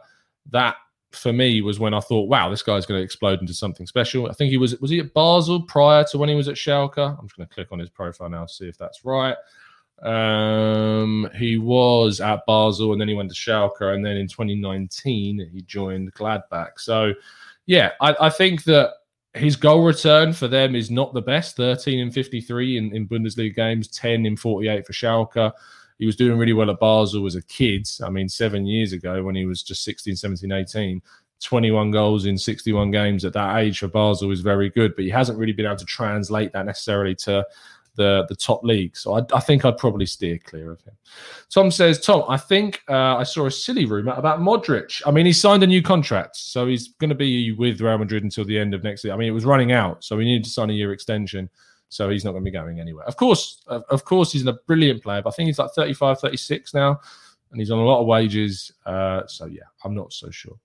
that 0.51 0.77
for 1.13 1.33
me 1.33 1.61
was 1.61 1.81
when 1.81 1.95
I 1.95 2.01
thought, 2.01 2.29
wow, 2.29 2.49
this 2.49 2.63
guy's 2.63 2.87
going 2.87 3.01
to 3.01 3.05
explode 3.05 3.41
into 3.41 3.55
something 3.55 3.87
special. 3.87 4.31
I 4.31 4.33
think 4.33 4.51
he 4.51 4.57
was 4.57 4.79
was 4.81 4.91
he 4.91 5.01
at 5.01 5.13
Basel 5.13 5.63
prior 5.63 6.05
to 6.05 6.19
when 6.19 6.29
he 6.29 6.35
was 6.35 6.49
at 6.49 6.55
Schalke? 6.55 6.99
I'm 6.99 7.27
just 7.27 7.37
going 7.37 7.49
to 7.49 7.55
click 7.55 7.69
on 7.73 7.79
his 7.79 7.91
profile 7.91 8.29
now 8.29 8.47
see 8.47 8.69
if 8.69 8.79
that's 8.79 9.05
right. 9.05 9.37
Um, 10.03 11.29
he 11.35 11.59
was 11.59 12.21
at 12.21 12.47
Basel 12.47 12.93
and 12.93 13.01
then 13.01 13.09
he 13.09 13.15
went 13.15 13.31
to 13.31 13.37
Schalke, 13.37 13.95
and 13.95 14.05
then 14.05 14.17
in 14.17 14.29
2019 14.29 15.51
he 15.53 15.63
joined 15.63 16.13
Gladbach. 16.15 16.79
So, 16.79 17.13
yeah, 17.67 17.93
I, 18.01 18.17
I 18.21 18.31
think 18.31 18.65
that 18.65 18.95
his 19.35 19.57
goal 19.57 19.85
return 19.85 20.33
for 20.33 20.49
them 20.49 20.75
is 20.75 20.91
not 20.91 21.15
the 21.15 21.23
best 21.23 21.57
13 21.57 22.01
and 22.01 22.13
53 22.13 22.79
in, 22.79 22.97
in 22.97 23.07
Bundesliga 23.07 23.55
games, 23.55 23.89
10 23.89 24.27
in 24.27 24.37
48 24.37 24.87
for 24.87 24.93
Schalke. 24.93 25.53
He 25.99 26.07
was 26.07 26.17
doing 26.17 26.39
really 26.39 26.55
well 26.55 26.71
at 26.71 26.81
Basel 26.81 27.27
as 27.27 27.37
a 27.37 27.43
kid. 27.43 27.87
I 28.03 28.09
mean, 28.09 28.29
seven 28.29 28.67
years 28.67 28.93
ago 28.93 29.23
when 29.23 29.35
he 29.35 29.45
was 29.45 29.63
just 29.63 29.85
16, 29.85 30.17
17, 30.17 30.51
18. 30.51 31.03
21 31.43 31.91
goals 31.91 32.27
in 32.27 32.37
61 32.37 32.91
games 32.91 33.25
at 33.25 33.33
that 33.33 33.59
age 33.59 33.79
for 33.79 33.89
Basel 33.89 34.31
is 34.31 34.41
very 34.41 34.69
good, 34.71 34.95
but 34.95 35.05
he 35.05 35.11
hasn't 35.11 35.39
really 35.39 35.53
been 35.53 35.67
able 35.67 35.77
to 35.77 35.87
translate 35.87 36.53
that 36.53 36.67
necessarily 36.67 37.15
to 37.15 37.45
the 38.01 38.25
the 38.29 38.35
top 38.35 38.65
league. 38.65 38.97
So 38.97 39.19
I, 39.19 39.23
I 39.35 39.41
think 39.41 39.65
I'd 39.65 39.79
probably 39.79 40.07
steer 40.07 40.39
clear 40.39 40.73
of 40.73 40.81
him. 40.83 40.95
Tom 41.51 41.71
says, 41.71 42.01
Tom, 42.01 42.25
I 42.29 42.37
think 42.37 42.81
uh, 42.89 43.17
I 43.17 43.25
saw 43.25 43.47
a 43.47 43.51
silly 43.51 43.85
rumor 43.85 44.13
about 44.13 44.41
Modric. 44.41 45.03
I 45.07 45.11
mean, 45.11 45.27
he 45.27 45.33
signed 45.33 45.63
a 45.63 45.67
new 45.67 45.83
contract, 45.83 46.37
so 46.37 46.67
he's 46.67 46.89
going 46.95 47.11
to 47.11 47.15
be 47.15 47.53
with 47.53 47.81
Real 47.81 47.99
Madrid 47.99 48.25
until 48.25 48.45
the 48.45 48.59
end 48.59 48.75
of 48.75 48.83
next 48.83 49.05
year. 49.05 49.13
I 49.13 49.17
mean, 49.17 49.29
it 49.29 49.33
was 49.33 49.45
running 49.45 49.73
out, 49.73 50.03
so 50.03 50.19
he 50.19 50.25
needed 50.25 50.45
to 50.45 50.51
sign 50.51 50.71
a 50.71 50.73
year 50.73 50.93
extension. 50.93 51.49
So 51.91 52.09
he's 52.09 52.25
not 52.25 52.33
going 52.33 52.45
to 52.45 52.51
be 52.51 52.57
going 52.57 52.79
anywhere. 52.79 53.05
Of 53.05 53.17
course, 53.17 53.63
of, 53.67 53.83
of 53.91 54.05
course, 54.05 54.33
he's 54.33 54.47
a 54.47 54.53
brilliant 54.53 55.03
player, 55.03 55.23
but 55.23 55.31
I 55.31 55.33
think 55.33 55.49
he's 55.49 55.59
like 55.59 55.73
35, 55.73 56.21
36 56.21 56.73
now, 56.73 57.01
and 57.51 57.61
he's 57.61 57.73
on 57.73 57.81
a 57.81 57.85
lot 57.85 58.01
of 58.01 58.07
wages. 58.07 58.73
Uh, 58.87 59.27
so 59.27 59.47
yeah, 59.47 59.65
I'm 59.85 59.95
not 59.95 60.13
so 60.13 60.31
sure. 60.31 60.57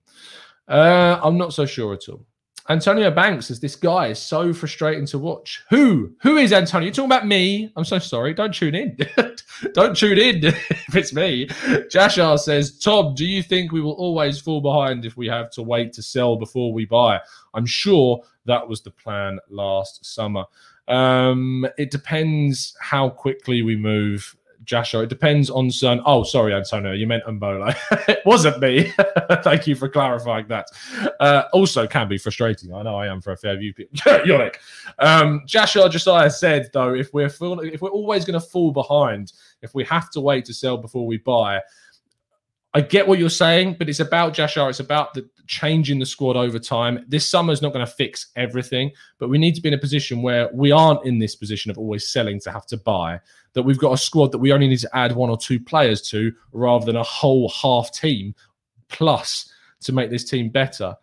Uh, 0.68 1.18
I'm 1.22 1.36
not 1.36 1.52
so 1.52 1.66
sure 1.66 1.94
at 1.94 2.08
all. 2.08 2.24
Antonio 2.68 3.10
Banks 3.10 3.46
says 3.46 3.60
this 3.60 3.76
guy 3.76 4.08
is 4.08 4.18
so 4.18 4.52
frustrating 4.52 5.06
to 5.06 5.18
watch. 5.18 5.62
Who? 5.70 6.12
Who 6.22 6.36
is 6.36 6.52
Antonio? 6.52 6.86
You're 6.86 6.94
talking 6.94 7.10
about 7.10 7.26
me. 7.26 7.72
I'm 7.76 7.84
so 7.84 7.98
sorry. 7.98 8.34
Don't 8.34 8.52
tune 8.52 8.74
in. 8.74 8.98
Don't 9.72 9.96
tune 9.96 10.18
in 10.18 10.44
if 10.44 10.96
it's 10.96 11.12
me. 11.12 11.46
Jashar 11.46 12.38
says, 12.38 12.78
Tom, 12.78 13.14
do 13.14 13.24
you 13.24 13.42
think 13.42 13.70
we 13.70 13.80
will 13.80 13.92
always 13.92 14.40
fall 14.40 14.60
behind 14.60 15.04
if 15.04 15.16
we 15.16 15.28
have 15.28 15.50
to 15.52 15.62
wait 15.62 15.92
to 15.94 16.02
sell 16.02 16.36
before 16.36 16.72
we 16.72 16.86
buy? 16.86 17.20
I'm 17.54 17.66
sure 17.66 18.22
that 18.46 18.66
was 18.68 18.82
the 18.82 18.90
plan 18.90 19.38
last 19.48 20.04
summer. 20.04 20.44
Um, 20.88 21.66
it 21.78 21.90
depends 21.90 22.76
how 22.80 23.10
quickly 23.10 23.62
we 23.62 23.76
move 23.76 24.36
Jasho. 24.66 25.02
It 25.02 25.08
depends 25.08 25.48
on 25.48 25.70
certain. 25.70 26.02
Oh, 26.04 26.22
sorry, 26.22 26.52
Antonio, 26.54 26.92
you 26.92 27.06
meant 27.06 27.24
Mbola. 27.24 27.76
it 28.08 28.20
wasn't 28.26 28.60
me. 28.60 28.92
Thank 29.42 29.66
you 29.66 29.74
for 29.74 29.88
clarifying 29.88 30.48
that. 30.48 30.66
Uh, 31.20 31.44
also, 31.52 31.86
can 31.86 32.08
be 32.08 32.18
frustrating. 32.18 32.74
I 32.74 32.82
know 32.82 32.96
I 32.96 33.06
am 33.06 33.20
for 33.20 33.32
a 33.32 33.36
fair 33.36 33.56
few 33.58 33.72
people. 33.72 33.98
Yannick. 34.24 34.56
Um, 34.98 35.42
Joshua 35.46 35.88
Josiah 35.88 36.30
said 36.30 36.70
though, 36.72 36.94
if 36.94 37.12
we're 37.14 37.30
full, 37.30 37.60
if 37.60 37.80
we're 37.80 37.90
always 37.90 38.24
going 38.24 38.38
to 38.38 38.46
fall 38.46 38.72
behind, 38.72 39.32
if 39.62 39.74
we 39.74 39.84
have 39.84 40.10
to 40.10 40.20
wait 40.20 40.44
to 40.46 40.54
sell 40.54 40.76
before 40.76 41.06
we 41.06 41.18
buy, 41.18 41.60
I 42.76 42.82
get 42.82 43.08
what 43.08 43.18
you're 43.18 43.30
saying, 43.30 43.76
but 43.78 43.88
it's 43.88 44.00
about 44.00 44.34
Jashar. 44.34 44.68
It's 44.68 44.80
about 44.80 45.14
the 45.14 45.26
changing 45.46 45.98
the 45.98 46.04
squad 46.04 46.36
over 46.36 46.58
time. 46.58 47.02
This 47.08 47.26
summer 47.26 47.50
is 47.50 47.62
not 47.62 47.72
going 47.72 47.86
to 47.86 47.90
fix 47.90 48.26
everything, 48.36 48.92
but 49.18 49.30
we 49.30 49.38
need 49.38 49.54
to 49.54 49.62
be 49.62 49.68
in 49.68 49.74
a 49.74 49.78
position 49.78 50.20
where 50.20 50.50
we 50.52 50.72
aren't 50.72 51.06
in 51.06 51.18
this 51.18 51.34
position 51.34 51.70
of 51.70 51.78
always 51.78 52.06
selling 52.06 52.38
to 52.40 52.52
have 52.52 52.66
to 52.66 52.76
buy. 52.76 53.18
That 53.54 53.62
we've 53.62 53.78
got 53.78 53.94
a 53.94 53.96
squad 53.96 54.30
that 54.32 54.40
we 54.40 54.52
only 54.52 54.68
need 54.68 54.80
to 54.80 54.94
add 54.94 55.12
one 55.12 55.30
or 55.30 55.38
two 55.38 55.58
players 55.58 56.02
to, 56.10 56.30
rather 56.52 56.84
than 56.84 56.96
a 56.96 57.02
whole 57.02 57.48
half 57.48 57.92
team 57.92 58.34
plus 58.88 59.50
to 59.80 59.92
make 59.94 60.10
this 60.10 60.28
team 60.28 60.50
better. 60.50 60.94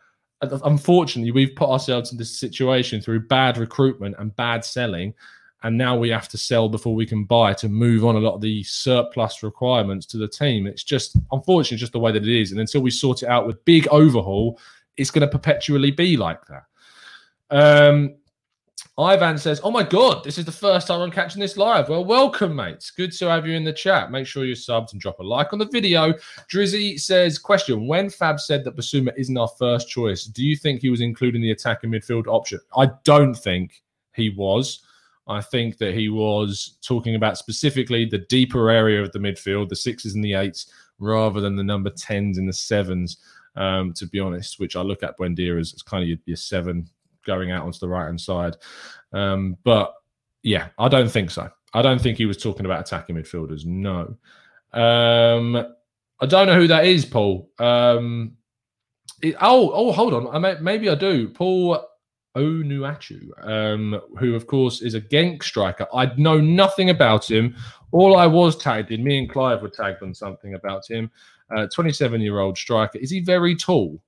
Unfortunately, 0.44 1.32
we've 1.32 1.56
put 1.56 1.70
ourselves 1.70 2.12
in 2.12 2.20
this 2.20 2.40
situation 2.40 3.02
through 3.02 3.22
bad 3.22 3.58
recruitment 3.58 4.16
and 4.20 4.36
bad 4.36 4.64
selling 4.64 5.16
and 5.63 5.78
now 5.78 5.97
we 5.97 6.10
have 6.10 6.28
to 6.30 6.38
sell 6.38 6.67
before 6.69 6.93
we 6.93 7.06
can 7.06 7.23
buy 7.23 7.54
to 7.54 7.69
move 7.69 8.06
on 8.06 8.15
a 8.15 8.19
lot 8.19 8.36
of 8.36 8.41
the 8.41 8.63
surplus 8.63 9.43
requirements 9.43 10.06
to 10.08 10.17
the 10.17 10.28
team. 10.28 10.67
It's 10.67 10.84
just 10.84 11.17
unfortunately 11.32 11.78
just 11.78 11.93
the 11.93 11.99
way 11.99 12.12
that 12.12 12.23
it 12.23 12.41
is, 12.41 12.52
and 12.52 12.60
until 12.60 12.82
we 12.82 12.91
sort 12.91 13.23
it 13.23 13.30
out 13.30 13.47
with 13.47 13.63
big 13.65 13.88
overhaul, 13.88 14.60
it's 14.97 15.12
going 15.12 15.28
to 15.28 15.28
perpetually 15.28 15.91
be 15.91 16.17
like 16.17 16.41
that. 16.47 16.63
Um, 17.49 18.15
Ivan 18.97 19.39
says, 19.39 19.60
"Oh 19.63 19.71
my 19.71 19.82
god, 19.82 20.23
this 20.23 20.38
is 20.38 20.45
the 20.45 20.52
first 20.52 20.88
time 20.88 21.02
I'm 21.02 21.10
catching 21.10 21.41
this 21.41 21.58
live. 21.58 21.89
Well, 21.89 22.06
welcome, 22.06 22.56
mates. 22.56 22.91
Good 22.91 23.12
to 23.13 23.28
have 23.28 23.47
you 23.47 23.56
in 23.56 23.63
the 23.63 23.73
chat. 23.73 24.12
Make 24.12 24.28
sure 24.28 24.45
you're 24.45 24.56
subbed 24.56 24.91
and 24.91 25.02
drop 25.02 25.19
a 25.19 25.23
like 25.23 25.52
on 25.52 25.60
the 25.60 25.65
video." 25.65 26.13
Drizzy 26.52 26.99
says, 26.99 27.39
"Question: 27.39 27.88
When 27.88 28.10
Fab 28.10 28.39
said 28.39 28.63
that 28.63 28.76
Bissouma 28.76 29.12
isn't 29.17 29.38
our 29.38 29.47
first 29.47 29.89
choice, 29.89 30.26
do 30.26 30.45
you 30.45 30.56
think 30.56 30.82
he 30.82 30.91
was 30.91 31.02
including 31.02 31.41
the 31.41 31.52
attack 31.52 31.84
and 31.84 31.91
midfield 31.91 32.28
option? 32.28 32.60
I 32.78 32.91
don't 33.04 33.34
think 33.34 33.82
he 34.13 34.30
was." 34.30 34.83
I 35.28 35.42
think 35.42 35.78
that 35.78 35.94
he 35.94 36.10
was 36.10 36.78
talking 36.86 37.16
about 37.16 37.38
specifically 37.38 38.06
the 38.06 38.26
deeper 38.30 38.70
area 38.70 39.02
of 39.02 39.12
the 39.12 39.20
midfield, 39.20 39.70
the 39.70 39.76
sixes 39.76 40.16
and 40.16 40.24
the 40.24 40.34
eights, 40.34 40.72
rather 41.00 41.40
than 41.40 41.56
the 41.56 41.64
number 41.64 41.90
tens 41.90 42.38
and 42.38 42.48
the 42.48 42.54
sevens. 42.54 43.18
Um, 43.56 43.94
to 43.94 44.08
be 44.08 44.20
honest, 44.20 44.60
which 44.60 44.76
I 44.76 44.82
look 44.82 45.04
at 45.04 45.16
Buendia 45.16 45.60
as, 45.60 45.76
as 45.76 45.84
kind 45.84 46.02
of 46.02 46.10
your, 46.10 46.18
your, 46.26 46.38
seven 46.38 46.90
going 47.24 47.52
out 47.52 47.64
onto 47.64 47.78
the 47.78 47.88
right 47.88 48.06
hand 48.06 48.20
side. 48.20 48.56
Um, 49.12 49.58
but 49.64 49.94
yeah, 50.42 50.70
I 50.80 50.88
don't 50.88 51.10
think 51.10 51.30
so. 51.30 51.50
I 51.74 51.84
don't 51.84 52.02
think 52.02 52.18
he 52.18 52.26
was 52.26 52.38
talking 52.38 52.66
about 52.66 52.82
attacking 52.82 53.16
midfielders. 53.16 53.64
No. 53.64 54.18
Um, 54.74 55.56
I 56.20 56.26
don't 56.26 56.48
know 56.48 56.56
who 56.56 56.68
that 56.68 56.86
is, 56.86 57.06
Paul. 57.06 57.52
Um, 57.60 58.38
it, 59.22 59.36
oh, 59.40 59.72
oh, 59.72 59.92
hold 59.92 60.14
on. 60.14 60.28
I 60.34 60.40
may, 60.40 60.60
maybe 60.60 60.90
I 60.90 60.96
do. 60.96 61.30
Paul 61.30 61.86
Onuachu, 62.36 63.30
um, 63.48 64.02
who 64.17 64.36
of 64.36 64.48
course 64.48 64.82
is 64.82 64.96
a 64.96 65.02
Genk 65.02 65.43
striker. 65.43 65.88
I 65.93 66.12
know 66.17 66.39
nothing 66.39 66.89
about 66.89 67.30
him. 67.30 67.56
All 67.91 68.17
I 68.17 68.26
was 68.26 68.58
tagged 68.58 68.91
in, 68.91 69.04
me 69.04 69.19
and 69.19 69.30
Clive 69.30 69.62
were 69.62 69.69
tagged 69.69 70.02
on 70.02 70.13
something 70.13 70.56
about 70.56 70.89
him. 70.89 71.12
27 71.72 72.19
uh, 72.19 72.24
year 72.24 72.39
old 72.39 72.58
striker. 72.58 72.98
Is 72.98 73.12
he 73.12 73.19
very 73.19 73.56
tall? 73.56 74.02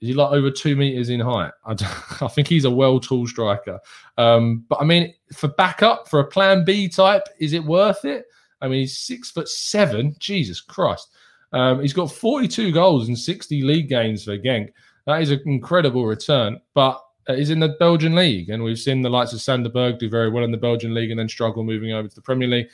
Is 0.00 0.08
he 0.08 0.14
like 0.14 0.32
over 0.32 0.50
two 0.50 0.76
meters 0.76 1.08
in 1.08 1.20
height? 1.20 1.52
I, 1.64 1.72
I 2.20 2.28
think 2.28 2.48
he's 2.48 2.64
a 2.64 2.70
well 2.70 3.00
tall 3.00 3.26
striker. 3.26 3.80
Um, 4.16 4.64
but 4.68 4.80
I 4.80 4.84
mean, 4.84 5.14
for 5.32 5.48
backup, 5.48 6.08
for 6.08 6.20
a 6.20 6.26
plan 6.26 6.64
B 6.64 6.88
type, 6.88 7.24
is 7.40 7.52
it 7.52 7.64
worth 7.64 8.04
it? 8.04 8.26
I 8.60 8.68
mean, 8.68 8.80
he's 8.80 8.98
six 8.98 9.30
foot 9.30 9.48
seven. 9.48 10.14
Jesus 10.18 10.60
Christ. 10.60 11.08
Um, 11.52 11.80
he's 11.80 11.94
got 11.94 12.12
42 12.12 12.72
goals 12.72 13.08
and 13.08 13.18
60 13.18 13.62
league 13.62 13.88
games 13.88 14.24
for 14.24 14.36
Genk. 14.36 14.70
That 15.06 15.22
is 15.22 15.30
an 15.30 15.40
incredible 15.46 16.04
return. 16.04 16.60
But 16.74 17.00
is 17.28 17.50
in 17.50 17.60
the 17.60 17.76
Belgian 17.78 18.14
league, 18.14 18.50
and 18.50 18.62
we've 18.62 18.78
seen 18.78 19.02
the 19.02 19.10
likes 19.10 19.32
of 19.32 19.40
Sander 19.40 19.68
Berge 19.68 19.98
do 19.98 20.08
very 20.08 20.30
well 20.30 20.44
in 20.44 20.50
the 20.50 20.56
Belgian 20.56 20.94
league 20.94 21.10
and 21.10 21.18
then 21.18 21.28
struggle 21.28 21.62
moving 21.62 21.92
over 21.92 22.08
to 22.08 22.14
the 22.14 22.22
Premier 22.22 22.48
League. 22.48 22.68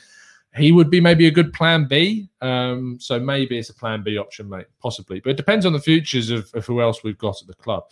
He 0.55 0.71
would 0.71 0.89
be 0.89 1.01
maybe 1.01 1.27
a 1.27 1.31
good 1.31 1.51
plan 1.51 1.85
B. 1.85 2.29
Um, 2.39 2.97
so 2.97 3.19
maybe 3.19 3.57
it's 3.57 3.69
a 3.69 3.73
plan 3.73 4.03
B 4.03 4.17
option, 4.17 4.47
mate, 4.47 4.67
possibly. 4.81 5.19
But 5.19 5.31
it 5.31 5.37
depends 5.37 5.65
on 5.65 5.73
the 5.73 5.81
futures 5.81 6.29
of, 6.29 6.49
of 6.53 6.65
who 6.65 6.81
else 6.81 7.03
we've 7.03 7.17
got 7.17 7.41
at 7.41 7.47
the 7.47 7.55
club. 7.55 7.83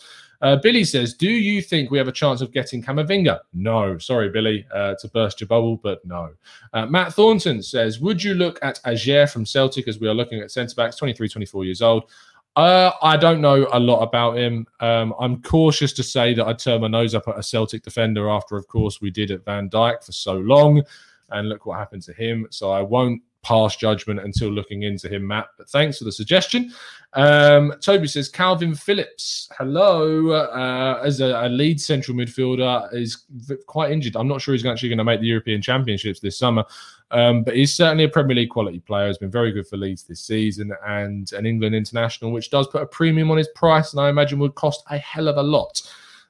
Uh, 0.42 0.56
Billy 0.56 0.86
says, 0.86 1.14
Do 1.14 1.30
you 1.30 1.62
think 1.62 1.92
we 1.92 1.98
have 1.98 2.08
a 2.08 2.14
chance 2.14 2.40
of 2.40 2.54
getting 2.54 2.82
Camavinga? 2.82 3.40
No. 3.54 3.98
Sorry, 3.98 4.30
Billy, 4.30 4.66
uh, 4.74 4.96
to 5.02 5.08
burst 5.10 5.42
your 5.42 5.50
bubble, 5.50 5.76
but 5.76 6.06
no. 6.06 6.30
Uh, 6.72 6.86
Matt 6.86 7.14
Thornton 7.14 7.62
says, 7.62 8.00
Would 8.00 8.24
you 8.24 8.34
look 8.34 8.60
at 8.62 8.80
Ajer 8.86 9.30
from 9.30 9.46
Celtic 9.46 9.90
as 9.90 10.00
we 10.00 10.08
are 10.08 10.14
looking 10.14 10.40
at 10.40 10.52
centre 10.52 10.76
backs, 10.76 10.96
23, 10.96 11.28
24 11.28 11.66
years 11.66 11.82
old? 11.82 12.10
Uh, 12.56 12.92
I 13.02 13.18
don't 13.18 13.42
know 13.42 13.68
a 13.74 13.80
lot 13.80 14.02
about 14.02 14.38
him. 14.38 14.68
Um, 14.80 15.14
I'm 15.20 15.42
cautious 15.42 15.92
to 15.94 16.04
say 16.04 16.36
that 16.36 16.46
I'd 16.46 16.60
turn 16.60 16.82
my 16.82 16.88
nose 16.88 17.16
up 17.16 17.28
at 17.28 17.38
a 17.38 17.44
Celtic 17.44 17.82
defender 17.82 18.30
after, 18.30 18.58
of 18.58 18.68
course, 18.68 19.02
we 19.02 19.10
did 19.10 19.32
at 19.32 19.44
Van 19.44 19.70
Dijk 19.70 20.04
for 20.06 20.12
so 20.12 20.34
long. 20.34 20.84
And 21.30 21.50
look 21.50 21.66
what 21.66 21.80
happened 21.80 22.04
to 22.04 22.14
him. 22.14 22.48
So 22.52 22.72
I 22.72 22.82
won't 22.82 23.24
pass 23.44 23.76
judgment 23.76 24.20
until 24.22 24.50
looking 24.50 24.84
into 24.84 25.08
him, 25.08 25.28
Matt. 25.28 25.48
But 25.58 25.70
thanks 25.70 25.98
for 25.98 26.06
the 26.06 26.12
suggestion. 26.12 26.74
Um, 27.14 27.76
Toby 27.80 28.08
says 28.08 28.32
Kalvin 28.32 28.78
Phillips, 28.78 29.48
hello, 29.58 30.32
uh, 30.32 31.02
as 31.04 31.22
a, 31.22 31.46
a, 31.46 31.50
lead 31.50 31.80
central 31.80 32.18
midfielder, 32.18 32.92
is 32.94 33.26
quite 33.68 33.92
injured. 33.92 34.16
I'm 34.16 34.28
not 34.28 34.42
sure 34.42 34.56
he's 34.56 34.66
actually 34.66 34.90
going 34.90 34.98
to 34.98 35.04
make 35.04 35.20
the 35.20 35.28
European 35.28 35.62
Championships 35.62 36.20
this 36.20 36.38
summer. 36.38 36.66
Um, 37.12 37.44
but 37.44 37.56
he's 37.56 37.76
certainly 37.76 38.06
a 38.06 38.10
Premier 38.10 38.36
League 38.36 38.50
quality 38.50 38.80
player. 38.80 39.08
He's 39.08 39.20
been 39.20 39.30
very 39.30 39.52
good 39.52 39.68
for 39.68 39.78
Leeds 39.78 40.04
this 40.04 40.22
season 40.22 40.74
and 40.88 41.32
an 41.34 41.46
England 41.46 41.76
international, 41.76 42.32
which 42.32 42.50
does 42.50 42.68
put 42.68 42.82
a 42.82 42.88
premium 42.88 43.30
on 43.30 43.38
his 43.38 43.50
price, 43.50 43.94
and 43.94 44.02
I 44.02 44.10
imagine 44.10 44.40
would 44.40 44.56
cost 44.56 44.84
a 44.90 44.98
hell 44.98 45.28
of 45.28 45.38
a 45.38 45.44
lot. 45.44 45.82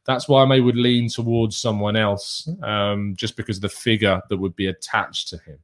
That's 0.06 0.28
why 0.28 0.44
I 0.44 0.46
may 0.46 0.60
would 0.60 0.76
lean 0.76 1.08
towards 1.08 1.56
someone 1.56 1.96
else, 1.96 2.50
um, 2.62 3.14
just 3.16 3.38
because 3.38 3.58
of 3.58 3.62
the 3.62 3.70
figure 3.70 4.22
that 4.30 4.38
would 4.38 4.56
be 4.58 4.68
attached 4.68 5.30
to 5.30 5.38
him. 5.38 5.60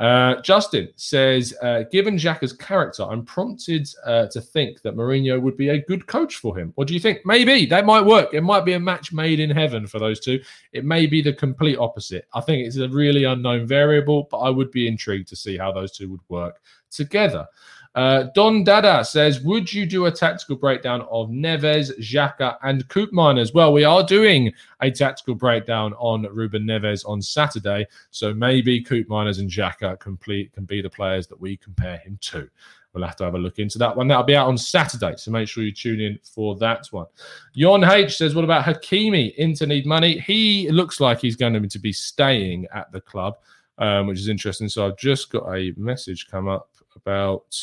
Uh, 0.00 0.40
Justin 0.40 0.88
says, 0.96 1.54
uh, 1.62 1.82
given 1.92 2.16
Xhaka's 2.16 2.54
character, 2.54 3.02
I'm 3.02 3.22
prompted 3.22 3.86
uh, 4.06 4.28
to 4.28 4.40
think 4.40 4.80
that 4.80 4.96
Mourinho 4.96 5.38
would 5.38 5.58
be 5.58 5.68
a 5.68 5.84
good 5.84 6.06
coach 6.06 6.36
for 6.36 6.58
him. 6.58 6.72
What 6.76 6.88
do 6.88 6.94
you 6.94 7.00
think? 7.00 7.20
Maybe 7.26 7.66
that 7.66 7.84
might 7.84 8.06
work. 8.06 8.32
It 8.32 8.40
might 8.40 8.64
be 8.64 8.72
a 8.72 8.80
match 8.80 9.12
made 9.12 9.40
in 9.40 9.50
heaven 9.50 9.86
for 9.86 9.98
those 9.98 10.18
two. 10.18 10.40
It 10.72 10.86
may 10.86 11.04
be 11.04 11.20
the 11.20 11.34
complete 11.34 11.76
opposite. 11.78 12.26
I 12.32 12.40
think 12.40 12.66
it's 12.66 12.78
a 12.78 12.88
really 12.88 13.24
unknown 13.24 13.66
variable, 13.66 14.26
but 14.30 14.38
I 14.38 14.48
would 14.48 14.70
be 14.70 14.88
intrigued 14.88 15.28
to 15.28 15.36
see 15.36 15.58
how 15.58 15.70
those 15.70 15.92
two 15.92 16.08
would 16.08 16.22
work 16.30 16.62
together. 16.90 17.46
Uh, 17.94 18.24
Don 18.34 18.62
Dada 18.62 19.04
says, 19.04 19.40
Would 19.40 19.72
you 19.72 19.84
do 19.84 20.06
a 20.06 20.12
tactical 20.12 20.56
breakdown 20.56 21.02
of 21.10 21.28
Neves, 21.28 21.90
Xhaka, 21.98 22.56
and 22.62 22.86
Koopmeiners? 22.88 23.52
Well, 23.52 23.72
we 23.72 23.82
are 23.82 24.04
doing 24.04 24.52
a 24.80 24.90
tactical 24.90 25.34
breakdown 25.34 25.94
on 25.94 26.22
Ruben 26.32 26.64
Neves 26.64 27.08
on 27.08 27.20
Saturday. 27.20 27.86
So 28.10 28.32
maybe 28.32 28.82
Koopmeiners 28.82 29.40
and 29.40 29.50
Xhaka 29.50 29.98
complete, 29.98 30.52
can 30.52 30.64
be 30.64 30.80
the 30.80 30.90
players 30.90 31.26
that 31.28 31.40
we 31.40 31.56
compare 31.56 31.98
him 31.98 32.16
to. 32.22 32.48
We'll 32.92 33.04
have 33.04 33.16
to 33.16 33.24
have 33.24 33.34
a 33.34 33.38
look 33.38 33.58
into 33.58 33.78
that 33.78 33.96
one. 33.96 34.08
That'll 34.08 34.24
be 34.24 34.34
out 34.34 34.48
on 34.48 34.58
Saturday, 34.58 35.14
so 35.16 35.30
make 35.30 35.48
sure 35.48 35.62
you 35.62 35.70
tune 35.70 36.00
in 36.00 36.18
for 36.24 36.56
that 36.56 36.86
one. 36.90 37.06
Yon 37.54 37.84
H 37.84 38.16
says, 38.16 38.34
What 38.34 38.44
about 38.44 38.64
Hakimi? 38.64 39.34
Inter 39.36 39.66
need 39.66 39.86
money. 39.86 40.18
He 40.18 40.68
looks 40.70 41.00
like 41.00 41.20
he's 41.20 41.36
going 41.36 41.68
to 41.68 41.78
be 41.78 41.92
staying 41.92 42.66
at 42.72 42.90
the 42.92 43.00
club, 43.00 43.36
um, 43.78 44.06
which 44.06 44.18
is 44.18 44.28
interesting. 44.28 44.68
So 44.68 44.86
I've 44.86 44.96
just 44.96 45.30
got 45.30 45.52
a 45.54 45.72
message 45.76 46.28
come 46.28 46.48
up 46.48 46.68
about 46.96 47.54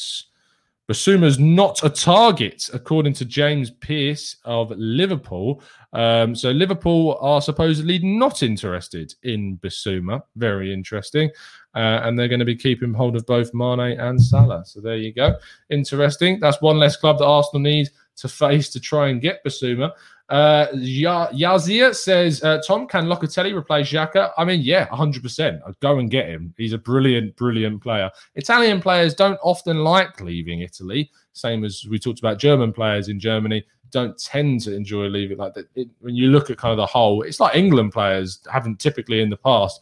Bissouma's 0.89 1.37
not 1.37 1.83
a 1.83 1.89
target, 1.89 2.69
according 2.73 3.11
to 3.13 3.25
James 3.25 3.71
Pearce 3.71 4.37
of 4.45 4.71
Liverpool. 4.71 5.61
Um, 5.91 6.33
so 6.33 6.51
Liverpool 6.51 7.17
are 7.19 7.41
supposedly 7.41 7.99
not 7.99 8.41
interested 8.41 9.13
in 9.23 9.57
Bissouma. 9.57 10.21
Very 10.37 10.73
interesting. 10.73 11.29
Uh, 11.75 12.01
and 12.03 12.17
they're 12.17 12.29
going 12.29 12.39
to 12.39 12.45
be 12.45 12.55
keeping 12.55 12.93
hold 12.93 13.17
of 13.17 13.25
both 13.25 13.53
Mane 13.53 13.99
and 13.99 14.21
Salah. 14.21 14.63
So 14.65 14.79
there 14.79 14.95
you 14.95 15.13
go. 15.13 15.35
Interesting. 15.69 16.39
That's 16.39 16.61
one 16.61 16.79
less 16.79 16.95
club 16.95 17.17
that 17.17 17.25
Arsenal 17.25 17.61
need 17.61 17.89
to 18.17 18.27
face 18.27 18.69
to 18.69 18.79
try 18.79 19.09
and 19.09 19.21
get 19.21 19.43
Bissouma. 19.43 19.91
Uh, 20.29 20.67
Yazir 20.73 21.95
says, 21.95 22.43
uh, 22.43 22.61
Tom, 22.67 22.85
can 22.85 23.05
Locatelli 23.05 23.55
replace 23.55 23.89
Xhaka? 23.89 24.31
I 24.37 24.43
mean, 24.43 24.61
yeah, 24.61 24.87
100%. 24.87 25.61
I'd 25.65 25.79
go 25.79 25.99
and 25.99 26.11
get 26.11 26.27
him. 26.27 26.53
He's 26.57 26.73
a 26.73 26.77
brilliant, 26.77 27.35
brilliant 27.37 27.81
player. 27.81 28.11
Italian 28.35 28.81
players 28.81 29.13
don't 29.13 29.39
often 29.41 29.77
like 29.77 30.19
leaving 30.19 30.61
Italy, 30.61 31.09
same 31.31 31.63
as 31.63 31.85
we 31.89 31.97
talked 31.97 32.19
about 32.19 32.39
German 32.39 32.73
players 32.73 33.07
in 33.07 33.19
Germany 33.19 33.63
don't 33.91 34.17
tend 34.17 34.61
to 34.61 34.75
enjoy 34.75 35.07
leaving 35.07 35.37
like 35.37 35.53
that. 35.53 35.67
It, 35.75 35.89
when 35.99 36.15
you 36.15 36.29
look 36.29 36.49
at 36.49 36.57
kind 36.57 36.71
of 36.71 36.77
the 36.77 36.85
whole, 36.85 37.21
it's 37.21 37.39
like 37.39 37.55
England 37.55 37.93
players 37.93 38.39
haven't 38.51 38.79
typically 38.79 39.21
in 39.21 39.29
the 39.29 39.37
past 39.37 39.81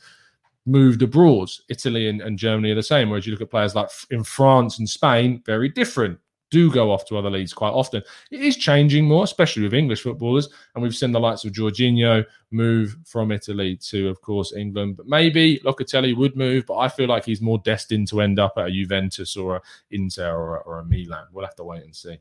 moved 0.66 1.02
abroad. 1.02 1.50
Italy 1.70 2.10
and, 2.10 2.22
and 2.22 2.38
Germany 2.38 2.72
are 2.72 2.76
the 2.76 2.84
same. 2.84 3.10
Whereas 3.10 3.26
you 3.26 3.32
look 3.32 3.42
at 3.42 3.52
players 3.52 3.76
like 3.76 3.90
in 4.12 4.24
France 4.24 4.80
and 4.80 4.90
Spain, 4.90 5.42
very 5.46 5.70
different 5.70 6.20
do 6.52 6.72
go 6.72 6.92
off 6.92 7.06
to 7.06 7.18
other 7.18 7.30
leagues 7.30 7.54
quite 7.54 7.72
often. 7.72 8.02
It 8.32 8.42
is 8.42 8.58
changing 8.58 9.06
more, 9.06 9.24
especially 9.24 9.64
with 9.64 9.74
English 9.74 10.04
footballers. 10.04 10.50
And 10.74 10.84
we've 10.84 10.96
seen 10.96 11.12
the 11.12 11.20
likes 11.20 11.44
of 11.44 11.52
Jorginho 11.52 12.26
move 12.52 12.98
from 13.06 13.32
Italy 13.32 13.78
to, 13.78 14.10
of 14.10 14.22
course, 14.22 14.54
England. 14.54 14.98
But 14.98 15.08
maybe 15.08 15.60
Locatelli 15.66 16.16
would 16.16 16.36
move, 16.36 16.66
but 16.66 16.78
I 16.78 16.88
feel 16.88 17.08
like 17.08 17.26
he's 17.26 17.42
more 17.42 17.60
destined 17.60 18.08
to 18.10 18.22
end 18.22 18.40
up 18.40 18.54
at 18.58 18.68
a 18.68 18.72
Juventus 18.72 19.36
or 19.36 19.58
a 19.58 19.62
Inter 19.92 20.36
or 20.36 20.58
a, 20.58 20.60
or 20.62 20.80
a 20.80 20.86
Milan. 20.86 21.26
We'll 21.32 21.46
have 21.46 21.56
to 21.56 21.64
wait 21.64 21.84
and 21.84 21.96
see. 21.96 22.20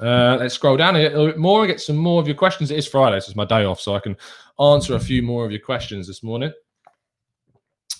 Uh, 0.00 0.36
let's 0.38 0.54
scroll 0.54 0.76
down 0.76 0.94
a 0.94 1.00
little 1.00 1.26
bit 1.26 1.38
more 1.38 1.62
and 1.62 1.68
get 1.68 1.80
some 1.80 1.96
more 1.96 2.20
of 2.20 2.28
your 2.28 2.36
questions. 2.36 2.70
It 2.70 2.78
is 2.78 2.86
Friday, 2.86 3.18
so 3.20 3.30
it's 3.30 3.36
my 3.36 3.44
day 3.44 3.64
off, 3.64 3.80
so 3.80 3.94
I 3.96 4.00
can 4.00 4.16
answer 4.60 4.94
a 4.94 5.00
few 5.00 5.22
more 5.22 5.44
of 5.44 5.50
your 5.50 5.60
questions 5.60 6.06
this 6.06 6.22
morning. 6.22 6.52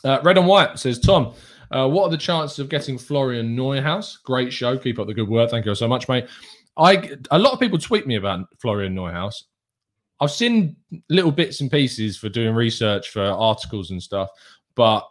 Uh, 0.04 0.20
Red 0.22 0.38
and 0.38 0.46
White 0.46 0.78
says, 0.78 1.00
Tom, 1.00 1.34
uh, 1.70 1.88
what 1.88 2.04
are 2.04 2.10
the 2.10 2.16
chances 2.16 2.58
of 2.58 2.68
getting 2.68 2.98
Florian 2.98 3.56
Neuhaus? 3.56 4.22
Great 4.22 4.52
show. 4.52 4.76
Keep 4.76 4.98
up 4.98 5.06
the 5.06 5.14
good 5.14 5.28
work. 5.28 5.50
Thank 5.50 5.66
you 5.66 5.74
so 5.74 5.88
much, 5.88 6.08
mate. 6.08 6.26
I 6.76 7.16
a 7.30 7.38
lot 7.38 7.52
of 7.52 7.60
people 7.60 7.78
tweet 7.78 8.06
me 8.06 8.16
about 8.16 8.46
Florian 8.60 8.94
Neuhaus. 8.94 9.34
I've 10.20 10.30
seen 10.30 10.76
little 11.08 11.30
bits 11.30 11.60
and 11.60 11.70
pieces 11.70 12.16
for 12.16 12.28
doing 12.28 12.54
research 12.54 13.10
for 13.10 13.22
articles 13.22 13.90
and 13.90 14.02
stuff, 14.02 14.30
but 14.74 15.08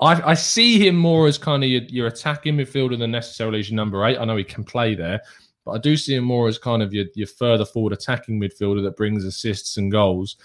I, 0.00 0.30
I 0.30 0.34
see 0.34 0.86
him 0.86 0.96
more 0.96 1.26
as 1.26 1.38
kind 1.38 1.62
of 1.64 1.70
your, 1.70 1.82
your 1.84 2.06
attacking 2.08 2.56
midfielder 2.56 2.98
than 2.98 3.10
necessarily 3.10 3.60
as 3.60 3.70
your 3.70 3.76
number 3.76 4.04
eight. 4.04 4.18
I 4.18 4.24
know 4.24 4.36
he 4.36 4.44
can 4.44 4.64
play 4.64 4.94
there, 4.94 5.20
but 5.64 5.72
I 5.72 5.78
do 5.78 5.96
see 5.96 6.14
him 6.14 6.24
more 6.24 6.48
as 6.48 6.58
kind 6.58 6.82
of 6.82 6.92
your, 6.92 7.06
your 7.14 7.26
further 7.26 7.64
forward 7.64 7.92
attacking 7.92 8.40
midfielder 8.40 8.82
that 8.82 8.96
brings 8.96 9.24
assists 9.24 9.76
and 9.76 9.90
goals. 9.90 10.36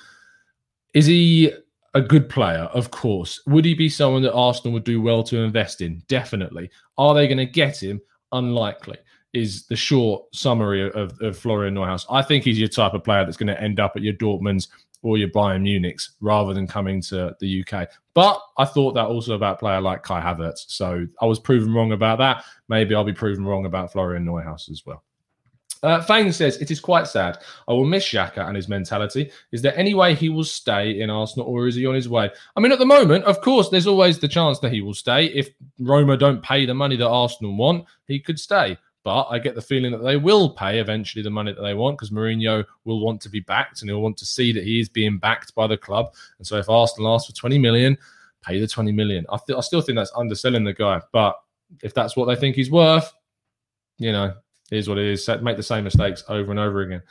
Is 0.93 1.05
he 1.05 1.51
a 1.93 2.01
good 2.01 2.29
player, 2.29 2.69
of 2.73 2.91
course. 2.91 3.41
Would 3.47 3.65
he 3.65 3.73
be 3.73 3.89
someone 3.89 4.21
that 4.23 4.33
Arsenal 4.33 4.73
would 4.73 4.83
do 4.83 5.01
well 5.01 5.23
to 5.23 5.37
invest 5.37 5.81
in? 5.81 6.03
Definitely. 6.07 6.69
Are 6.97 7.13
they 7.13 7.27
going 7.27 7.37
to 7.37 7.45
get 7.45 7.81
him? 7.81 8.01
Unlikely. 8.31 8.97
Is 9.33 9.67
the 9.67 9.75
short 9.75 10.23
summary 10.33 10.89
of, 10.89 11.19
of 11.21 11.37
Florian 11.37 11.75
Neuhaus. 11.75 12.05
I 12.09 12.21
think 12.23 12.43
he's 12.43 12.59
your 12.59 12.67
type 12.67 12.93
of 12.93 13.03
player 13.03 13.25
that's 13.25 13.37
going 13.37 13.47
to 13.47 13.61
end 13.61 13.79
up 13.79 13.93
at 13.95 14.01
your 14.01 14.13
Dortmunds 14.13 14.67
or 15.01 15.17
your 15.17 15.29
Bayern 15.29 15.61
Munichs 15.61 16.09
rather 16.19 16.53
than 16.53 16.67
coming 16.67 17.01
to 17.03 17.35
the 17.39 17.63
UK. 17.63 17.87
But 18.13 18.41
I 18.57 18.65
thought 18.65 18.93
that 18.93 19.05
also 19.05 19.35
about 19.35 19.55
a 19.55 19.59
player 19.59 19.81
like 19.81 20.03
Kai 20.03 20.19
Havertz. 20.19 20.65
So 20.67 21.07
I 21.21 21.25
was 21.25 21.39
proven 21.39 21.73
wrong 21.73 21.91
about 21.91 22.17
that. 22.19 22.43
Maybe 22.67 22.95
I'll 22.95 23.03
be 23.03 23.13
proven 23.13 23.45
wrong 23.45 23.65
about 23.65 23.91
Florian 23.91 24.25
Neuhaus 24.25 24.69
as 24.69 24.83
well. 24.85 25.03
Uh, 25.81 26.01
Fang 26.01 26.31
says, 26.31 26.57
It 26.57 26.71
is 26.71 26.79
quite 26.79 27.07
sad. 27.07 27.39
I 27.67 27.73
will 27.73 27.85
miss 27.85 28.05
Xhaka 28.05 28.45
and 28.45 28.55
his 28.55 28.67
mentality. 28.67 29.31
Is 29.51 29.61
there 29.61 29.77
any 29.77 29.93
way 29.93 30.13
he 30.13 30.29
will 30.29 30.43
stay 30.43 30.99
in 30.99 31.09
Arsenal 31.09 31.47
or 31.47 31.67
is 31.67 31.75
he 31.75 31.85
on 31.85 31.95
his 31.95 32.09
way? 32.09 32.29
I 32.55 32.59
mean, 32.59 32.71
at 32.71 32.79
the 32.79 32.85
moment, 32.85 33.25
of 33.25 33.41
course, 33.41 33.69
there's 33.69 33.87
always 33.87 34.19
the 34.19 34.27
chance 34.27 34.59
that 34.59 34.73
he 34.73 34.81
will 34.81 34.93
stay. 34.93 35.25
If 35.27 35.49
Roma 35.79 36.17
don't 36.17 36.43
pay 36.43 36.65
the 36.65 36.73
money 36.73 36.95
that 36.97 37.07
Arsenal 37.07 37.55
want, 37.55 37.85
he 38.07 38.19
could 38.19 38.39
stay. 38.39 38.77
But 39.03 39.27
I 39.29 39.39
get 39.39 39.55
the 39.55 39.61
feeling 39.61 39.91
that 39.93 40.03
they 40.03 40.17
will 40.17 40.49
pay 40.49 40.79
eventually 40.79 41.23
the 41.23 41.29
money 41.29 41.53
that 41.53 41.61
they 41.61 41.73
want 41.73 41.97
because 41.97 42.11
Mourinho 42.11 42.65
will 42.83 42.99
want 42.99 43.21
to 43.21 43.29
be 43.29 43.39
backed 43.39 43.81
and 43.81 43.89
he'll 43.89 44.01
want 44.01 44.17
to 44.17 44.25
see 44.25 44.51
that 44.51 44.65
he 44.65 44.79
is 44.79 44.89
being 44.89 45.17
backed 45.17 45.55
by 45.55 45.67
the 45.67 45.77
club. 45.77 46.13
And 46.37 46.45
so 46.45 46.57
if 46.57 46.69
Arsenal 46.69 47.13
asks 47.13 47.29
for 47.29 47.35
20 47.35 47.57
million, 47.57 47.97
pay 48.41 48.59
the 48.59 48.67
20 48.67 48.91
million. 48.91 49.25
I, 49.29 49.37
th- 49.45 49.57
I 49.57 49.61
still 49.61 49.81
think 49.81 49.95
that's 49.95 50.11
underselling 50.15 50.65
the 50.65 50.73
guy. 50.73 51.01
But 51.13 51.39
if 51.81 51.93
that's 51.93 52.17
what 52.17 52.25
they 52.25 52.35
think 52.35 52.55
he's 52.55 52.69
worth, 52.69 53.11
you 53.97 54.11
know, 54.11 54.33
is 54.71 54.87
what 54.87 54.97
it 54.97 55.05
is. 55.05 55.27
Make 55.41 55.57
the 55.57 55.63
same 55.63 55.83
mistakes 55.83 56.23
over 56.27 56.51
and 56.51 56.59
over 56.59 56.81
again. 56.81 57.01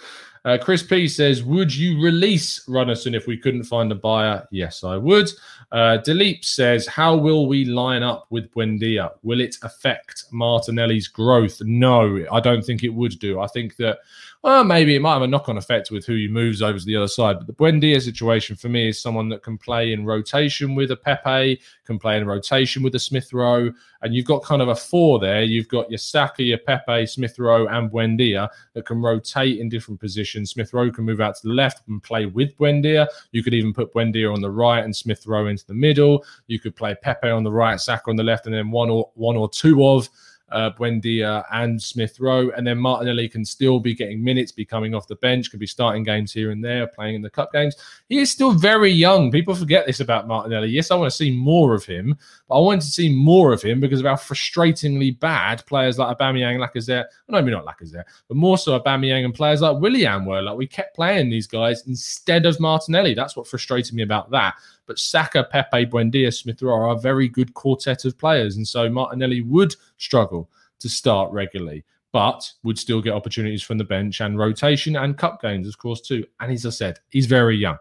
Uh, 0.45 0.59
Chris 0.61 0.83
P 0.83 1.09
says, 1.09 1.43
Would 1.43 1.75
you 1.75 2.03
release 2.03 2.65
Runarsson 2.67 3.15
if 3.15 3.27
we 3.27 3.37
couldn't 3.37 3.65
find 3.65 3.91
a 3.93 3.95
buyer? 3.95 4.47
Yes, 4.51 4.85
I 4.85 4.97
would. 4.97 5.31
Uh, 5.73 5.99
Dilip 6.05 6.45
says, 6.45 6.87
How 6.87 7.17
will 7.17 7.47
we 7.47 7.65
line 7.65 8.03
up 8.03 8.27
with 8.31 8.53
Buendia? 8.53 9.13
Will 9.23 9.41
it 9.41 9.57
affect 9.63 10.25
Martinelli's 10.33 11.09
growth? 11.09 11.61
No, 11.63 12.25
I 12.31 12.41
don't 12.41 12.65
think 12.65 12.85
it 12.85 12.89
would 12.89 13.19
do. 13.19 13.41
I 13.41 13.47
think 13.47 13.77
that 13.77 13.99
well, 14.43 14.63
maybe 14.63 14.95
it 14.95 15.03
might 15.03 15.15
have 15.15 15.23
a 15.23 15.27
knock 15.27 15.49
on 15.49 15.59
effect 15.59 15.91
with 15.91 16.07
who 16.07 16.15
he 16.15 16.29
moves 16.29 16.63
over 16.63 16.79
to 16.79 16.85
the 16.85 16.95
other 16.95 17.09
side. 17.09 17.39
But 17.39 17.49
the 17.49 17.53
Buendia 17.53 18.01
situation 18.01 18.55
for 18.55 18.69
me 18.69 18.89
is 18.89 19.01
someone 19.01 19.29
that 19.31 19.43
can 19.43 19.59
play 19.59 19.93
in 19.93 20.05
rotation 20.05 20.77
with 20.77 20.93
a 20.93 20.97
Pepe, 20.97 21.61
can 21.85 21.99
play 21.99 22.19
in 22.19 22.27
rotation 22.27 22.85
with 22.85 22.95
a 22.95 23.01
Smith 23.01 23.33
Rowe. 23.33 23.73
And 24.03 24.15
you've 24.15 24.27
got 24.27 24.45
kind 24.45 24.63
of 24.63 24.69
a 24.69 24.77
four 24.77 25.19
there. 25.19 25.43
You've 25.43 25.67
got 25.67 25.91
your 25.91 25.99
Saka, 25.99 26.45
your 26.45 26.59
Pepe, 26.59 27.07
Smith 27.07 27.37
Rowe, 27.41 27.67
and 27.67 27.91
Buendia 27.91 28.49
that 28.75 28.87
can 28.87 29.03
rotate 29.03 29.59
in 29.59 29.69
different 29.69 29.99
positions. 29.99 30.38
Smith 30.47 30.73
Rowe 30.73 30.91
can 30.91 31.05
move 31.05 31.21
out 31.21 31.37
to 31.37 31.49
the 31.49 31.55
left 31.55 31.87
and 31.89 32.03
play 32.03 32.27
with 32.27 32.57
Buendia. 32.59 33.07
You 33.33 33.43
could 33.43 33.55
even 33.55 33.73
put 33.73 33.93
Buendia 33.93 34.33
on 34.33 34.41
the 34.41 34.51
right 34.51 34.85
and 34.85 34.95
Smith 34.95 35.27
Rowe 35.27 35.47
into 35.47 35.67
the 35.67 35.75
middle. 35.75 36.25
You 36.47 36.61
could 36.61 36.77
play 36.77 36.95
Pepe 37.01 37.29
on 37.29 37.45
the 37.45 37.53
right, 37.53 37.81
Saka 37.81 38.11
on 38.11 38.17
the 38.17 38.23
left, 38.23 38.47
and 38.47 38.55
then 38.55 38.71
one 38.71 38.91
or 38.91 39.11
one 39.15 39.37
or 39.37 39.49
two 39.49 39.87
of 39.87 40.09
uh, 40.51 40.71
Buendia 40.71 41.45
and 41.53 41.81
Smith 41.81 42.21
Rowe. 42.21 42.51
And 42.51 42.67
then 42.67 42.79
Martinelli 42.79 43.29
can 43.29 43.45
still 43.45 43.81
be 43.81 43.95
getting 43.95 44.23
minutes, 44.23 44.53
be 44.53 44.65
coming 44.65 44.95
off 44.95 45.07
the 45.07 45.17
bench, 45.17 45.51
could 45.51 45.61
be 45.61 45.67
starting 45.67 46.03
games 46.03 46.33
here 46.33 46.51
and 46.51 46.65
there, 46.65 46.87
playing 46.87 47.17
in 47.17 47.23
the 47.23 47.31
cup 47.31 47.53
games. 47.53 47.77
He 48.09 48.19
is 48.19 48.31
still 48.31 48.53
very 48.53 48.91
young. 48.91 49.31
People 49.31 49.55
forget 49.55 49.87
this 49.87 50.01
about 50.01 50.27
Martinelli. 50.27 50.69
Yes, 50.69 50.91
I 50.91 50.97
want 50.97 51.11
to 51.11 51.17
see 51.17 51.31
more 51.31 51.75
of 51.75 51.85
him, 51.85 52.17
but 52.49 52.57
I 52.57 52.61
want 52.61 52.83
to 52.83 52.89
see 52.89 53.15
more 53.15 53.53
of 53.53 53.63
him 53.63 53.81
because 53.81 54.01
of 54.01 54.07
how 54.07 54.15
frustratingly 54.15 55.19
bad 55.19 55.65
players 55.67 55.99
like 55.99 56.17
Aubameyang, 56.17 56.59
Lacazette, 56.59 57.07
well, 57.29 57.43
maybe 57.43 57.51
not 57.51 57.67
Lacazette, 57.67 58.05
but 58.29 58.37
more 58.37 58.59
so 58.59 58.79
Aubameyang 58.79 59.25
and 59.25 59.35
players 59.35 59.61
like 59.61 59.81
Willian 59.81 60.25
were. 60.25 60.43
Like 60.43 60.57
we 60.57 60.67
kept 60.67 60.95
playing 60.95 61.31
these 61.31 61.47
guys 61.47 61.87
instead 61.87 62.47
of 62.47 62.59
Martinelli. 62.61 63.15
That's 63.15 63.37
what 63.37 63.47
frustrated 63.47 63.95
me 63.95 64.03
about 64.03 64.31
that. 64.31 64.55
But 64.89 64.99
Saka, 64.99 65.45
Pepe, 65.45 65.87
Buendia, 65.87 66.35
Smith 66.35 66.63
Rowe 66.63 66.75
are 66.75 66.97
a 66.97 66.99
very 66.99 67.29
good 67.29 67.55
quartet 67.55 68.07
of 68.07 68.19
players. 68.19 68.57
And 68.57 68.67
so 68.67 68.89
Martinelli 68.89 69.43
would 69.43 69.77
struggle 69.99 70.51
to 70.81 70.89
start 70.89 71.31
regularly, 71.31 71.85
but 72.11 72.51
would 72.65 72.79
still 72.79 73.03
get 73.03 73.13
opportunities 73.13 73.63
from 73.63 73.77
the 73.79 73.85
bench 73.85 74.21
and 74.21 74.39
rotation 74.39 74.97
and 74.97 75.19
cup 75.19 75.43
games, 75.43 75.69
of 75.69 75.77
course, 75.79 76.01
too. 76.01 76.25
And 76.41 76.51
as 76.51 76.65
I 76.65 76.71
said, 76.71 77.01
he's 77.11 77.27
very 77.27 77.57
young. 77.57 77.77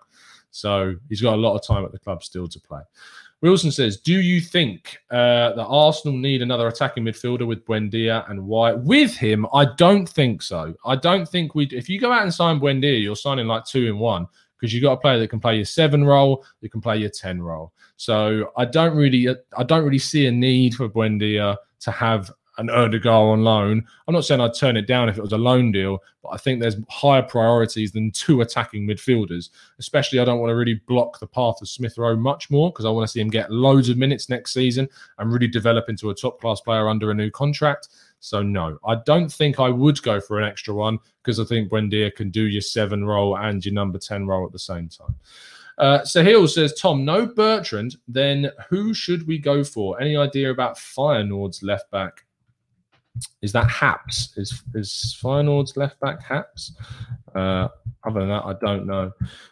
So 0.51 0.95
he's 1.07 1.21
got 1.21 1.35
a 1.35 1.41
lot 1.41 1.55
of 1.55 1.65
time 1.65 1.85
at 1.85 1.93
the 1.93 1.99
club 1.99 2.23
still 2.23 2.47
to 2.49 2.59
play. 2.59 2.81
Wilson 3.41 3.71
says, 3.71 3.97
"Do 3.97 4.19
you 4.19 4.41
think 4.41 4.97
uh, 5.11 5.53
that 5.53 5.65
Arsenal 5.65 6.17
need 6.17 6.41
another 6.41 6.67
attacking 6.67 7.03
midfielder 7.03 7.45
with 7.45 7.63
Buendia 7.65 8.29
and 8.31 8.43
why? 8.43 8.73
With 8.73 9.15
him, 9.15 9.45
I 9.53 9.65
don't 9.75 10.09
think 10.09 10.41
so. 10.41 10.73
I 10.83 10.95
don't 10.95 11.29
think 11.29 11.53
we. 11.53 11.67
If 11.67 11.87
you 11.87 11.99
go 11.99 12.11
out 12.11 12.23
and 12.23 12.33
sign 12.33 12.59
Buendia, 12.59 12.99
you're 12.99 13.15
signing 13.15 13.45
like 13.45 13.63
two 13.63 13.85
in 13.85 13.99
one 13.99 14.27
because 14.59 14.73
you've 14.73 14.83
got 14.83 14.93
a 14.93 14.97
player 14.97 15.19
that 15.19 15.29
can 15.29 15.39
play 15.39 15.55
your 15.55 15.65
seven 15.65 16.03
role, 16.03 16.43
that 16.61 16.71
can 16.71 16.81
play 16.81 16.97
your 16.97 17.09
ten 17.09 17.41
role. 17.41 17.73
So 17.95 18.51
I 18.57 18.65
don't 18.65 18.95
really, 18.95 19.27
I 19.57 19.63
don't 19.63 19.83
really 19.83 19.99
see 19.99 20.27
a 20.27 20.31
need 20.31 20.75
for 20.75 20.89
Buendia 20.89 21.57
to 21.81 21.91
have 21.91 22.31
an 22.57 22.69
Odegaard 22.69 23.33
on 23.33 23.43
loan. 23.43 23.85
I'm 24.07 24.13
not 24.13 24.25
saying 24.25 24.41
I'd 24.41 24.55
turn 24.55 24.77
it 24.77 24.87
down 24.87 25.09
if 25.09 25.17
it 25.17 25.21
was 25.21 25.31
a 25.31 25.37
loan 25.37 25.71
deal, 25.71 25.99
but 26.23 26.29
I 26.29 26.37
think 26.37 26.59
there's 26.59 26.77
higher 26.89 27.21
priorities 27.21 27.91
than 27.91 28.11
two 28.11 28.41
attacking 28.41 28.87
midfielders. 28.87 29.49
Especially, 29.79 30.19
I 30.19 30.25
don't 30.25 30.39
want 30.39 30.49
to 30.49 30.55
really 30.55 30.81
block 30.87 31.19
the 31.19 31.27
path 31.27 31.61
of 31.61 31.69
Smith 31.69 31.97
Rowe 31.97 32.15
much 32.15 32.49
more 32.49 32.71
because 32.71 32.85
I 32.85 32.89
want 32.89 33.07
to 33.07 33.11
see 33.11 33.21
him 33.21 33.29
get 33.29 33.51
loads 33.51 33.89
of 33.89 33.97
minutes 33.97 34.27
next 34.27 34.53
season 34.53 34.89
and 35.19 35.31
really 35.31 35.47
develop 35.47 35.87
into 35.87 36.09
a 36.09 36.15
top 36.15 36.41
class 36.41 36.59
player 36.59 36.89
under 36.89 37.11
a 37.11 37.13
new 37.13 37.29
contract. 37.29 37.89
So 38.19 38.41
no, 38.41 38.77
I 38.85 38.95
don't 39.05 39.31
think 39.31 39.59
I 39.59 39.69
would 39.69 40.01
go 40.01 40.19
for 40.19 40.39
an 40.39 40.47
extra 40.47 40.73
one 40.73 40.99
because 41.23 41.39
I 41.39 41.45
think 41.45 41.69
Buendia 41.69 42.13
can 42.13 42.29
do 42.29 42.43
your 42.47 42.61
seven 42.61 43.05
role 43.05 43.37
and 43.37 43.63
your 43.63 43.73
number 43.73 43.99
10 43.99 44.25
role 44.27 44.45
at 44.45 44.51
the 44.51 44.59
same 44.59 44.89
time. 44.89 45.15
Uh, 45.77 45.99
Sahil 45.99 46.49
says, 46.49 46.73
Tom, 46.73 47.05
no 47.05 47.25
Bertrand, 47.27 47.97
then 48.07 48.51
who 48.69 48.93
should 48.93 49.27
we 49.27 49.37
go 49.37 49.63
for? 49.63 50.01
Any 50.01 50.17
idea 50.17 50.49
about 50.49 50.77
Feyenoord's 50.77 51.61
left 51.61 51.91
back? 51.91 52.25
Is 53.41 53.51
that 53.53 53.69
Haps? 53.69 54.37
Is 54.37 54.63
is 54.73 55.17
Feyenoord's 55.21 55.77
left 55.77 55.99
back 55.99 56.23
Haps? 56.23 56.73
Uh, 57.35 57.67
other 58.03 58.21
than 58.21 58.29
that, 58.29 58.45
I 58.45 58.53
don't 58.61 58.85
know. 58.85 59.11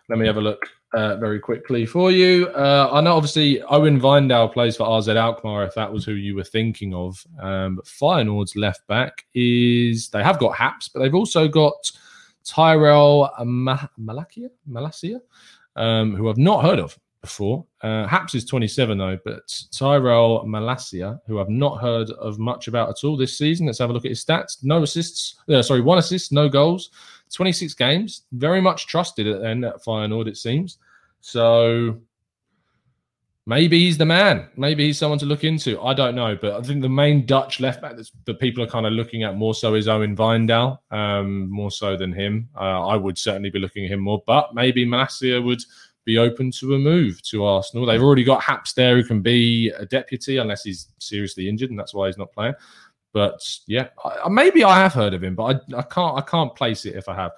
Let 0.10 0.20
me 0.20 0.26
have 0.28 0.38
a 0.38 0.42
look 0.42 0.68
uh, 0.94 1.18
very 1.18 1.40
quickly 1.40 1.86
for 1.86 2.12
you. 2.12 2.48
Uh, 2.48 2.90
I 2.92 3.02
know 3.02 3.16
obviously 3.16 3.62
Owen 3.64 4.00
Wijndal 4.00 4.52
plays 4.54 4.78
for 4.78 4.98
AZ 4.98 5.08
Alkmaar, 5.08 5.66
if 5.66 5.76
that 5.76 5.92
was 5.92 6.06
who 6.06 6.14
you 6.14 6.36
were 6.36 6.44
thinking 6.44 6.94
of. 6.94 7.24
Um, 7.42 7.76
but 7.76 7.86
Feyenoord's 7.86 8.56
left 8.56 8.88
back 8.88 9.26
is 9.34 10.10
they 10.10 10.24
have 10.24 10.40
got 10.40 10.56
Haps, 10.56 10.88
but 10.88 11.02
they've 11.02 11.14
also 11.14 11.48
got 11.48 11.92
Tyrell 12.44 13.32
Malakia, 13.42 14.50
Malacia, 14.70 15.20
um, 15.76 16.16
who 16.16 16.30
I've 16.30 16.38
not 16.38 16.64
heard 16.64 16.80
of 16.80 16.98
before. 17.26 17.66
Uh, 17.82 18.06
Haps 18.06 18.36
is 18.36 18.46
27 18.46 18.98
though, 18.98 19.18
but 19.26 19.52
Tyrell 19.72 20.46
Malacia, 20.46 21.20
who 21.26 21.40
I've 21.40 21.50
not 21.50 21.82
heard 21.82 22.12
of 22.12 22.38
much 22.38 22.68
about 22.68 22.90
at 22.90 23.04
all 23.04 23.18
this 23.18 23.38
season. 23.38 23.66
Let's 23.66 23.80
have 23.80 23.90
a 23.90 23.94
look 23.94 24.06
at 24.06 24.12
his 24.12 24.24
stats. 24.24 24.64
No 24.64 24.84
assists, 24.84 25.36
uh, 25.50 25.64
sorry, 25.64 25.82
one 25.82 25.98
assist, 25.98 26.32
no 26.32 26.48
goals, 26.48 26.92
26 27.34 27.74
games. 27.74 28.24
Very 28.32 28.62
much 28.62 28.86
trusted 28.86 29.26
at 29.28 29.42
then 29.42 29.64
at 29.64 29.84
Feyenoord, 29.84 30.28
it 30.28 30.38
seems. 30.38 30.78
So 31.22 32.00
maybe 33.48 33.80
he's 33.80 33.98
the 33.98 34.06
man. 34.06 34.48
Maybe 34.56 34.86
he's 34.86 35.00
someone 35.00 35.20
to 35.20 35.26
look 35.26 35.44
into. 35.44 35.82
I 35.82 35.96
don't 35.96 36.14
know, 36.14 36.38
but 36.40 36.54
I 36.54 36.62
think 36.62 36.84
the 36.84 36.90
main 36.90 37.26
Dutch 37.26 37.60
left 37.60 37.82
back 37.82 37.96
that 38.26 38.40
people 38.40 38.64
are 38.64 38.68
kind 38.68 38.86
of 38.86 38.94
looking 38.94 39.24
at 39.24 39.36
more 39.36 39.56
so 39.56 39.74
is 39.74 39.88
Owen 39.88 40.16
Wijndal, 40.16 40.78
um, 40.92 41.50
more 41.50 41.72
so 41.72 41.98
than 41.98 42.14
him. 42.14 42.50
Uh, 42.56 42.86
I 42.86 42.96
would 42.96 43.18
certainly 43.18 43.50
be 43.50 43.60
looking 43.60 43.86
at 43.86 43.92
him 43.92 44.02
more, 44.02 44.22
but 44.28 44.54
maybe 44.54 44.86
Malacia 44.86 45.44
would 45.44 45.64
be 46.06 46.18
open 46.18 46.52
to 46.52 46.76
a 46.76 46.80
move 46.80 47.22
to 47.24 47.44
Arsenal. 47.44 47.86
They've 47.86 48.02
already 48.02 48.24
got 48.24 48.44
Haps 48.44 48.74
there 48.74 48.96
who 48.96 49.04
can 49.04 49.22
be 49.22 49.70
a 49.78 49.86
deputy 49.86 50.38
unless 50.38 50.64
he's 50.64 50.90
seriously 51.00 51.50
injured, 51.50 51.72
and 51.72 51.80
that's 51.80 51.94
why 51.94 52.08
he's 52.08 52.18
not 52.18 52.32
playing. 52.32 52.54
But 53.12 53.42
yeah, 53.68 53.88
I, 54.04 54.30
maybe 54.30 54.64
I 54.64 54.78
have 54.78 54.94
heard 54.94 55.14
of 55.14 55.24
him, 55.24 55.36
but 55.36 55.44
I, 55.74 55.80
I 55.80 55.82
can't 55.84 56.18
I 56.18 56.22
can't 56.22 56.56
place 56.56 56.86
it 56.86 56.96
if 56.96 57.08
I 57.08 57.16
have. 57.16 57.32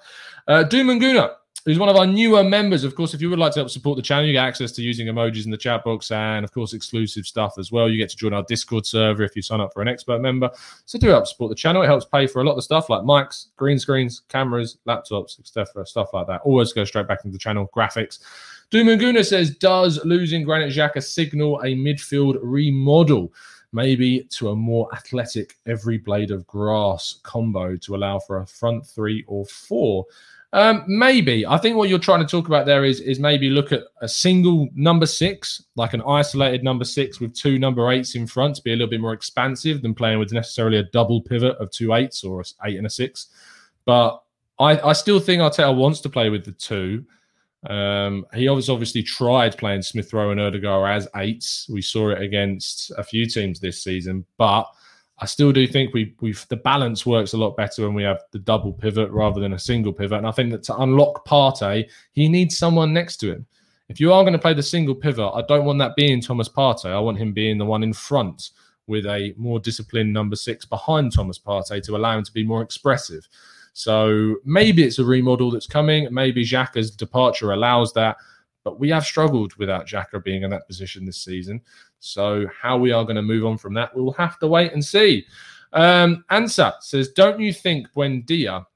Uh, 0.46 0.62
Doom 0.64 0.90
and 0.90 1.00
Guna, 1.00 1.36
who's 1.64 1.78
one 1.78 1.88
of 1.88 1.96
our 1.96 2.06
newer 2.06 2.42
members. 2.42 2.82
Of 2.82 2.94
course, 2.94 3.14
if 3.14 3.20
you 3.20 3.30
would 3.30 3.38
like 3.38 3.52
to 3.52 3.60
help 3.60 3.70
support 3.70 3.96
the 3.96 4.02
channel, 4.02 4.24
you 4.24 4.32
get 4.32 4.44
access 4.44 4.72
to 4.72 4.82
using 4.82 5.06
emojis 5.06 5.44
in 5.44 5.50
the 5.50 5.56
chat 5.56 5.84
box 5.84 6.10
and, 6.10 6.44
of 6.44 6.50
course, 6.50 6.72
exclusive 6.72 7.26
stuff 7.26 7.58
as 7.58 7.70
well. 7.70 7.88
You 7.88 7.98
get 7.98 8.08
to 8.10 8.16
join 8.16 8.32
our 8.32 8.42
Discord 8.48 8.86
server 8.86 9.22
if 9.22 9.36
you 9.36 9.42
sign 9.42 9.60
up 9.60 9.72
for 9.72 9.82
an 9.82 9.88
expert 9.88 10.20
member. 10.20 10.50
So 10.84 10.98
do 10.98 11.08
help 11.08 11.26
support 11.26 11.50
the 11.50 11.54
channel. 11.54 11.82
It 11.82 11.86
helps 11.86 12.06
pay 12.06 12.26
for 12.26 12.40
a 12.42 12.44
lot 12.44 12.56
of 12.56 12.64
stuff 12.64 12.88
like 12.88 13.02
mics, 13.02 13.48
green 13.56 13.78
screens, 13.78 14.22
cameras, 14.28 14.78
laptops, 14.86 15.38
etc., 15.38 15.86
stuff 15.86 16.08
like 16.12 16.26
that. 16.28 16.40
Always 16.42 16.72
go 16.72 16.84
straight 16.84 17.06
back 17.06 17.20
into 17.24 17.34
the 17.34 17.38
channel, 17.38 17.70
graphics. 17.76 18.20
Dumunguna 18.70 19.24
says, 19.24 19.56
does 19.56 20.04
losing 20.04 20.44
Granit 20.44 20.72
Xhaka 20.72 21.02
signal 21.02 21.60
a 21.60 21.74
midfield 21.74 22.38
remodel? 22.42 23.32
Maybe 23.72 24.24
to 24.30 24.50
a 24.50 24.56
more 24.56 24.88
athletic 24.94 25.56
every 25.66 25.98
blade 25.98 26.30
of 26.30 26.46
grass 26.46 27.20
combo 27.22 27.76
to 27.76 27.96
allow 27.96 28.18
for 28.18 28.38
a 28.38 28.46
front 28.46 28.86
three 28.86 29.24
or 29.26 29.44
four. 29.44 30.06
Um, 30.54 30.84
maybe. 30.86 31.46
I 31.46 31.58
think 31.58 31.76
what 31.76 31.90
you're 31.90 31.98
trying 31.98 32.20
to 32.20 32.26
talk 32.26 32.48
about 32.48 32.64
there 32.64 32.84
is 32.84 33.00
is 33.00 33.20
maybe 33.20 33.50
look 33.50 33.70
at 33.70 33.82
a 34.00 34.08
single 34.08 34.68
number 34.74 35.04
six, 35.04 35.62
like 35.76 35.92
an 35.92 36.00
isolated 36.08 36.64
number 36.64 36.86
six 36.86 37.20
with 37.20 37.34
two 37.34 37.58
number 37.58 37.90
eights 37.90 38.14
in 38.14 38.26
front 38.26 38.56
to 38.56 38.62
be 38.62 38.72
a 38.72 38.76
little 38.76 38.88
bit 38.88 39.02
more 39.02 39.12
expansive 39.12 39.82
than 39.82 39.94
playing 39.94 40.18
with 40.18 40.32
necessarily 40.32 40.78
a 40.78 40.84
double 40.84 41.20
pivot 41.20 41.56
of 41.58 41.70
two 41.70 41.92
eights 41.92 42.24
or 42.24 42.40
an 42.40 42.46
eight 42.64 42.78
and 42.78 42.86
a 42.86 42.90
six. 42.90 43.26
But 43.84 44.22
I, 44.58 44.78
I 44.80 44.92
still 44.94 45.20
think 45.20 45.42
Arteta 45.42 45.76
wants 45.76 46.00
to 46.00 46.08
play 46.08 46.30
with 46.30 46.46
the 46.46 46.52
two. 46.52 47.04
Um, 47.66 48.24
he 48.34 48.46
obviously, 48.48 49.02
tried 49.02 49.58
playing 49.58 49.82
Smith 49.82 50.12
Rowe 50.12 50.30
and 50.30 50.40
Odegaard 50.40 50.90
as 50.90 51.08
eights. 51.16 51.68
We 51.68 51.82
saw 51.82 52.10
it 52.10 52.22
against 52.22 52.92
a 52.96 53.02
few 53.02 53.26
teams 53.26 53.58
this 53.58 53.82
season, 53.82 54.24
but 54.36 54.66
I 55.20 55.26
still 55.26 55.52
do 55.52 55.66
think 55.66 55.92
we 55.92 56.14
we've 56.20 56.46
the 56.48 56.56
balance 56.56 57.04
works 57.04 57.32
a 57.32 57.36
lot 57.38 57.56
better 57.56 57.82
when 57.82 57.94
we 57.94 58.04
have 58.04 58.22
the 58.30 58.38
double 58.38 58.72
pivot 58.72 59.10
rather 59.10 59.40
than 59.40 59.54
a 59.54 59.58
single 59.58 59.92
pivot. 59.92 60.18
And 60.18 60.26
I 60.26 60.30
think 60.30 60.52
that 60.52 60.62
to 60.64 60.76
unlock 60.76 61.26
Partey, 61.26 61.90
he 62.12 62.28
needs 62.28 62.56
someone 62.56 62.92
next 62.92 63.16
to 63.18 63.32
him. 63.32 63.46
If 63.88 64.00
you 64.00 64.12
are 64.12 64.22
going 64.22 64.34
to 64.34 64.38
play 64.38 64.54
the 64.54 64.62
single 64.62 64.94
pivot, 64.94 65.32
I 65.34 65.42
don't 65.42 65.64
want 65.64 65.78
that 65.80 65.96
being 65.96 66.20
Thomas 66.20 66.48
Partey. 66.48 66.90
I 66.90 67.00
want 67.00 67.18
him 67.18 67.32
being 67.32 67.58
the 67.58 67.64
one 67.64 67.82
in 67.82 67.92
front 67.92 68.50
with 68.86 69.06
a 69.06 69.34
more 69.36 69.58
disciplined 69.58 70.12
number 70.12 70.36
six 70.36 70.64
behind 70.64 71.12
Thomas 71.12 71.38
Partey 71.38 71.82
to 71.84 71.96
allow 71.96 72.16
him 72.16 72.24
to 72.24 72.32
be 72.32 72.44
more 72.44 72.62
expressive. 72.62 73.26
So 73.72 74.36
maybe 74.44 74.82
it's 74.82 74.98
a 74.98 75.04
remodel 75.04 75.50
that's 75.50 75.66
coming. 75.66 76.08
Maybe 76.12 76.44
Xhaka's 76.44 76.90
departure 76.90 77.52
allows 77.52 77.92
that. 77.94 78.16
But 78.64 78.80
we 78.80 78.90
have 78.90 79.04
struggled 79.04 79.54
without 79.54 79.86
Xhaka 79.86 80.22
being 80.22 80.42
in 80.42 80.50
that 80.50 80.66
position 80.66 81.04
this 81.04 81.18
season. 81.18 81.60
So 82.00 82.46
how 82.60 82.76
we 82.76 82.92
are 82.92 83.04
going 83.04 83.16
to 83.16 83.22
move 83.22 83.46
on 83.46 83.56
from 83.56 83.74
that, 83.74 83.94
we'll 83.96 84.12
have 84.12 84.38
to 84.40 84.46
wait 84.46 84.72
and 84.72 84.84
see. 84.84 85.26
Um, 85.72 86.24
Ansat 86.30 86.82
says, 86.82 87.10
don't 87.10 87.40
you 87.40 87.52
think 87.52 87.92
Buendia 87.92 88.66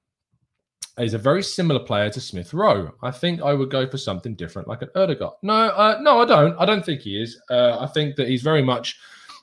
is 0.99 1.15
a 1.15 1.19
very 1.19 1.43
similar 1.43 1.81
player 1.81 2.11
to 2.11 2.21
Smith 2.21 2.53
Rowe? 2.53 2.93
I 3.03 3.11
think 3.11 3.43
I 3.43 3.55
would 3.55 3.71
go 3.71 3.87
for 3.87 3.99
something 3.99 4.35
different, 4.35 4.69
like 4.69 4.83
an 4.83 4.91
Odegaard. 4.95 5.35
No, 5.43 5.55
uh, 5.55 5.99
no, 6.01 6.21
I 6.21 6.25
don't. 6.25 6.57
I 6.59 6.65
don't 6.65 6.85
think 6.85 7.01
he 7.01 7.21
is. 7.21 7.41
Uh, 7.51 7.79
I 7.81 7.87
think 7.87 8.17
that 8.17 8.29
he's 8.29 8.43
very 8.43 8.63
much 8.63 8.99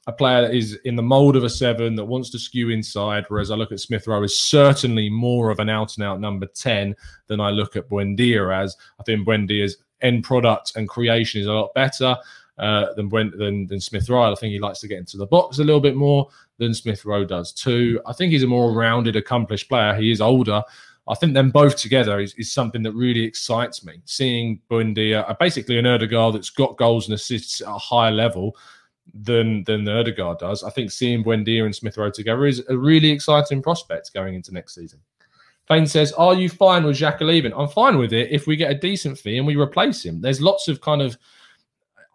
a 0.10 0.12
player 0.12 0.41
that 0.41 0.55
is 0.55 0.74
in 0.86 0.95
the 0.95 1.03
mold 1.03 1.36
of 1.36 1.43
a 1.43 1.49
seven 1.49 1.93
that 1.95 2.03
wants 2.03 2.32
to 2.32 2.39
skew 2.39 2.70
inside. 2.70 3.26
Whereas 3.28 3.51
I 3.51 3.55
look 3.55 3.72
at 3.72 3.80
Smith 3.80 4.07
Rowe 4.07 4.24
as 4.24 4.39
certainly 4.39 5.07
more 5.07 5.51
of 5.51 5.60
an 5.60 5.70
out 5.70 5.95
and 5.97 6.03
out 6.03 6.20
number 6.20 6.47
10 6.47 6.95
than 7.28 7.39
I 7.39 7.51
look 7.51 7.76
at 7.76 7.88
Buendia 7.88 8.51
as. 8.51 8.76
I 8.99 9.03
think 9.03 9.26
Buendia's 9.26 9.78
end 10.01 10.24
product 10.24 10.74
and 10.76 10.89
creation 10.89 11.41
is 11.41 11.47
a 11.47 11.53
lot 11.53 11.74
better. 11.76 12.18
Uh, 12.57 12.93
than, 12.95 13.07
than 13.38 13.68
than 13.68 13.80
Smith 13.80 14.10
Rowe. 14.10 14.34
I 14.34 14.36
think 14.36 14.51
he 14.51 14.60
likes 14.60 14.82
to 14.82 14.88
get 14.89 14.97
into 14.97 15.16
the 15.16 15.26
box 15.26 15.60
a 15.60 15.64
little 15.64 15.80
bit 15.80 15.95
more 15.95 16.28
than 16.57 16.74
Smith 16.74 17.05
Rowe 17.05 17.24
does 17.24 17.53
too. 17.53 18.01
I 18.05 18.12
think 18.12 18.34
he's 18.34 18.43
a 18.43 18.47
more 18.47 18.74
rounded, 18.74 19.16
accomplished 19.16 19.70
player. 19.70 19.95
He 19.95 20.12
is 20.12 20.20
older. 20.20 20.62
I 21.07 21.16
think 21.16 21.34
them 21.34 21.51
both 21.51 21.78
together 21.78 22.20
is, 22.20 22.34
is 22.34 22.51
something 22.51 22.84
that 22.84 22.91
really 22.91 23.24
excites 23.24 23.86
me. 23.86 24.01
Seeing 24.03 24.60
Buendia, 24.70 25.24
uh, 25.30 25.36
basically 25.39 25.78
an 25.78 25.88
Odegaard 25.88 26.36
that's 26.36 26.49
got 26.49 26.76
goals 26.76 27.07
and 27.07 27.16
assists 27.16 27.62
at 27.62 27.70
a 27.70 27.78
higher 27.78 28.12
level, 28.12 28.57
than 29.14 29.64
than 29.66 29.84
the 29.84 29.99
Odegaard 29.99 30.39
does. 30.39 30.64
I 30.64 30.70
think 30.70 30.91
seeing 30.91 31.24
Buendia 31.24 31.66
and 31.66 31.76
Smith 31.76 31.97
Rowe 31.97 32.10
together 32.10 32.45
is 32.45 32.64
a 32.70 32.78
really 32.78 33.10
exciting 33.10 33.62
prospect 33.62 34.14
going 34.14 34.36
into 34.36 34.53
next 34.53 34.76
season. 34.76 34.99
Plain 35.68 35.86
says, 35.86 36.12
"Are 36.14 36.34
you 36.34 36.49
fine 36.49 36.84
with 36.84 36.97
Xhaka 36.97 37.22
leaving?" 37.22 37.53
I'm 37.53 37.68
fine 37.68 37.97
with 37.97 38.14
it 38.14 38.32
if 38.32 38.47
we 38.47 38.55
get 38.55 38.72
a 38.72 38.76
decent 38.76 39.18
fee 39.18 39.38
and 39.38 39.45
we 39.45 39.55
replace 39.55 40.03
him. 40.03 40.22
There's 40.22 40.41
lots 40.41 40.68
of 40.68 40.82
kind 40.82 41.01
of. 41.01 41.18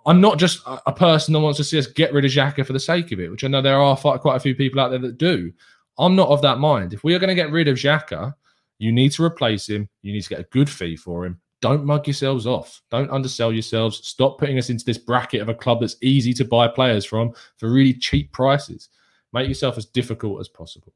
I'm 0.06 0.20
not 0.20 0.38
just 0.38 0.60
a 0.66 0.92
person 0.92 1.32
that 1.32 1.40
wants 1.40 1.56
to 1.56 1.64
see 1.64 1.78
us 1.78 1.86
get 1.86 2.12
rid 2.12 2.26
of 2.26 2.30
Xhaka 2.30 2.66
for 2.66 2.74
the 2.74 2.80
sake 2.80 3.10
of 3.12 3.20
it, 3.20 3.30
which 3.30 3.42
I 3.42 3.48
know 3.48 3.62
there 3.62 3.80
are 3.80 3.96
quite 3.96 4.36
a 4.36 4.40
few 4.40 4.54
people 4.54 4.80
out 4.80 4.90
there 4.90 4.98
that 4.98 5.16
do. 5.16 5.50
I'm 5.96 6.14
not 6.14 6.28
of 6.28 6.42
that 6.42 6.58
mind. 6.58 6.92
If 6.92 7.04
we 7.04 7.14
are 7.14 7.18
going 7.18 7.28
to 7.28 7.34
get 7.34 7.50
rid 7.50 7.68
of 7.68 7.78
Xhaka, 7.78 8.34
you 8.78 8.92
need 8.92 9.12
to 9.12 9.24
replace 9.24 9.66
him. 9.66 9.88
You 10.02 10.12
need 10.12 10.22
to 10.22 10.28
get 10.28 10.40
a 10.40 10.48
good 10.50 10.68
fee 10.68 10.96
for 10.96 11.24
him 11.24 11.40
don't 11.64 11.86
mug 11.86 12.06
yourselves 12.06 12.46
off. 12.46 12.82
Don't 12.90 13.10
undersell 13.10 13.50
yourselves. 13.50 14.06
Stop 14.06 14.36
putting 14.36 14.58
us 14.58 14.68
into 14.68 14.84
this 14.84 14.98
bracket 14.98 15.40
of 15.40 15.48
a 15.48 15.54
club 15.54 15.80
that's 15.80 15.96
easy 16.02 16.34
to 16.34 16.44
buy 16.44 16.68
players 16.68 17.06
from 17.06 17.32
for 17.56 17.70
really 17.70 17.94
cheap 17.94 18.30
prices. 18.32 18.90
Make 19.32 19.48
yourself 19.48 19.78
as 19.78 19.86
difficult 19.86 20.40
as 20.40 20.48
possible. 20.48 20.92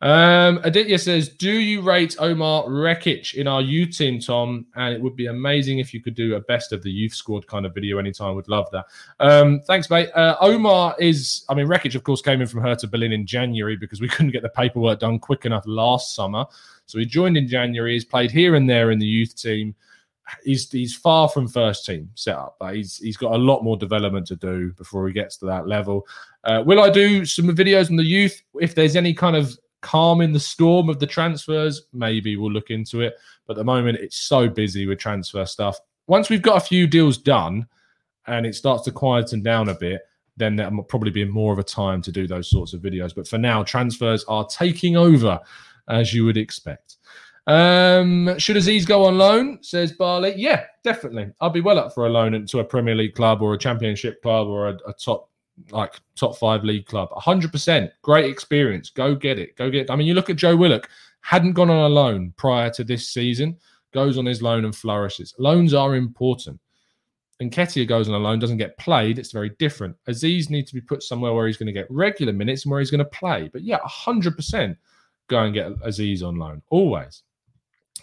Um, 0.00 0.58
Aditya 0.64 0.98
says, 1.00 1.28
Do 1.28 1.52
you 1.52 1.82
rate 1.82 2.16
Omar 2.18 2.64
Rekik 2.64 3.34
in 3.34 3.46
our 3.46 3.60
youth 3.60 3.98
team, 3.98 4.20
Tom? 4.20 4.64
And 4.74 4.94
it 4.94 5.02
would 5.02 5.16
be 5.16 5.26
amazing 5.26 5.80
if 5.80 5.92
you 5.92 6.00
could 6.00 6.14
do 6.14 6.36
a 6.36 6.40
best 6.40 6.72
of 6.72 6.82
the 6.82 6.90
youth 6.90 7.12
squad 7.12 7.46
kind 7.46 7.66
of 7.66 7.74
video 7.74 7.98
anytime. 7.98 8.34
Would 8.36 8.48
love 8.48 8.70
that. 8.72 8.86
Um, 9.20 9.60
thanks, 9.66 9.90
mate. 9.90 10.08
Uh, 10.14 10.36
Omar 10.40 10.96
is, 10.98 11.44
I 11.50 11.54
mean, 11.54 11.66
Rekik, 11.66 11.94
of 11.94 12.04
course, 12.04 12.22
came 12.22 12.40
in 12.40 12.46
from 12.46 12.62
Hertha 12.62 12.86
Berlin 12.86 13.12
in 13.12 13.26
January 13.26 13.76
because 13.76 14.00
we 14.00 14.08
couldn't 14.14 14.32
get 14.32 14.40
the 14.40 14.48
paperwork 14.48 15.00
done 15.00 15.18
quick 15.18 15.44
enough 15.44 15.64
last 15.66 16.14
summer. 16.14 16.46
So 16.86 16.98
he 16.98 17.04
joined 17.04 17.36
in 17.36 17.46
January. 17.46 17.92
He's 17.92 18.06
played 18.06 18.30
here 18.30 18.54
and 18.54 18.68
there 18.68 18.92
in 18.92 18.98
the 18.98 19.06
youth 19.06 19.36
team 19.36 19.74
he's 20.44 20.70
he's 20.70 20.94
far 20.94 21.28
from 21.28 21.48
first 21.48 21.84
team 21.84 22.10
setup, 22.14 22.56
but 22.58 22.74
he's 22.74 22.96
he's 22.98 23.16
got 23.16 23.32
a 23.32 23.38
lot 23.38 23.62
more 23.62 23.76
development 23.76 24.26
to 24.28 24.36
do 24.36 24.72
before 24.74 25.06
he 25.06 25.12
gets 25.12 25.36
to 25.38 25.46
that 25.46 25.66
level. 25.66 26.06
Uh, 26.44 26.62
will 26.64 26.80
I 26.80 26.90
do 26.90 27.24
some 27.24 27.48
videos 27.54 27.90
on 27.90 27.96
the 27.96 28.04
youth 28.04 28.42
if 28.60 28.74
there's 28.74 28.96
any 28.96 29.14
kind 29.14 29.36
of 29.36 29.58
calm 29.80 30.20
in 30.20 30.32
the 30.32 30.40
storm 30.40 30.88
of 30.88 30.98
the 30.98 31.06
transfers? 31.06 31.82
Maybe 31.92 32.36
we'll 32.36 32.52
look 32.52 32.70
into 32.70 33.00
it. 33.00 33.14
But 33.46 33.54
at 33.54 33.58
the 33.58 33.64
moment, 33.64 33.98
it's 33.98 34.16
so 34.16 34.48
busy 34.48 34.86
with 34.86 34.98
transfer 34.98 35.44
stuff. 35.46 35.78
Once 36.06 36.28
we've 36.28 36.42
got 36.42 36.56
a 36.56 36.66
few 36.66 36.86
deals 36.86 37.18
done 37.18 37.66
and 38.26 38.46
it 38.46 38.54
starts 38.54 38.84
to 38.84 38.92
quieten 38.92 39.42
down 39.42 39.68
a 39.68 39.74
bit, 39.74 40.02
then 40.36 40.56
there'll 40.56 40.82
probably 40.82 41.10
be 41.10 41.24
more 41.24 41.52
of 41.52 41.58
a 41.58 41.64
time 41.64 42.00
to 42.02 42.12
do 42.12 42.26
those 42.26 42.48
sorts 42.48 42.72
of 42.72 42.80
videos. 42.80 43.14
But 43.14 43.28
for 43.28 43.38
now, 43.38 43.62
transfers 43.62 44.24
are 44.24 44.46
taking 44.46 44.96
over 44.96 45.40
as 45.88 46.14
you 46.14 46.24
would 46.24 46.36
expect. 46.36 46.96
Um, 47.50 48.38
should 48.38 48.56
Aziz 48.56 48.86
go 48.86 49.04
on 49.04 49.18
loan? 49.18 49.58
Says 49.60 49.90
Barley. 49.90 50.34
Yeah, 50.36 50.64
definitely. 50.84 51.32
I'd 51.40 51.52
be 51.52 51.60
well 51.60 51.80
up 51.80 51.92
for 51.92 52.06
a 52.06 52.08
loan 52.08 52.46
to 52.46 52.58
a 52.60 52.64
Premier 52.64 52.94
League 52.94 53.14
club 53.14 53.42
or 53.42 53.54
a 53.54 53.58
Championship 53.58 54.22
club 54.22 54.46
or 54.46 54.68
a, 54.68 54.78
a 54.86 54.92
top 54.92 55.28
like 55.70 55.94
top 56.14 56.38
five 56.38 56.62
league 56.62 56.86
club. 56.86 57.08
hundred 57.12 57.50
percent. 57.50 57.90
Great 58.02 58.30
experience. 58.30 58.90
Go 58.90 59.16
get 59.16 59.38
it. 59.38 59.56
Go 59.56 59.68
get 59.68 59.82
it. 59.82 59.90
I 59.90 59.96
mean, 59.96 60.06
you 60.06 60.14
look 60.14 60.30
at 60.30 60.36
Joe 60.36 60.56
Willock, 60.56 60.88
hadn't 61.22 61.54
gone 61.54 61.70
on 61.70 61.90
a 61.90 61.92
loan 61.92 62.32
prior 62.36 62.70
to 62.70 62.84
this 62.84 63.08
season, 63.08 63.58
goes 63.92 64.16
on 64.16 64.26
his 64.26 64.42
loan 64.42 64.64
and 64.64 64.74
flourishes. 64.74 65.34
Loans 65.36 65.74
are 65.74 65.96
important. 65.96 66.60
Nketiah 67.42 67.88
goes 67.88 68.08
on 68.08 68.14
a 68.14 68.18
loan, 68.18 68.38
doesn't 68.38 68.58
get 68.58 68.78
played, 68.78 69.18
it's 69.18 69.32
very 69.32 69.50
different. 69.58 69.96
Aziz 70.06 70.50
needs 70.50 70.68
to 70.70 70.74
be 70.74 70.80
put 70.80 71.02
somewhere 71.02 71.32
where 71.32 71.46
he's 71.46 71.56
going 71.56 71.66
to 71.66 71.72
get 71.72 71.90
regular 71.90 72.32
minutes 72.32 72.64
and 72.64 72.70
where 72.70 72.80
he's 72.80 72.90
going 72.90 72.98
to 72.98 73.04
play. 73.06 73.48
But 73.50 73.62
yeah, 73.62 73.78
100% 73.78 74.76
go 75.28 75.38
and 75.40 75.54
get 75.54 75.72
Aziz 75.82 76.22
on 76.22 76.36
loan, 76.36 76.62
always. 76.68 77.22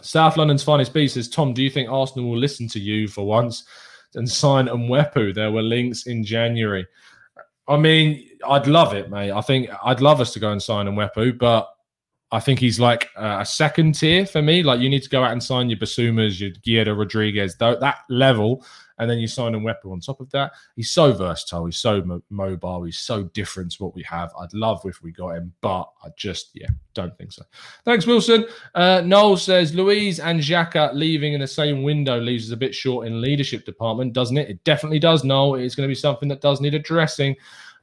South 0.02 0.38
London's 0.38 0.64
finest 0.64 0.93
beast 0.93 1.16
says, 1.16 1.30
Tom, 1.30 1.54
do 1.54 1.64
you 1.64 1.70
think 1.70 1.89
Arsenal 1.89 2.30
will 2.30 2.38
listen 2.38 2.68
to 2.70 2.80
you 2.80 3.08
for 3.08 3.26
once 3.26 3.66
and 4.16 4.30
sign 4.30 4.68
Mwepu? 4.68 5.34
There 5.34 5.52
were 5.52 5.62
links 5.62 6.08
in 6.08 6.24
January. 6.24 6.86
I 7.68 7.78
mean, 7.78 8.30
I'd 8.48 8.68
love 8.68 8.93
it, 8.93 9.10
mate. 9.10 9.32
I 9.32 9.41
think 9.41 9.70
I'd 9.84 10.02
love 10.02 10.22
us 10.22 10.32
to 10.34 10.39
go 10.39 10.52
and 10.52 10.62
sign 10.62 10.86
Mwepu, 10.86 11.38
but 11.38 11.70
I 12.32 12.39
think 12.39 12.60
he's 12.60 12.80
like 12.80 13.10
a 13.16 13.45
second 13.45 13.95
tier 13.95 14.26
for 14.26 14.41
me. 14.41 14.64
Like 14.64 14.80
you 14.80 14.89
need 14.89 15.04
to 15.04 15.10
go 15.10 15.24
out 15.24 15.32
and 15.32 15.43
sign 15.43 15.70
your 15.70 15.80
Bissoumas, 15.80 16.39
your 16.39 16.52
Guido 16.66 16.93
Rodriguez, 16.93 17.56
that 17.58 18.00
level 18.10 18.66
and 19.00 19.10
then 19.10 19.20
you 19.20 19.28
sign 19.28 19.56
a 19.56 19.60
Mwepu 19.60 19.91
on 19.91 20.00
top 20.00 20.20
of 20.20 20.30
that. 20.32 20.52
He's 20.76 20.91
so 20.91 21.14
versatile. 21.14 21.66
He's 21.66 21.78
so 21.78 22.02
mo- 22.02 22.24
mobile. 22.30 22.84
He's 22.84 23.00
so 23.00 23.24
different 23.24 23.72
to 23.74 23.84
what 23.84 23.95
we 23.95 24.04
have. 24.04 24.32
I'd 24.39 24.54
love 24.54 24.82
if 24.86 25.02
we 25.02 25.12
got 25.12 25.36
him, 25.36 25.54
but 25.62 25.89
I 26.04 26.10
just, 26.18 26.52
yeah, 26.54 26.68
don't 26.93 27.16
think 27.18 27.32
so. 27.32 27.43
Thanks, 27.86 28.08
Wilson. 28.08 28.45
Uh, 28.76 29.02
Noel 29.06 29.38
says 29.38 29.74
Luiz 29.74 30.20
and 30.20 30.39
Xhaka 30.39 30.93
leaving 30.93 31.34
in 31.34 31.41
the 31.41 31.48
same 31.48 31.84
window 31.84 32.20
leaves 32.20 32.48
us 32.48 32.54
a 32.54 32.58
bit 32.58 32.74
short 32.74 33.08
in 33.08 33.22
leadership 33.22 33.66
department, 33.66 34.14
doesn't 34.14 34.38
it? 34.38 34.50
It 34.50 34.64
definitely 34.64 35.00
does, 35.00 35.24
Noel. 35.24 35.56
It's 35.56 35.76
going 35.76 35.88
to 35.88 35.91
be 35.91 35.95
something 35.95 36.30
that 36.30 36.41
does 36.41 36.62
need 36.62 36.74
addressing. 36.74 37.36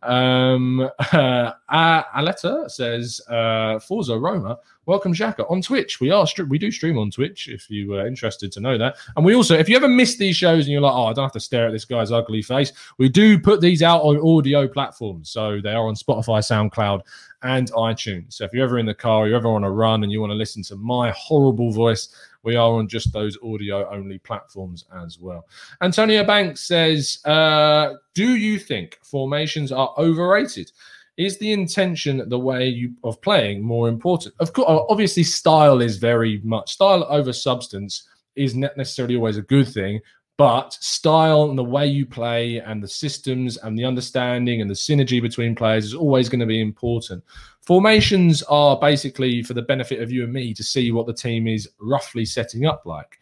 Um, 0.04 0.88
uh, 1.12 2.02
Aletta 2.14 2.68
says, 2.68 3.20
uh, 3.28 3.78
Forza 3.78 4.18
Roma, 4.18 4.58
welcome 4.86 5.14
Xhaka 5.14 5.50
on 5.50 5.62
Twitch. 5.62 6.00
We 6.00 6.10
are 6.10 6.26
we 6.48 6.58
do 6.58 6.70
stream 6.70 6.98
on 6.98 7.10
Twitch 7.10 7.48
if 7.48 7.70
you 7.70 7.88
were 7.88 8.06
interested 8.06 8.52
to 8.52 8.60
know 8.60 8.78
that. 8.78 8.96
And 9.16 9.24
we 9.24 9.34
also, 9.34 9.56
if 9.56 9.68
you 9.68 9.76
ever 9.76 9.88
miss 9.88 10.16
these 10.16 10.36
shows 10.36 10.64
and 10.64 10.72
you're 10.72 10.80
like, 10.80 10.94
oh, 10.94 11.06
I 11.06 11.12
don't 11.12 11.24
have 11.24 11.32
to 11.32 11.40
stare 11.40 11.66
at 11.66 11.72
this 11.72 11.84
guy's 11.84 12.12
ugly 12.12 12.42
face, 12.42 12.72
we 12.98 13.08
do 13.08 13.38
put 13.38 13.60
these 13.60 13.82
out 13.82 14.02
on 14.02 14.18
audio 14.20 14.68
platforms. 14.68 15.30
So 15.30 15.60
they 15.60 15.72
are 15.72 15.86
on 15.86 15.94
Spotify, 15.94 16.40
SoundCloud, 16.40 17.02
and 17.42 17.70
iTunes. 17.72 18.34
So 18.34 18.44
if 18.44 18.52
you're 18.52 18.64
ever 18.64 18.78
in 18.78 18.86
the 18.86 18.94
car, 18.94 19.26
you're 19.26 19.36
ever 19.36 19.48
on 19.48 19.64
a 19.64 19.70
run, 19.70 20.02
and 20.02 20.12
you 20.12 20.20
want 20.20 20.30
to 20.30 20.36
listen 20.36 20.62
to 20.64 20.76
my 20.76 21.10
horrible 21.10 21.70
voice 21.70 22.08
we 22.44 22.56
are 22.56 22.74
on 22.74 22.88
just 22.88 23.12
those 23.12 23.36
audio 23.42 23.88
only 23.90 24.18
platforms 24.18 24.84
as 25.04 25.18
well. 25.18 25.46
Antonio 25.82 26.24
Banks 26.24 26.60
says, 26.60 27.18
uh, 27.24 27.94
Do 28.14 28.36
you 28.36 28.58
think 28.58 28.98
formations 29.02 29.72
are 29.72 29.92
overrated? 29.98 30.70
Is 31.16 31.38
the 31.38 31.52
intention, 31.52 32.28
the 32.28 32.38
way 32.38 32.68
you, 32.68 32.92
of 33.04 33.20
playing, 33.22 33.62
more 33.62 33.88
important? 33.88 34.34
Of 34.40 34.52
course, 34.52 34.84
obviously, 34.88 35.22
style 35.22 35.80
is 35.80 35.96
very 35.96 36.40
much 36.42 36.72
style 36.72 37.06
over 37.08 37.32
substance 37.32 38.08
is 38.36 38.56
not 38.56 38.76
necessarily 38.76 39.14
always 39.16 39.36
a 39.36 39.42
good 39.42 39.68
thing, 39.68 40.00
but 40.36 40.74
style 40.74 41.44
and 41.44 41.58
the 41.58 41.64
way 41.64 41.86
you 41.86 42.04
play 42.04 42.58
and 42.58 42.82
the 42.82 42.88
systems 42.88 43.56
and 43.58 43.78
the 43.78 43.84
understanding 43.84 44.60
and 44.60 44.68
the 44.68 44.74
synergy 44.74 45.22
between 45.22 45.54
players 45.54 45.84
is 45.84 45.94
always 45.94 46.28
going 46.28 46.40
to 46.40 46.46
be 46.46 46.60
important. 46.60 47.22
Formations 47.62 48.42
are 48.44 48.78
basically 48.78 49.42
for 49.42 49.54
the 49.54 49.62
benefit 49.62 50.02
of 50.02 50.10
you 50.10 50.24
and 50.24 50.32
me 50.32 50.52
to 50.52 50.64
see 50.64 50.90
what 50.90 51.06
the 51.06 51.14
team 51.14 51.46
is 51.46 51.68
roughly 51.80 52.24
setting 52.24 52.66
up 52.66 52.84
like. 52.84 53.18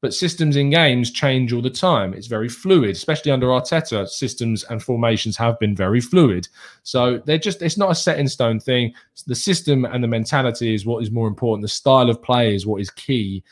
But 0.00 0.14
systems 0.14 0.56
in 0.56 0.70
games 0.70 1.12
change 1.12 1.52
all 1.52 1.62
the 1.62 1.70
time. 1.70 2.12
It's 2.12 2.26
very 2.26 2.48
fluid, 2.48 2.90
especially 2.90 3.30
under 3.30 3.48
Arteta. 3.48 4.08
Systems 4.08 4.64
and 4.64 4.82
formations 4.82 5.36
have 5.36 5.60
been 5.60 5.76
very 5.76 6.00
fluid. 6.00 6.48
So 6.82 7.22
they're 7.24 7.38
just, 7.38 7.62
it's 7.62 7.78
not 7.78 7.92
a 7.92 7.94
set 7.94 8.18
in 8.18 8.26
stone 8.26 8.58
thing. 8.58 8.94
The 9.26 9.34
system 9.34 9.84
and 9.84 10.02
the 10.02 10.08
mentality 10.08 10.74
is 10.74 10.84
what 10.84 11.02
is 11.02 11.12
more 11.12 11.28
important. 11.28 11.62
The 11.62 11.68
style 11.68 12.10
of 12.10 12.20
play 12.20 12.54
is 12.54 12.66
what 12.66 12.80
is 12.80 12.90
key 12.90 13.44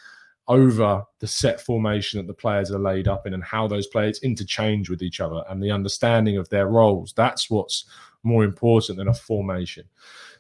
over 0.50 1.04
the 1.20 1.26
set 1.26 1.60
formation 1.60 2.18
that 2.18 2.26
the 2.26 2.34
players 2.34 2.72
are 2.72 2.78
laid 2.78 3.06
up 3.06 3.26
in 3.26 3.34
and 3.34 3.44
how 3.44 3.68
those 3.68 3.86
players 3.86 4.18
interchange 4.22 4.90
with 4.90 5.00
each 5.00 5.20
other 5.20 5.44
and 5.48 5.62
the 5.62 5.70
understanding 5.70 6.36
of 6.36 6.48
their 6.48 6.66
roles. 6.66 7.12
That's 7.12 7.48
what's 7.48 7.84
more 8.24 8.42
important 8.42 8.98
than 8.98 9.08
a 9.08 9.14
formation. 9.14 9.84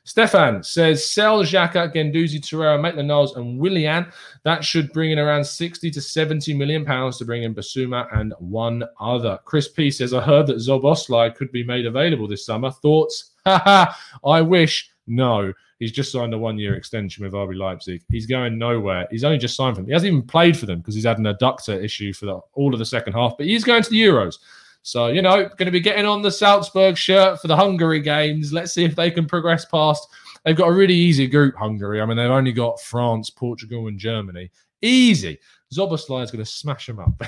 Stefan 0.02 0.64
says, 0.64 1.08
sell 1.08 1.44
Xhaka, 1.44 1.94
Guendouzi, 1.94 2.40
Torreira, 2.40 2.80
Maitland 2.80 3.06
Niles, 3.06 3.36
and 3.36 3.58
Willian. 3.58 4.06
That 4.42 4.64
should 4.64 4.92
bring 4.92 5.12
in 5.12 5.18
around 5.20 5.44
60 5.44 5.90
to 5.92 6.00
70 6.00 6.54
million 6.54 6.84
pounds 6.84 7.18
to 7.18 7.24
bring 7.24 7.44
in 7.44 7.54
Bissouma 7.54 8.08
and 8.18 8.34
one 8.40 8.82
other. 8.98 9.38
Chris 9.44 9.68
P 9.68 9.92
says, 9.92 10.12
I 10.12 10.20
heard 10.20 10.48
that 10.48 10.56
Szoboszlai 10.56 11.36
could 11.36 11.52
be 11.52 11.62
made 11.62 11.86
available 11.86 12.26
this 12.26 12.44
summer. 12.44 12.72
Thoughts? 12.72 13.32
I 13.46 14.40
wish. 14.40 14.90
No. 15.06 15.52
He's 15.80 15.92
just 15.92 16.12
signed 16.12 16.34
a 16.34 16.38
one-year 16.38 16.74
extension 16.74 17.24
with 17.24 17.32
RB 17.32 17.56
Leipzig. 17.56 18.02
He's 18.10 18.26
going 18.26 18.58
nowhere. 18.58 19.08
He's 19.10 19.24
only 19.24 19.38
just 19.38 19.56
signed 19.56 19.76
for 19.76 19.80
them. 19.80 19.88
He 19.88 19.94
hasn't 19.94 20.12
even 20.12 20.22
played 20.22 20.56
for 20.56 20.66
them 20.66 20.78
because 20.78 20.94
he's 20.94 21.06
had 21.06 21.18
an 21.18 21.24
adductor 21.24 21.82
issue 21.82 22.12
for 22.12 22.26
the, 22.26 22.38
all 22.52 22.72
of 22.72 22.78
the 22.78 22.84
second 22.84 23.14
half. 23.14 23.32
But 23.38 23.46
he's 23.46 23.64
going 23.64 23.82
to 23.82 23.90
the 23.90 24.00
Euros. 24.00 24.36
So, 24.82 25.08
you 25.08 25.22
know, 25.22 25.48
going 25.48 25.66
to 25.66 25.70
be 25.70 25.80
getting 25.80 26.04
on 26.04 26.22
the 26.22 26.30
Salzburg 26.30 26.96
shirt 26.96 27.40
for 27.40 27.48
the 27.48 27.56
Hungary 27.56 28.00
games. 28.00 28.52
Let's 28.52 28.72
see 28.72 28.84
if 28.84 28.94
they 28.94 29.10
can 29.10 29.26
progress 29.26 29.64
past. 29.64 30.06
They've 30.44 30.56
got 30.56 30.68
a 30.68 30.72
really 30.72 30.94
easy 30.94 31.26
group, 31.26 31.56
Hungary. 31.56 32.00
I 32.00 32.06
mean, 32.06 32.16
they've 32.16 32.30
only 32.30 32.52
got 32.52 32.80
France, 32.80 33.30
Portugal, 33.30 33.88
and 33.88 33.98
Germany. 33.98 34.50
Easy. 34.82 35.38
Szoboszlai 35.72 36.24
is 36.24 36.30
going 36.30 36.44
to 36.44 36.50
smash 36.50 36.88
him 36.88 36.98
up. 36.98 37.22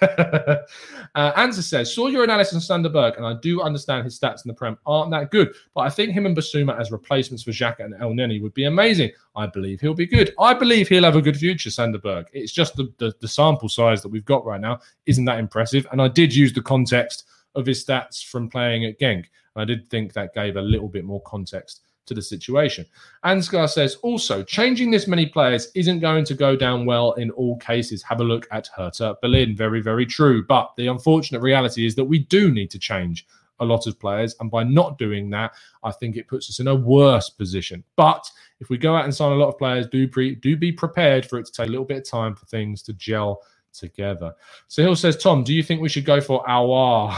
uh, 0.02 1.32
Anza 1.32 1.62
says, 1.62 1.92
saw 1.92 2.06
your 2.06 2.22
analysis 2.22 2.54
on 2.54 2.60
Sander 2.60 2.88
Berge, 2.88 3.16
and 3.16 3.26
I 3.26 3.34
do 3.34 3.60
understand 3.60 4.04
his 4.04 4.18
stats 4.18 4.44
in 4.44 4.48
the 4.48 4.54
Prem 4.54 4.78
aren't 4.86 5.10
that 5.10 5.30
good, 5.32 5.52
but 5.74 5.80
I 5.80 5.90
think 5.90 6.12
him 6.12 6.24
and 6.24 6.36
Bissouma 6.36 6.78
as 6.78 6.92
replacements 6.92 7.42
for 7.42 7.50
Xhaka 7.50 7.80
and 7.80 7.94
Elneny 7.94 8.40
would 8.40 8.54
be 8.54 8.64
amazing. 8.64 9.10
I 9.34 9.46
believe 9.46 9.80
he'll 9.80 9.94
be 9.94 10.06
good. 10.06 10.32
I 10.38 10.54
believe 10.54 10.88
he'll 10.88 11.04
have 11.04 11.16
a 11.16 11.22
good 11.22 11.36
future, 11.36 11.70
Sander 11.70 11.98
Berge. 11.98 12.26
It's 12.32 12.52
just 12.52 12.76
the, 12.76 12.92
the, 12.98 13.12
the 13.20 13.28
sample 13.28 13.68
size 13.68 14.00
that 14.02 14.08
we've 14.08 14.24
got 14.24 14.44
right 14.44 14.60
now 14.60 14.78
isn't 15.06 15.24
that 15.24 15.40
impressive. 15.40 15.86
And 15.90 16.00
I 16.00 16.06
did 16.08 16.34
use 16.34 16.52
the 16.52 16.62
context 16.62 17.24
of 17.56 17.66
his 17.66 17.84
stats 17.84 18.24
from 18.24 18.48
playing 18.48 18.84
at 18.84 19.00
Genk. 19.00 19.24
And 19.54 19.62
I 19.62 19.64
did 19.64 19.90
think 19.90 20.12
that 20.12 20.34
gave 20.34 20.56
a 20.56 20.62
little 20.62 20.88
bit 20.88 21.04
more 21.04 21.22
context 21.22 21.82
to 22.08 22.14
the 22.14 22.22
situation. 22.22 22.84
Ansgar 23.24 23.68
says 23.68 23.96
also 24.02 24.42
changing 24.42 24.90
this 24.90 25.06
many 25.06 25.26
players 25.26 25.68
isn't 25.74 26.00
going 26.00 26.24
to 26.24 26.34
go 26.34 26.56
down 26.56 26.84
well 26.84 27.12
in 27.12 27.30
all 27.30 27.56
cases. 27.58 28.02
Have 28.02 28.20
a 28.20 28.24
look 28.24 28.46
at 28.50 28.68
Hertha 28.76 29.16
Berlin. 29.22 29.56
Very, 29.56 29.80
very 29.80 30.04
true. 30.04 30.44
But 30.44 30.72
the 30.76 30.88
unfortunate 30.88 31.40
reality 31.40 31.86
is 31.86 31.94
that 31.94 32.04
we 32.04 32.18
do 32.18 32.50
need 32.50 32.70
to 32.70 32.78
change 32.78 33.26
a 33.60 33.64
lot 33.64 33.86
of 33.86 33.98
players. 33.98 34.34
And 34.40 34.50
by 34.50 34.64
not 34.64 34.98
doing 34.98 35.30
that, 35.30 35.52
I 35.82 35.90
think 35.90 36.16
it 36.16 36.28
puts 36.28 36.48
us 36.48 36.60
in 36.60 36.68
a 36.68 36.74
worse 36.74 37.30
position. 37.30 37.84
But 37.96 38.30
if 38.60 38.70
we 38.70 38.78
go 38.78 38.96
out 38.96 39.04
and 39.04 39.14
sign 39.14 39.32
a 39.32 39.36
lot 39.36 39.48
of 39.48 39.58
players, 39.58 39.86
do 39.86 40.08
pre- 40.08 40.34
do 40.36 40.56
be 40.56 40.72
prepared 40.72 41.26
for 41.26 41.38
it 41.38 41.46
to 41.46 41.52
take 41.52 41.68
a 41.68 41.70
little 41.70 41.84
bit 41.84 41.98
of 41.98 42.08
time 42.08 42.34
for 42.34 42.46
things 42.46 42.82
to 42.84 42.92
gel 42.94 43.42
together. 43.72 44.34
So 44.68 44.82
Hill 44.82 44.96
says, 44.96 45.16
Tom, 45.16 45.44
do 45.44 45.54
you 45.54 45.62
think 45.62 45.80
we 45.80 45.88
should 45.88 46.04
go 46.04 46.20
for 46.20 46.44
Aouar 46.44 47.14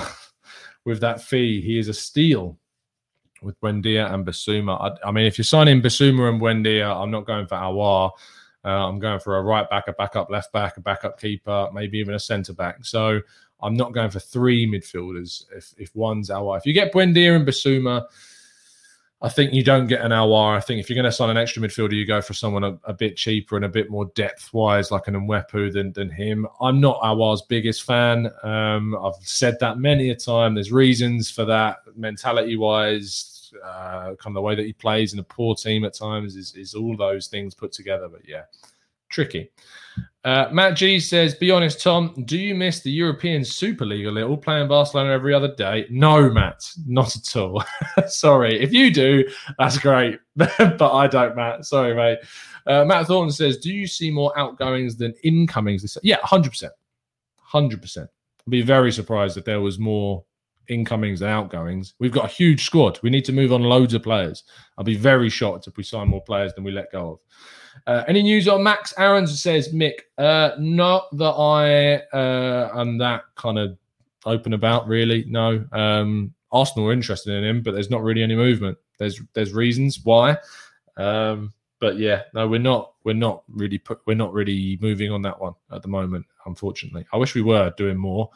with 0.84 1.00
that 1.00 1.22
fee? 1.22 1.60
He 1.60 1.78
is 1.78 1.88
a 1.88 1.94
steal 1.94 2.58
with 3.42 3.60
Buendia 3.60 4.12
and 4.12 4.26
Bissouma. 4.26 4.80
I, 4.80 5.08
I, 5.08 5.10
mean, 5.10 5.26
if 5.26 5.38
you're 5.38 5.44
signing 5.44 5.82
Bissouma 5.82 6.28
and 6.28 6.40
Buendia, 6.40 6.94
I'm 6.94 7.10
not 7.10 7.26
going 7.26 7.46
for 7.46 7.56
Aouar. 7.56 8.10
Uh, 8.64 8.88
I'm 8.88 8.98
going 8.98 9.20
for 9.20 9.38
a 9.38 9.42
right 9.42 9.68
back, 9.70 9.88
a 9.88 9.92
backup 9.92 10.30
left 10.30 10.52
back, 10.52 10.76
a 10.76 10.80
backup 10.80 11.18
keeper, 11.18 11.68
maybe 11.72 11.98
even 11.98 12.14
a 12.14 12.20
centre 12.20 12.52
back. 12.52 12.84
So 12.84 13.20
I'm 13.60 13.74
not 13.74 13.92
going 13.92 14.10
for 14.10 14.20
three 14.20 14.66
midfielders 14.66 15.44
if, 15.54 15.74
if 15.78 15.94
one's 15.94 16.30
Aouar. 16.30 16.58
If 16.58 16.66
you 16.66 16.72
get 16.72 16.92
Buendia 16.92 17.36
and 17.36 17.46
Bissouma, 17.46 18.06
I 19.22 19.28
think 19.28 19.52
you 19.52 19.62
don't 19.62 19.86
get 19.86 20.00
an 20.00 20.12
Aouar. 20.12 20.56
I 20.56 20.60
think 20.60 20.80
if 20.80 20.88
you're 20.88 20.94
going 20.94 21.04
to 21.04 21.12
sign 21.12 21.28
an 21.28 21.36
extra 21.36 21.62
midfielder, 21.62 21.92
you 21.92 22.06
go 22.06 22.22
for 22.22 22.32
someone 22.32 22.64
a, 22.64 22.78
a 22.84 22.94
bit 22.94 23.18
cheaper 23.18 23.56
and 23.56 23.66
a 23.66 23.68
bit 23.68 23.90
more 23.90 24.06
depth 24.14 24.52
wise, 24.54 24.90
like 24.90 25.08
an 25.08 25.14
Mwepu 25.14 25.70
than, 25.72 25.92
than 25.92 26.08
him. 26.08 26.46
I'm 26.58 26.80
not 26.80 27.00
Aouar's 27.02 27.42
biggest 27.42 27.82
fan. 27.82 28.30
Um, 28.42 28.96
I've 28.96 29.16
said 29.20 29.58
that 29.60 29.78
many 29.78 30.08
a 30.08 30.16
time. 30.16 30.54
There's 30.54 30.72
reasons 30.72 31.30
for 31.30 31.44
that, 31.44 31.80
mentality 31.96 32.56
wise, 32.56 33.29
uh, 33.64 34.14
kind 34.16 34.26
of 34.26 34.34
the 34.34 34.40
way 34.40 34.54
that 34.54 34.66
he 34.66 34.72
plays 34.72 35.12
in 35.12 35.18
a 35.18 35.24
poor 35.24 35.54
team 35.54 35.84
at 35.84 35.94
times 35.94 36.36
is, 36.36 36.54
is 36.54 36.74
all 36.74 36.96
those 36.96 37.26
things 37.26 37.54
put 37.54 37.72
together. 37.72 38.08
But 38.08 38.28
yeah, 38.28 38.42
tricky. 39.10 39.50
Uh, 40.22 40.48
Matt 40.52 40.76
G 40.76 41.00
says, 41.00 41.34
"Be 41.34 41.50
honest, 41.50 41.82
Tom. 41.82 42.24
Do 42.26 42.38
you 42.38 42.54
miss 42.54 42.80
the 42.80 42.90
European 42.90 43.44
Super 43.44 43.86
League 43.86 44.06
a 44.06 44.10
little, 44.10 44.36
playing 44.36 44.68
Barcelona 44.68 45.10
every 45.12 45.32
other 45.32 45.54
day?" 45.54 45.86
No, 45.90 46.30
Matt, 46.30 46.70
not 46.86 47.16
at 47.16 47.36
all. 47.36 47.64
Sorry, 48.06 48.60
if 48.60 48.72
you 48.72 48.92
do, 48.92 49.26
that's 49.58 49.78
great, 49.78 50.20
but 50.36 50.82
I 50.82 51.06
don't, 51.06 51.36
Matt. 51.36 51.64
Sorry, 51.64 51.94
mate. 51.94 52.18
Uh, 52.66 52.84
Matt 52.84 53.06
Thornton 53.06 53.32
says, 53.32 53.56
"Do 53.58 53.72
you 53.72 53.86
see 53.86 54.10
more 54.10 54.38
outgoings 54.38 54.96
than 54.96 55.14
incomings?" 55.24 55.82
This 55.82 55.96
yeah, 56.02 56.18
hundred 56.22 56.50
percent, 56.50 56.72
hundred 57.38 57.80
percent. 57.80 58.10
I'd 58.46 58.50
be 58.50 58.62
very 58.62 58.92
surprised 58.92 59.38
if 59.38 59.44
there 59.46 59.60
was 59.60 59.78
more 59.78 60.22
incomings 60.68 61.22
and 61.22 61.30
outgoings. 61.30 61.94
We've 61.98 62.12
got 62.12 62.26
a 62.26 62.28
huge 62.28 62.64
squad. 62.64 62.98
We 63.02 63.10
need 63.10 63.24
to 63.26 63.32
move 63.32 63.52
on 63.52 63.62
loads 63.62 63.94
of 63.94 64.02
players. 64.02 64.44
I'll 64.78 64.84
be 64.84 64.96
very 64.96 65.28
shocked 65.28 65.66
if 65.66 65.76
we 65.76 65.82
sign 65.82 66.08
more 66.08 66.22
players 66.22 66.54
than 66.54 66.64
we 66.64 66.72
let 66.72 66.92
go 66.92 67.12
of. 67.12 67.18
Uh, 67.86 68.04
any 68.08 68.22
news 68.22 68.48
on 68.48 68.62
Max 68.62 68.92
Aarons 68.98 69.42
says 69.42 69.72
Mick? 69.72 70.00
Uh, 70.18 70.50
not 70.58 71.16
that 71.16 71.32
I 71.32 71.96
uh, 72.16 72.70
am 72.78 72.98
that 72.98 73.24
kind 73.36 73.58
of 73.58 73.78
open 74.26 74.52
about, 74.52 74.86
really. 74.86 75.24
No. 75.28 75.64
Um, 75.72 76.34
Arsenal 76.52 76.88
are 76.88 76.92
interested 76.92 77.32
in 77.32 77.44
him, 77.44 77.62
but 77.62 77.72
there's 77.72 77.90
not 77.90 78.02
really 78.02 78.22
any 78.22 78.36
movement. 78.36 78.76
There's 78.98 79.20
there's 79.34 79.52
reasons 79.52 80.00
why. 80.02 80.36
Um, 80.96 81.52
but 81.78 81.96
yeah, 81.96 82.22
no, 82.34 82.46
we're 82.46 82.60
not 82.60 82.92
we're 83.04 83.14
not 83.14 83.44
really 83.48 83.78
put, 83.78 84.00
we're 84.06 84.14
not 84.14 84.32
really 84.32 84.78
moving 84.80 85.10
on 85.10 85.22
that 85.22 85.40
one 85.40 85.54
at 85.72 85.82
the 85.82 85.88
moment. 85.88 86.26
Unfortunately, 86.46 87.06
I 87.12 87.16
wish 87.16 87.34
we 87.34 87.42
were 87.42 87.72
doing 87.76 87.96
more. 87.96 88.30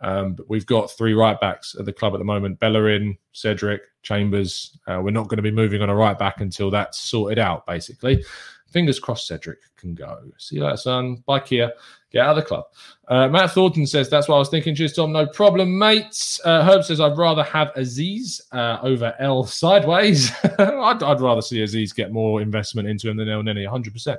Um, 0.00 0.34
but 0.34 0.48
we've 0.48 0.66
got 0.66 0.90
three 0.90 1.14
right 1.14 1.38
backs 1.40 1.74
at 1.78 1.84
the 1.84 1.92
club 1.92 2.14
at 2.14 2.18
the 2.18 2.24
moment: 2.24 2.60
Bellerin, 2.60 3.16
Cedric, 3.32 3.82
Chambers. 4.02 4.78
Uh, 4.86 5.00
we're 5.02 5.10
not 5.10 5.28
going 5.28 5.38
to 5.38 5.42
be 5.42 5.50
moving 5.50 5.82
on 5.82 5.90
a 5.90 5.94
right 5.94 6.18
back 6.18 6.40
until 6.40 6.70
that's 6.70 6.98
sorted 7.00 7.38
out. 7.38 7.66
Basically, 7.66 8.24
fingers 8.70 9.00
crossed 9.00 9.26
Cedric 9.26 9.58
can 9.76 9.94
go. 9.94 10.20
See 10.38 10.56
you 10.56 10.64
later, 10.64 10.76
son. 10.76 11.16
Bye, 11.26 11.40
Kia. 11.40 11.72
Get 12.10 12.24
out 12.24 12.30
of 12.30 12.36
the 12.36 12.48
club. 12.48 12.64
Uh, 13.08 13.28
Matt 13.28 13.50
Thornton 13.50 13.86
says, 13.86 14.08
That's 14.08 14.28
what 14.28 14.36
I 14.36 14.38
was 14.38 14.48
thinking. 14.48 14.74
Cheers, 14.74 14.94
Tom. 14.94 15.12
No 15.12 15.26
problem, 15.26 15.78
mates. 15.78 16.40
Uh, 16.42 16.64
Herb 16.64 16.84
says, 16.84 17.00
I'd 17.00 17.18
rather 17.18 17.42
have 17.42 17.70
Aziz 17.76 18.40
uh, 18.52 18.78
over 18.82 19.14
L 19.18 19.44
sideways. 19.44 20.32
I'd, 20.58 21.02
I'd, 21.02 21.20
rather 21.20 21.42
see 21.42 21.62
Aziz 21.62 21.92
get 21.92 22.10
more 22.10 22.40
investment 22.40 22.88
into 22.88 23.10
him 23.10 23.18
than 23.18 23.28
Elneny, 23.28 23.68
100%, 23.68 24.16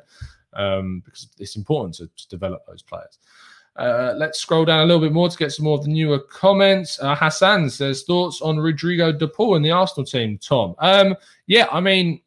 um, 0.53 1.01
because 1.03 1.29
it's 1.39 1.55
important 1.55 1.95
to, 1.95 2.07
to 2.07 2.29
develop 2.29 2.63
those 2.67 2.83
players. 2.83 3.17
Uh, 3.75 4.13
let's 4.17 4.39
scroll 4.39 4.65
down 4.65 4.81
a 4.81 4.85
little 4.85 5.01
bit 5.01 5.13
more 5.13 5.29
to 5.29 5.37
get 5.37 5.51
some 5.51 5.63
more 5.63 5.77
of 5.77 5.83
the 5.83 5.89
newer 5.89 6.19
comments. 6.19 6.99
Uh, 6.99 7.15
Hassan 7.15 7.69
says 7.69 8.03
thoughts 8.03 8.41
on 8.41 8.59
Rodrigo 8.59 9.11
De 9.11 9.27
Paul 9.27 9.55
in 9.55 9.61
the 9.61 9.71
Arsenal 9.71 10.05
team. 10.05 10.37
Tom, 10.37 10.75
um, 10.79 11.15
yeah, 11.47 11.67
I 11.71 11.79
mean, 11.79 12.21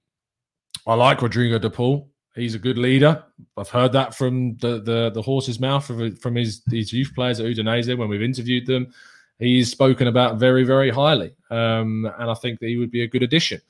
I 0.87 0.95
like 0.95 1.23
Rodrigo 1.23 1.59
De 1.59 1.71
Paul. 1.71 2.09
He's 2.35 2.55
a 2.55 2.59
good 2.59 2.79
leader. 2.79 3.23
I've 3.57 3.69
heard 3.69 3.93
that 3.93 4.15
from 4.15 4.57
the 4.57 4.81
the, 4.81 5.11
the 5.11 5.23
horse's 5.23 5.61
mouth 5.61 5.85
from, 5.85 6.35
his 6.37 6.63
these 6.65 6.93
youth 6.93 7.13
players 7.15 7.41
at 7.41 7.47
Udinese 7.47 7.97
when 7.97 8.09
we've 8.09 8.23
interviewed 8.23 8.67
them. 8.67 8.93
He's 9.39 9.71
spoken 9.71 10.07
about 10.07 10.39
very 10.39 10.65
very 10.65 10.91
highly, 10.91 11.35
um, 11.51 12.11
and 12.19 12.31
I 12.31 12.35
think 12.35 12.61
that 12.61 12.69
he 12.69 12.79
would 12.79 12.91
be 12.91 13.03
a 13.03 13.09
good 13.09 13.23
addition. 13.23 13.61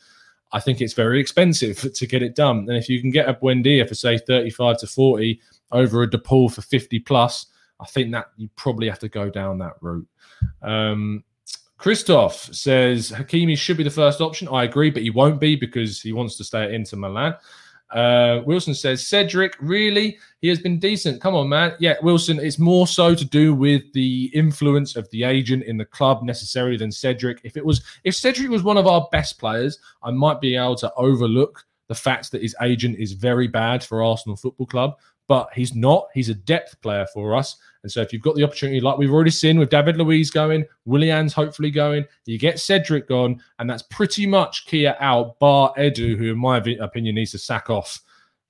I 0.53 0.61
think 0.61 0.81
it's 0.81 0.93
very 0.93 1.19
expensive 1.19 1.93
to 1.95 2.07
get 2.07 2.23
it 2.23 2.37
done, 2.37 2.59
and 2.69 2.77
if 2.77 2.89
you 2.89 3.01
can 3.01 3.11
get 3.11 3.29
a 3.29 3.35
Buendia 3.35 3.89
for 3.89 3.95
say 3.95 4.19
thirty 4.19 4.51
five 4.51 4.79
to 4.79 4.87
forty 4.87 5.41
over 5.73 6.03
a 6.03 6.09
DePaul 6.09 6.53
for 6.53 6.63
fifty 6.63 7.01
plus, 7.01 7.47
I 7.83 7.87
think 7.87 8.13
that 8.13 8.29
you 8.37 8.49
probably 8.57 8.89
have 8.89 9.01
to 9.01 9.09
go 9.09 9.29
down 9.29 9.59
that 9.59 9.75
route. 9.81 10.07
Um, 10.63 11.25
Christoph 11.77 12.55
says 12.55 13.11
Hakimi 13.11 13.59
should 13.59 13.77
be 13.77 13.83
the 13.83 13.91
first 13.91 14.21
option. 14.21 14.47
I 14.49 14.65
agree, 14.65 14.91
but 14.91 15.03
he 15.03 15.11
won't 15.11 15.41
be 15.41 15.57
because 15.57 16.01
he 16.01 16.13
wants 16.13 16.37
to 16.37 16.45
stay 16.45 16.63
at 16.63 16.71
Inter 16.71 16.97
Milan. 16.97 17.35
Uh, 17.91 18.41
Wilson 18.47 18.75
says, 18.75 19.07
Cedric, 19.07 19.55
really? 19.61 20.17
He 20.41 20.49
has 20.49 20.59
been 20.59 20.79
decent. 20.79 21.21
Come 21.21 21.35
on, 21.35 21.49
man. 21.49 21.75
Yeah, 21.79 21.97
Wilson, 22.03 22.39
it's 22.39 22.59
more 22.59 22.87
so 22.87 23.15
to 23.15 23.25
do 23.25 23.53
with 23.53 23.83
the 23.93 24.31
influence 24.33 24.97
of 24.97 25.11
the 25.11 25.25
agent 25.25 25.65
in 25.65 25.77
the 25.77 25.85
club 25.85 26.23
necessarily 26.23 26.77
than 26.77 26.91
Cedric. 26.91 27.41
If 27.45 27.57
it 27.57 27.67
was, 27.67 27.83
if 28.05 28.15
Cedric 28.15 28.49
was 28.49 28.63
one 28.63 28.79
of 28.79 28.87
our 28.87 29.09
best 29.13 29.39
players, 29.39 29.79
I 30.03 30.11
might 30.11 30.41
be 30.41 30.57
able 30.57 30.77
to 30.77 30.93
overlook 30.95 31.67
the 31.89 31.95
fact 31.95 32.31
that 32.31 32.41
his 32.41 32.57
agent 32.63 32.99
is 32.99 33.13
very 33.13 33.47
bad 33.49 33.85
for 33.85 34.03
Arsenal 34.03 34.37
Football 34.37 34.67
Club, 34.67 34.97
but 35.29 35.49
he's 35.55 35.75
not. 35.75 36.09
He's 36.15 36.29
a 36.29 36.35
depth 36.35 36.81
player 36.83 37.07
for 37.13 37.35
us. 37.35 37.57
And 37.83 37.91
so 37.91 38.01
if 38.01 38.13
you've 38.13 38.23
got 38.23 38.37
the 38.37 38.45
opportunity, 38.45 38.81
like 38.81 38.99
we've 38.99 39.13
already 39.13 39.31
seen 39.31 39.59
with 39.59 39.71
David 39.71 39.97
Luiz 39.97 40.31
going, 40.31 40.65
Willian's 40.85 41.33
hopefully 41.33 41.71
going, 41.71 42.05
you 42.27 42.39
get 42.39 42.61
Cedric 42.61 43.09
gone, 43.09 43.41
and 43.59 43.69
that's 43.69 43.83
pretty 43.85 44.27
much 44.27 44.67
Kia 44.67 44.97
out, 45.01 45.39
bar 45.39 45.73
Edu, 45.77 46.17
who 46.17 46.33
in 46.33 46.39
my 46.39 46.59
opinion 46.59 47.15
needs 47.15 47.33
to 47.33 47.39
sack 47.39 47.71
off 47.71 48.01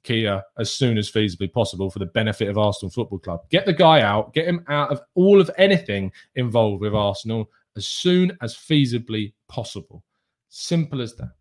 Kia 0.02 0.42
as 0.58 0.72
soon 0.72 0.98
as 0.98 1.10
feasibly 1.10 1.50
possible 1.50 1.90
for 1.90 1.98
the 1.98 2.06
benefit 2.06 2.48
of 2.48 2.58
Arsenal 2.58 2.90
Football 2.90 3.20
Club. 3.20 3.42
Get 3.50 3.66
the 3.66 3.72
guy 3.72 4.00
out, 4.00 4.34
get 4.34 4.46
him 4.46 4.64
out 4.68 4.90
of 4.90 5.00
all 5.14 5.40
of 5.40 5.50
anything 5.56 6.12
involved 6.34 6.80
with 6.80 6.94
Arsenal 6.94 7.50
as 7.76 7.86
soon 7.86 8.36
as 8.42 8.54
feasibly 8.54 9.32
possible. 9.48 10.02
Simple 10.48 11.00
as 11.00 11.14
that. 11.14 11.32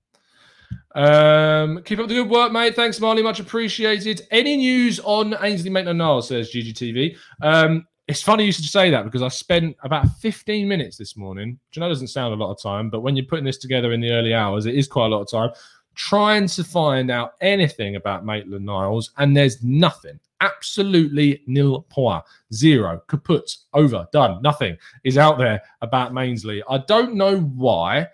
Um, 0.93 1.81
keep 1.83 1.99
up 1.99 2.07
the 2.07 2.15
good 2.15 2.29
work, 2.29 2.51
mate. 2.51 2.75
Thanks, 2.75 2.99
Marley. 2.99 3.23
Much 3.23 3.39
appreciated. 3.39 4.27
Any 4.31 4.57
news 4.57 4.99
on 5.03 5.35
Ainsley 5.41 5.69
Maitland 5.69 5.99
Niles, 5.99 6.27
says 6.27 6.51
GGTV. 6.51 7.15
Um, 7.41 7.87
it's 8.07 8.21
funny 8.21 8.45
you 8.45 8.51
should 8.51 8.65
say 8.65 8.89
that 8.89 9.05
because 9.05 9.21
I 9.21 9.29
spent 9.29 9.77
about 9.83 10.05
15 10.17 10.67
minutes 10.67 10.97
this 10.97 11.15
morning, 11.15 11.57
which 11.69 11.77
I 11.77 11.81
know 11.81 11.87
doesn't 11.87 12.07
sound 12.07 12.33
a 12.33 12.43
lot 12.43 12.51
of 12.51 12.61
time, 12.61 12.89
but 12.89 13.01
when 13.01 13.15
you're 13.15 13.25
putting 13.25 13.45
this 13.45 13.57
together 13.57 13.93
in 13.93 14.01
the 14.01 14.11
early 14.11 14.33
hours, 14.33 14.65
it 14.65 14.75
is 14.75 14.87
quite 14.87 15.05
a 15.05 15.09
lot 15.09 15.21
of 15.21 15.29
time, 15.29 15.51
trying 15.95 16.47
to 16.47 16.63
find 16.63 17.09
out 17.09 17.35
anything 17.39 17.95
about 17.95 18.25
Maitland 18.25 18.65
Niles, 18.65 19.11
and 19.17 19.35
there's 19.35 19.63
nothing. 19.63 20.19
Absolutely 20.41 21.41
nil 21.47 21.85
point. 21.89 22.23
Zero. 22.51 23.01
Kaput. 23.07 23.55
Over. 23.73 24.07
Done. 24.11 24.41
Nothing 24.41 24.75
is 25.03 25.17
out 25.17 25.37
there 25.37 25.61
about 25.81 26.13
Mainsley. 26.13 26.63
I 26.67 26.79
don't 26.79 27.13
know 27.13 27.39
why 27.39 28.07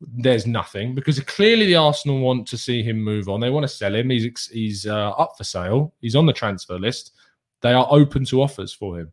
there's 0.00 0.46
nothing 0.46 0.94
because 0.94 1.20
clearly 1.20 1.66
the 1.66 1.76
Arsenal 1.76 2.20
want 2.20 2.46
to 2.48 2.56
see 2.56 2.82
him 2.82 3.02
move 3.02 3.28
on. 3.28 3.40
They 3.40 3.50
want 3.50 3.64
to 3.64 3.68
sell 3.68 3.94
him. 3.94 4.10
He's 4.10 4.48
he's 4.48 4.86
uh, 4.86 5.10
up 5.10 5.36
for 5.36 5.44
sale. 5.44 5.92
He's 6.00 6.16
on 6.16 6.26
the 6.26 6.32
transfer 6.32 6.78
list. 6.78 7.12
They 7.60 7.72
are 7.72 7.86
open 7.90 8.24
to 8.26 8.42
offers 8.42 8.72
for 8.72 8.98
him, 8.98 9.12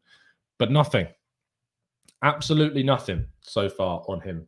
but 0.57 0.71
nothing. 0.71 1.07
Absolutely 2.23 2.83
nothing 2.83 3.25
so 3.41 3.69
far 3.69 4.03
on 4.07 4.21
him. 4.21 4.47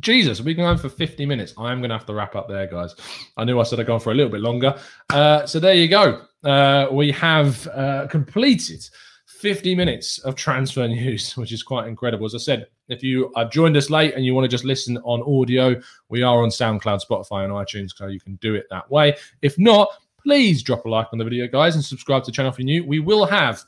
Jesus, 0.00 0.40
we've 0.40 0.56
been 0.56 0.64
going 0.64 0.78
for 0.78 0.88
50 0.88 1.26
minutes. 1.26 1.54
I 1.58 1.72
am 1.72 1.78
going 1.78 1.90
to 1.90 1.96
have 1.96 2.06
to 2.06 2.14
wrap 2.14 2.36
up 2.36 2.48
there, 2.48 2.66
guys. 2.66 2.94
I 3.36 3.44
knew 3.44 3.58
I 3.58 3.64
said 3.64 3.80
I'd 3.80 3.86
gone 3.86 4.00
for 4.00 4.12
a 4.12 4.14
little 4.14 4.30
bit 4.30 4.40
longer. 4.40 4.78
Uh, 5.10 5.44
so 5.46 5.58
there 5.58 5.74
you 5.74 5.88
go. 5.88 6.22
Uh, 6.44 6.86
we 6.92 7.10
have 7.12 7.66
uh, 7.68 8.06
completed 8.06 8.88
50 9.26 9.74
minutes 9.74 10.18
of 10.18 10.36
transfer 10.36 10.86
news, 10.88 11.36
which 11.36 11.52
is 11.52 11.62
quite 11.62 11.88
incredible. 11.88 12.26
As 12.26 12.34
I 12.34 12.38
said, 12.38 12.66
if 12.88 13.02
you 13.02 13.32
have 13.36 13.50
joined 13.50 13.76
us 13.76 13.90
late 13.90 14.14
and 14.14 14.24
you 14.24 14.34
want 14.34 14.44
to 14.44 14.48
just 14.48 14.64
listen 14.64 14.98
on 14.98 15.22
audio, 15.22 15.80
we 16.08 16.22
are 16.22 16.42
on 16.42 16.48
SoundCloud, 16.48 17.00
Spotify, 17.06 17.44
and 17.44 17.52
iTunes, 17.52 17.96
so 17.96 18.06
you 18.06 18.20
can 18.20 18.36
do 18.36 18.54
it 18.54 18.66
that 18.70 18.90
way. 18.90 19.16
If 19.42 19.58
not, 19.58 19.88
please 20.22 20.62
drop 20.62 20.84
a 20.84 20.88
like 20.88 21.08
on 21.12 21.18
the 21.18 21.24
video, 21.24 21.46
guys, 21.46 21.74
and 21.74 21.84
subscribe 21.84 22.24
to 22.24 22.30
the 22.30 22.34
channel 22.34 22.52
if 22.52 22.58
you're 22.58 22.64
new. 22.64 22.84
We 22.84 23.00
will 23.00 23.26
have 23.26 23.62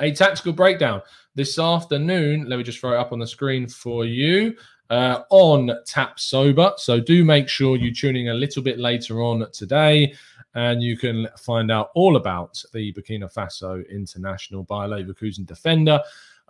a 0.00 0.12
tactical 0.12 0.52
breakdown 0.52 1.02
this 1.34 1.58
afternoon. 1.58 2.48
Let 2.48 2.56
me 2.56 2.62
just 2.62 2.80
throw 2.80 2.92
it 2.92 2.98
up 2.98 3.12
on 3.12 3.18
the 3.18 3.26
screen 3.26 3.68
for 3.68 4.04
you. 4.04 4.56
Uh, 4.90 5.22
on 5.28 5.68
Tapsoba. 5.86 6.78
So 6.78 6.98
do 6.98 7.22
make 7.22 7.46
sure 7.46 7.76
you 7.76 7.94
tune 7.94 8.16
in 8.16 8.28
a 8.28 8.34
little 8.34 8.62
bit 8.62 8.78
later 8.78 9.20
on 9.20 9.46
today 9.52 10.14
and 10.54 10.82
you 10.82 10.96
can 10.96 11.28
find 11.36 11.70
out 11.70 11.90
all 11.94 12.16
about 12.16 12.62
the 12.72 12.92
Burkina 12.94 13.30
Faso 13.30 13.88
international 13.90 14.64
Bayer 14.64 14.88
Leverkusen 14.88 15.44
defender. 15.44 16.00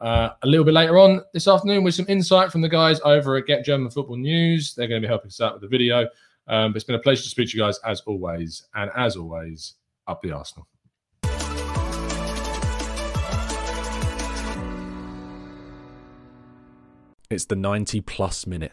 Uh, 0.01 0.31
a 0.43 0.47
little 0.47 0.65
bit 0.65 0.75
later 0.75 0.99
on 0.99 1.23
this 1.33 1.49
afternoon 1.49 1.83
with 1.83 1.95
some 1.95 2.07
insight 2.09 2.53
from 2.53 2.61
the 2.61 2.69
guys 2.69 3.01
over 3.05 3.37
at 3.37 3.47
Get 3.47 3.65
German 3.65 3.91
Football 3.91 4.17
News. 4.17 4.75
They're 4.75 4.87
going 4.87 5.03
to 5.03 5.07
be 5.07 5.11
helping 5.11 5.29
us 5.29 5.41
out 5.41 5.55
with 5.55 5.63
the 5.63 5.69
video. 5.69 6.09
Um, 6.47 6.75
it's 6.77 6.85
been 6.85 6.95
a 6.95 7.01
pleasure 7.01 7.23
to 7.23 7.29
speak 7.29 7.51
to 7.51 7.57
you 7.57 7.65
guys 7.65 7.79
as 7.85 8.01
always. 8.03 8.67
And 8.75 8.91
as 8.97 9.17
always, 9.17 9.75
up 10.07 10.23
the 10.23 10.33
Arsenal. 10.33 10.69
It's 17.31 17.45
the 17.45 17.57
90 17.57 18.01
plus 18.03 18.47
minute 18.47 18.73